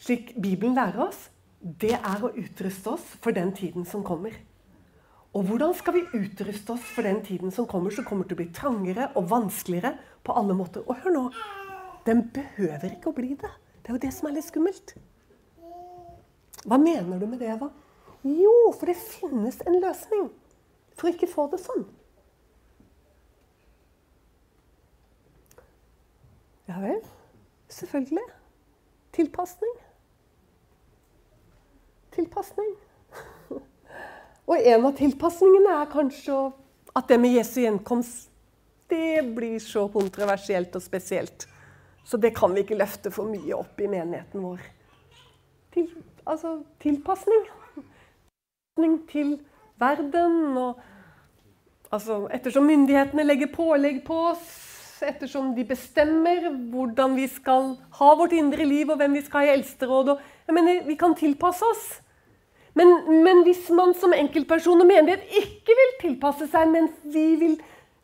slik 0.01 0.31
Bibelen 0.41 0.73
lærer 0.73 1.03
oss, 1.05 1.27
det 1.61 1.93
er 1.99 2.23
å 2.23 2.31
utruste 2.33 2.95
oss 2.95 3.05
for 3.21 3.35
den 3.35 3.51
tiden 3.53 3.85
som 3.85 4.01
kommer. 4.05 4.33
Og 5.35 5.43
hvordan 5.49 5.73
skal 5.75 5.97
vi 5.97 6.05
utruste 6.17 6.73
oss 6.73 6.85
for 6.95 7.05
den 7.05 7.19
tiden 7.25 7.51
som 7.51 7.67
kommer, 7.69 7.91
som 7.93 8.05
kommer 8.07 8.25
til 8.25 8.37
å 8.37 8.41
bli 8.41 8.47
trangere 8.55 9.09
og 9.19 9.27
vanskeligere 9.31 9.97
på 10.25 10.35
alle 10.39 10.55
måter? 10.57 10.85
Og 10.87 11.03
hør 11.03 11.13
nå, 11.13 11.25
den 12.07 12.23
behøver 12.33 12.93
ikke 12.93 13.11
å 13.11 13.17
bli 13.17 13.35
det. 13.35 13.51
Det 13.81 13.91
er 13.91 13.97
jo 13.97 14.03
det 14.07 14.13
som 14.15 14.29
er 14.29 14.37
litt 14.37 14.47
skummelt. 14.47 14.95
Hva 16.67 16.79
mener 16.81 17.19
du 17.19 17.27
med 17.27 17.39
det, 17.43 17.51
Eva? 17.53 17.69
Jo, 18.27 18.55
for 18.73 18.89
det 18.89 18.97
finnes 18.97 19.61
en 19.67 19.77
løsning 19.83 20.29
for 20.97 21.07
å 21.07 21.13
ikke 21.13 21.29
få 21.29 21.45
det 21.51 21.61
sånn. 21.61 21.85
Ja 26.67 26.81
vel. 26.81 26.99
Selvfølgelig. 27.71 28.25
Tilpasning. 29.15 29.77
Tilpasning. 32.15 32.75
Og 34.47 34.63
en 34.71 34.87
av 34.87 34.95
tilpasningene 34.95 35.75
er 35.81 35.91
kanskje 35.91 36.39
at 36.95 37.11
det 37.11 37.19
med 37.19 37.35
Jesu 37.35 37.59
gjenkomst 37.61 38.31
det 38.87 39.19
blir 39.35 39.59
så 39.59 39.87
kontroversielt 39.91 40.75
og 40.79 40.83
spesielt. 40.83 41.47
Så 42.07 42.17
det 42.17 42.31
kan 42.37 42.53
vi 42.55 42.63
ikke 42.63 42.77
løfte 42.79 43.11
for 43.11 43.27
mye 43.27 43.55
opp 43.57 43.81
i 43.83 43.89
menigheten 43.91 44.43
vår. 44.43 44.61
Til, 45.75 45.89
altså 46.23 46.61
tilpasning. 46.79 47.43
Tilpasning 47.75 48.95
til 49.11 49.33
verden. 49.79 50.55
Og, 50.57 50.79
altså, 51.91 52.23
ettersom 52.31 52.69
myndighetene 52.71 53.27
legger 53.27 53.51
pålegg 53.51 53.99
på 54.07 54.21
oss, 54.31 54.47
ettersom 55.03 55.51
de 55.57 55.67
bestemmer 55.67 56.47
hvordan 56.71 57.19
vi 57.19 57.27
skal 57.27 57.73
ha 57.99 58.13
vårt 58.15 58.33
indre 58.37 58.65
liv, 58.65 58.87
og 58.89 59.01
hvem 59.01 59.19
vi 59.19 59.25
skal 59.25 59.43
ha 59.43 59.49
i 59.49 59.55
eldsteråd. 59.57 60.15
Og, 60.15 60.27
jeg 60.47 60.55
mener, 60.55 60.85
vi 60.87 60.95
kan 60.95 61.15
tilpasse 61.15 61.67
oss. 61.75 61.87
Men, 62.77 62.93
men, 63.25 63.41
hvis 63.47 63.69
man 63.73 63.95
som 63.97 64.13
enkeltperson 64.13 64.83
og 64.83 64.89
menighet 64.89 65.25
ikke 65.39 65.75
vil 65.79 65.93
tilpasse 66.03 66.47
seg, 66.51 66.69
mens 66.69 66.93
vi 67.13 67.25
vil 67.41 67.57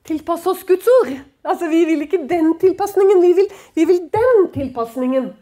tilpasse 0.07 0.49
oss 0.49 0.65
Guds 0.67 0.89
ord 0.99 1.13
Altså, 1.43 1.67
Vi 1.67 1.83
vil 1.85 2.05
ikke 2.05 2.23
den 2.29 2.53
tilpasningen, 2.59 3.21
vi 3.21 3.33
vil, 3.37 3.49
vi 3.75 3.85
vil 3.85 3.99
den 4.13 4.45
tilpasningen. 4.53 5.33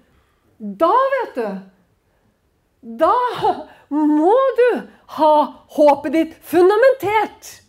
Da, 0.60 0.94
vet 1.16 1.38
du 1.38 1.50
Da 3.02 3.16
må 3.90 4.38
du 4.58 4.70
ha 5.18 5.34
håpet 5.78 6.16
ditt 6.16 6.38
fundamentert 6.42 7.62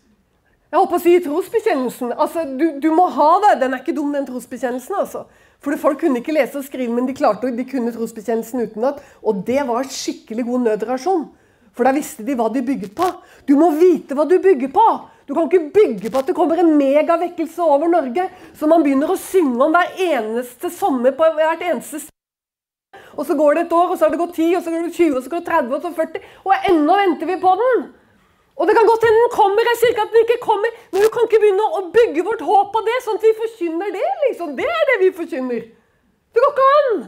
jeg 0.73 0.81
håper 0.81 0.97
å 0.97 1.03
si 1.05 1.19
trosbekjennelsen. 1.21 2.13
Altså, 2.17 2.47
du, 2.49 2.63
du, 2.81 2.87
må 2.97 3.05
ha 3.13 3.33
det. 3.45 3.59
Den 3.61 3.75
er 3.77 3.83
ikke 3.83 3.93
dum, 3.93 4.15
den 4.17 4.25
trosbekjennelsen. 4.25 4.95
altså. 5.03 5.27
For 5.61 5.77
Folk 5.77 6.01
kunne 6.01 6.23
ikke 6.23 6.33
lese 6.33 6.63
og 6.63 6.65
skrive, 6.65 6.95
men 6.97 7.05
de 7.05 7.13
klarte 7.13 7.51
de 7.53 7.67
kunne 7.69 7.93
trosbekjennelsen 7.93 8.65
utenat. 8.65 9.03
Og 9.21 9.43
det 9.45 9.61
var 9.69 9.91
skikkelig 9.93 10.47
god 10.49 10.65
nødrasjon. 10.71 11.27
For 11.73 11.89
da 11.89 11.95
visste 11.97 12.25
de 12.27 12.37
hva 12.37 12.51
de 12.53 12.63
bygget 12.65 12.93
på. 12.97 13.09
Du 13.49 13.55
må 13.57 13.71
vite 13.79 14.17
hva 14.17 14.27
du 14.29 14.37
bygger 14.43 14.73
på. 14.75 14.87
Du 15.27 15.35
kan 15.37 15.47
ikke 15.47 15.71
bygge 15.73 16.11
på 16.11 16.21
at 16.21 16.29
det 16.29 16.37
kommer 16.37 16.61
en 16.61 16.75
megavekkelse 16.77 17.63
over 17.65 17.89
Norge, 17.89 18.27
som 18.59 18.73
man 18.75 18.83
begynner 18.85 19.13
å 19.13 19.21
synge 19.21 19.63
om 19.65 19.73
hver 19.73 19.95
eneste 20.03 20.71
sommer 20.75 21.15
på 21.17 21.29
hvert 21.39 21.63
eneste 21.65 22.03
sted. 22.03 22.11
Og 23.13 23.25
så 23.29 23.37
går 23.39 23.57
det 23.57 23.67
et 23.67 23.75
år, 23.77 23.93
og 23.93 23.97
så 23.97 24.07
har 24.07 24.13
det 24.13 24.21
gått 24.21 24.37
10, 24.37 24.57
og 24.59 24.65
så 24.65 24.73
går 24.73 24.87
det 24.87 24.95
20, 24.97 25.17
og 25.17 25.25
så 25.25 25.33
går 25.33 25.43
det 25.43 25.49
30, 25.49 25.75
og 25.77 25.85
så 25.85 25.93
40. 25.97 26.31
Og 26.49 26.69
ennå 26.73 26.99
venter 27.01 27.31
vi 27.31 27.39
på 27.41 27.55
den! 27.63 27.85
Og 28.61 28.69
det 28.69 28.75
kan 28.77 28.89
godt 28.89 29.05
hende 29.07 29.23
den 29.23 29.33
kommer. 29.33 29.69
Jeg 29.71 29.79
sier 29.81 29.95
ikke 29.95 30.05
at 30.05 30.13
den 30.13 30.27
ikke 30.27 30.43
kommer, 30.43 30.75
men 30.93 31.05
vi 31.05 31.09
kan 31.15 31.29
ikke 31.29 31.41
begynne 31.41 31.69
å 31.79 31.83
bygge 31.95 32.27
vårt 32.27 32.45
håp 32.45 32.69
på 32.75 32.83
det, 32.89 32.99
sånn 33.05 33.17
at 33.21 33.25
vi 33.25 33.33
forkynner 33.39 33.95
det. 33.95 34.11
liksom. 34.27 34.53
Det 34.59 34.69
er 34.69 34.85
det 34.91 34.99
vi 35.01 35.11
forkynner. 35.17 35.65
Det 36.33 36.45
går 36.45 36.53
ikke 36.53 36.69
an. 36.77 37.03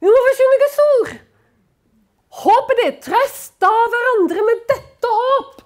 Vi 0.00 0.12
må 0.12 0.22
forkynne 0.26 0.60
Guds 0.64 0.78
ord. 0.84 1.14
Håpet 2.30 2.80
ditt. 2.84 3.00
Trøst 3.08 3.66
av 3.66 3.90
hverandre 3.94 4.44
med 4.46 4.62
dette 4.70 5.10
håp. 5.16 5.64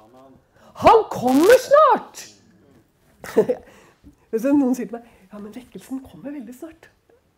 Han 0.84 1.04
kommer 1.12 1.60
snart. 1.62 2.24
Noen 4.34 4.74
sier 4.74 4.88
til 4.88 4.96
meg 4.96 5.04
ja, 5.34 5.38
men 5.40 5.50
vekkelsen 5.54 6.00
kommer 6.04 6.34
veldig 6.34 6.54
snart. 6.54 6.88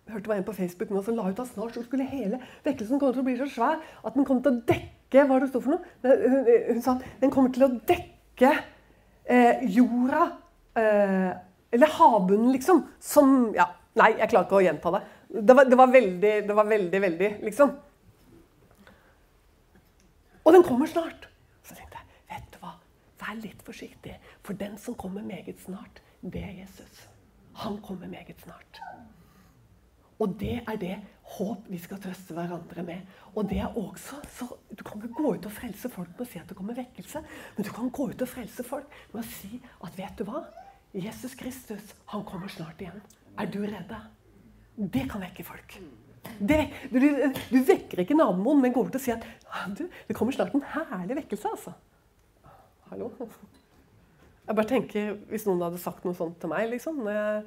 Jeg 0.07 0.14
hørte 0.14 0.31
var 0.31 0.39
en 0.39 0.47
på 0.47 0.55
Facebook 0.55 0.91
nå 0.93 1.01
som 1.03 1.16
la 1.18 1.31
ut 1.31 1.39
at 1.43 1.49
snart 1.49 1.74
så 1.74 1.83
skulle 1.83 2.05
hele 2.07 2.39
vekkelsen 2.62 3.01
komme 3.01 3.14
til 3.16 3.22
å 3.22 3.27
bli 3.27 3.37
så 3.41 3.47
svær 3.51 3.81
at 3.81 4.14
den 4.14 4.27
kom 4.29 4.43
til 4.45 4.53
å 4.53 4.61
dekke 4.68 5.24
Hva 5.27 5.39
det 5.41 5.49
sto 5.49 5.62
for 5.64 5.74
noe? 5.74 6.12
Hun 6.68 6.83
sa 6.85 6.97
den 7.22 7.33
kommer 7.33 7.55
til 7.55 7.64
å 7.66 7.70
dekke 7.89 8.53
eh, 8.53 9.64
jorda 9.72 10.22
eh, 10.79 11.33
Eller 11.74 11.95
havbunnen, 11.97 12.53
liksom. 12.55 12.85
Som 13.03 13.55
Ja, 13.57 13.70
nei, 13.99 14.12
jeg 14.20 14.31
klarer 14.31 14.47
ikke 14.47 14.61
å 14.61 14.64
gjenta 14.66 14.95
det. 14.95 15.03
Det 15.49 15.57
var, 15.59 15.72
det 15.72 15.81
var 15.81 15.93
veldig, 15.95 16.35
det 16.47 16.59
var 16.61 16.70
veldig, 16.70 17.03
veldig, 17.09 17.31
liksom. 17.49 17.74
Og 20.47 20.55
den 20.55 20.62
kommer 20.62 20.86
snart. 20.86 21.26
Så 21.66 21.74
tenkte 21.74 21.99
jeg, 21.99 22.20
vet 22.30 22.55
du 22.55 22.61
hva, 22.62 22.76
vær 23.18 23.38
litt 23.42 23.66
forsiktig. 23.66 24.14
For 24.47 24.59
den 24.59 24.78
som 24.78 24.94
kommer 24.99 25.26
meget 25.26 25.59
snart, 25.64 26.01
det 26.22 26.44
er 26.47 26.55
Jesus. 26.62 27.07
Han 27.64 27.80
kommer 27.82 28.07
meget 28.07 28.38
snart. 28.44 28.80
Og 30.22 30.36
det 30.40 30.62
er 30.62 30.78
det 30.80 30.94
håp 31.36 31.66
vi 31.68 31.78
skal 31.82 31.99
trøste 32.01 32.36
hverandre 32.36 32.84
med. 32.86 33.03
Og 33.34 33.51
det 33.51 33.59
er 33.61 33.74
også, 33.76 34.20
så 34.38 34.47
Du 34.78 34.84
kan 34.84 35.03
ikke 35.03 35.14
gå 35.14 35.34
ut 35.34 35.47
og 35.47 35.53
frelse 35.53 35.88
folk 35.88 36.09
med 36.14 36.24
å 36.24 36.30
si 36.30 36.38
at 36.38 36.49
det 36.49 36.57
kommer 36.57 36.78
vekkelse. 36.78 37.20
Men 37.57 37.66
du 37.66 37.72
kan 37.72 37.90
gå 37.90 38.09
ut 38.12 38.22
og 38.22 38.28
frelse 38.28 38.64
folk 38.64 38.97
med 39.12 39.22
å 39.24 39.28
si 39.28 39.61
at 39.84 39.99
vet 39.99 40.18
du 40.18 40.24
hva? 40.28 40.44
Jesus 40.94 41.34
Kristus, 41.34 41.94
han 42.07 42.24
kommer 42.24 42.49
snart 42.49 42.80
igjen. 42.80 43.03
Er 43.36 43.51
du 43.51 43.61
redde? 43.66 43.99
Det 44.76 45.09
kan 45.11 45.20
vekke 45.20 45.44
folk. 45.44 45.80
Det, 46.39 46.59
du, 46.93 46.99
du, 47.51 47.59
vekker 47.66 48.03
ikke 48.03 48.16
naboen, 48.18 48.61
men 48.62 48.74
går 48.74 48.91
til 48.91 49.01
og 49.01 49.05
sier 49.05 49.20
at 49.20 49.79
du, 49.79 49.87
det 50.09 50.16
kommer 50.16 50.35
snart 50.37 50.55
en 50.57 50.64
herlig 50.74 51.16
vekkelse. 51.22 51.53
altså. 51.57 51.72
Hallo? 52.91 53.11
Jeg 54.47 54.55
bare 54.55 54.68
tenker, 54.70 55.14
Hvis 55.31 55.47
noen 55.49 55.64
hadde 55.64 55.81
sagt 55.83 56.05
noe 56.07 56.14
sånt 56.14 56.39
til 56.43 56.53
meg 56.53 56.68
liksom, 56.70 57.03
når 57.03 57.16
jeg 57.16 57.43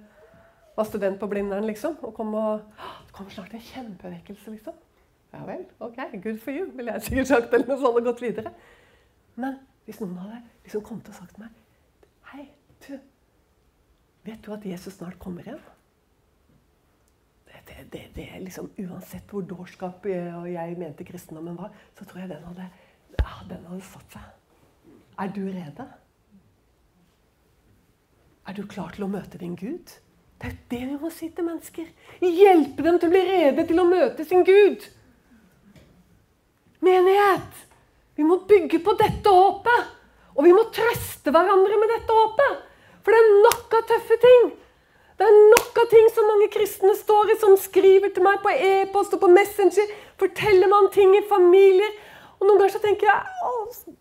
var 0.76 0.88
student 0.88 1.20
på 1.20 1.30
Blindern, 1.32 1.68
liksom. 1.68 1.98
Og 2.04 2.14
kom 2.16 2.34
og 2.34 2.66
Det 3.08 3.16
kommer 3.16 3.32
snart 3.32 3.56
en 3.56 3.66
kjempevekkelse, 3.72 4.52
liksom. 4.58 4.86
Ja 5.34 5.44
vel, 5.46 5.66
ok, 5.80 6.00
good 6.24 6.40
for 6.42 6.52
you, 6.52 6.72
ville 6.74 6.96
jeg 6.96 7.06
sikkert 7.06 7.30
sagt, 7.30 7.54
eller 7.54 7.70
noe 7.70 7.78
sånt, 7.78 8.00
og 8.00 8.08
gått 8.08 8.24
videre. 8.24 8.54
Men 9.38 9.60
hvis 9.86 10.00
noen 10.02 10.18
hadde 10.18 10.40
liksom 10.66 10.82
kommet 10.86 11.12
og 11.12 11.20
sagt 11.20 11.36
til 11.36 11.44
meg 11.46 11.54
Hei, 12.32 12.48
du, 12.86 12.96
vet 14.26 14.42
du 14.46 14.54
at 14.54 14.66
Jesus 14.66 14.98
snart 14.98 15.20
kommer 15.22 15.46
igjen? 15.46 15.62
Det 17.68 17.86
det, 17.91 18.03
det, 18.16 18.28
liksom, 18.39 18.70
Uansett 18.78 19.32
hvor 19.32 19.41
dårskap 19.45 20.05
og 20.05 20.51
jeg 20.51 20.78
mente 20.78 21.07
kristendommen 21.07 21.57
var, 21.57 21.74
så 21.97 22.05
tror 22.05 22.24
jeg 22.24 22.30
den 22.30 22.43
hadde, 22.43 22.68
ja, 23.20 23.34
den 23.49 23.66
hadde 23.70 23.86
satt 23.88 24.18
seg. 24.18 24.30
Er 25.20 25.34
du 25.36 25.41
rede? 25.47 25.88
Er 28.47 28.55
du 28.57 28.64
klar 28.68 28.93
til 28.95 29.05
å 29.05 29.12
møte 29.12 29.38
din 29.41 29.57
Gud? 29.60 29.91
Det 30.39 30.47
er 30.47 30.53
jo 30.53 30.70
det 30.72 30.80
vi 30.88 30.99
må 31.01 31.10
si 31.12 31.28
til 31.36 31.45
mennesker. 31.45 31.89
Hjelpe 32.24 32.86
dem 32.86 32.99
til 32.99 33.10
å 33.10 33.14
bli 33.14 33.24
rede 33.28 33.66
til 33.68 33.82
å 33.82 33.89
møte 33.89 34.26
sin 34.26 34.45
Gud. 34.47 34.86
Menighet! 36.86 37.66
Vi 38.16 38.26
må 38.28 38.39
bygge 38.47 38.80
på 38.84 38.95
dette 38.99 39.32
håpet. 39.32 39.91
Og 40.39 40.45
vi 40.47 40.55
må 40.55 40.64
trøste 40.76 41.34
hverandre 41.36 41.78
med 41.82 41.91
dette 41.91 42.16
håpet. 42.16 42.64
For 43.03 43.16
det 43.16 43.20
er 43.20 43.38
nok 43.43 43.76
av 43.76 43.86
tøffe 43.91 44.18
ting. 44.24 44.49
Det 45.20 45.28
er 45.28 45.40
nok 45.52 45.80
av 45.82 45.90
ting 45.92 46.06
som 46.16 46.30
mange 46.32 46.48
kristne 46.54 46.94
står 46.96 47.34
i, 47.34 47.40
som 47.42 47.58
skriver 47.60 48.14
til 48.16 48.24
meg 48.24 48.40
på 48.40 48.54
e-post 48.56 49.18
og 49.18 49.20
på 49.26 49.28
Messenger. 49.34 49.90
Forteller 50.22 50.72
man 50.72 50.88
ting 50.96 51.12
i 51.18 51.26
familier. 51.28 51.98
Og 52.40 52.48
noen 52.48 52.62
ganger 52.62 52.78
så 52.78 52.80
tenker 52.86 53.10
jeg 53.10 53.98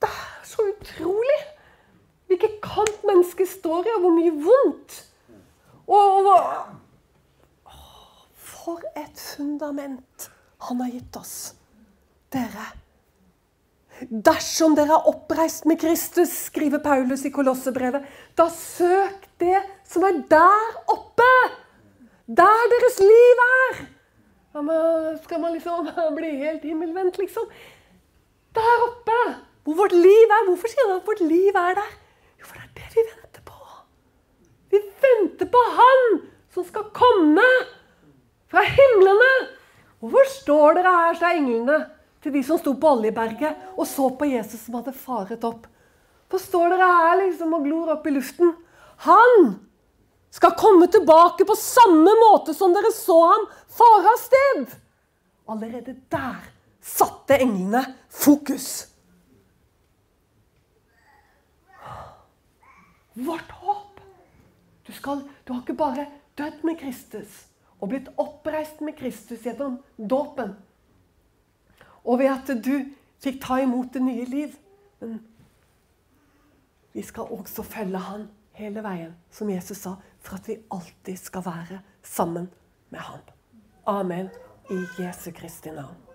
det 0.00 0.08
er 0.08 0.44
så 0.48 0.64
utrolig 0.68 1.38
hvilken 2.30 2.58
kamp 2.62 3.02
mennesker 3.08 3.48
står 3.48 3.88
i, 3.88 3.94
og 3.96 4.04
hvor 4.04 4.14
mye 4.14 4.34
vondt. 4.44 4.98
Og, 5.88 6.28
og, 6.28 7.72
For 8.52 8.84
et 9.00 9.16
fundament 9.16 10.28
han 10.68 10.84
har 10.84 10.92
gitt 10.92 11.16
oss. 11.16 11.34
Dere. 12.30 12.68
Dersom 14.10 14.72
dere 14.74 14.96
er 14.96 15.06
oppreist 15.06 15.68
med 15.70 15.78
Kristus, 15.78 16.32
skriver 16.48 16.80
Paulus 16.82 17.22
i 17.22 17.30
Kolossebrevet, 17.30 18.02
da 18.34 18.48
søk 18.50 19.28
det 19.38 19.60
som 19.86 20.02
er 20.02 20.16
der 20.32 20.72
oppe! 20.90 21.28
Der 22.26 22.64
deres 22.72 22.98
liv 22.98 23.42
er! 23.44 23.78
Skal 25.22 25.38
man 25.38 25.54
liksom 25.54 25.86
bli 26.18 26.30
helt 26.40 26.66
himmelvendt, 26.66 27.20
liksom? 27.22 27.46
Der 28.58 28.82
oppe! 28.88 29.20
Hvor 29.62 29.78
vårt 29.84 29.94
liv 29.94 30.34
er. 30.34 30.48
Hvorfor 30.48 30.72
sier 30.72 30.88
han 30.88 30.96
at 30.96 31.06
vårt 31.06 31.22
liv 31.22 31.54
er 31.54 31.78
der? 31.78 31.94
Jo, 32.40 32.48
for 32.48 32.58
det 32.58 32.82
er 32.82 32.90
det 32.90 33.04
vi 33.04 33.06
venter 33.12 33.46
på. 33.46 33.62
Vi 34.74 34.82
venter 35.06 35.50
på 35.54 35.62
Han 35.78 36.20
som 36.50 36.66
skal 36.66 36.90
komme 36.96 37.46
fra 38.50 38.66
himlene. 38.66 39.32
Hvorfor 40.02 40.30
står 40.34 40.80
dere 40.80 40.98
her, 40.98 41.18
sa 41.20 41.30
englene 41.36 41.78
til 42.20 42.34
de 42.34 42.42
som 42.44 42.60
sto 42.60 42.74
på 42.76 42.92
Oljeberget 42.96 43.76
og 43.76 43.86
så 43.88 44.10
på 44.16 44.28
Jesus 44.28 44.66
som 44.66 44.76
hadde 44.78 44.96
faret 44.96 45.44
opp. 45.48 45.66
For 46.30 46.42
står 46.42 46.74
dere 46.74 46.90
her 47.00 47.16
liksom 47.24 47.56
og 47.56 47.64
glor 47.66 47.94
opp 47.96 48.06
i 48.06 48.14
luften? 48.14 48.52
Han 49.06 49.56
skal 50.30 50.54
komme 50.58 50.86
tilbake 50.92 51.46
på 51.48 51.56
samme 51.58 52.12
måte 52.20 52.54
som 52.54 52.74
dere 52.74 52.92
så 52.94 53.18
ham 53.24 53.48
fare 53.72 54.12
av 54.12 54.20
sted. 54.20 54.78
Allerede 55.50 55.96
der 56.12 56.46
satte 56.80 57.40
englene 57.40 57.82
fokus. 58.08 58.86
Vårt 63.14 63.50
håp. 63.50 64.00
Du, 64.86 64.92
skal, 64.92 65.24
du 65.44 65.52
har 65.52 65.64
ikke 65.64 65.78
bare 65.78 66.06
dødd 66.38 66.64
med 66.64 66.78
Kristus 66.80 67.46
og 67.80 67.90
blitt 67.90 68.08
oppreist 68.20 68.80
med 68.84 68.96
Kristus 68.98 69.44
gjennom 69.44 69.78
dåpen. 69.96 70.54
Og 72.04 72.18
ved 72.18 72.30
at 72.32 72.50
du 72.64 72.74
fikk 73.20 73.40
ta 73.42 73.60
imot 73.62 73.92
det 73.94 74.02
nye 74.02 74.24
liv. 74.24 74.54
Men 75.00 75.20
vi 76.92 77.02
skal 77.06 77.30
også 77.30 77.62
følge 77.62 77.98
Han 77.98 78.28
hele 78.58 78.82
veien, 78.84 79.16
som 79.30 79.50
Jesus 79.50 79.84
sa, 79.86 79.94
for 80.20 80.40
at 80.40 80.48
vi 80.48 80.58
alltid 80.70 81.16
skal 81.16 81.44
være 81.46 81.80
sammen 82.02 82.50
med 82.90 83.00
Han. 83.00 83.20
Amen. 83.86 84.30
I 84.70 85.02
Jesu 85.02 85.30
Kristi 85.34 85.70
navn. 85.70 86.09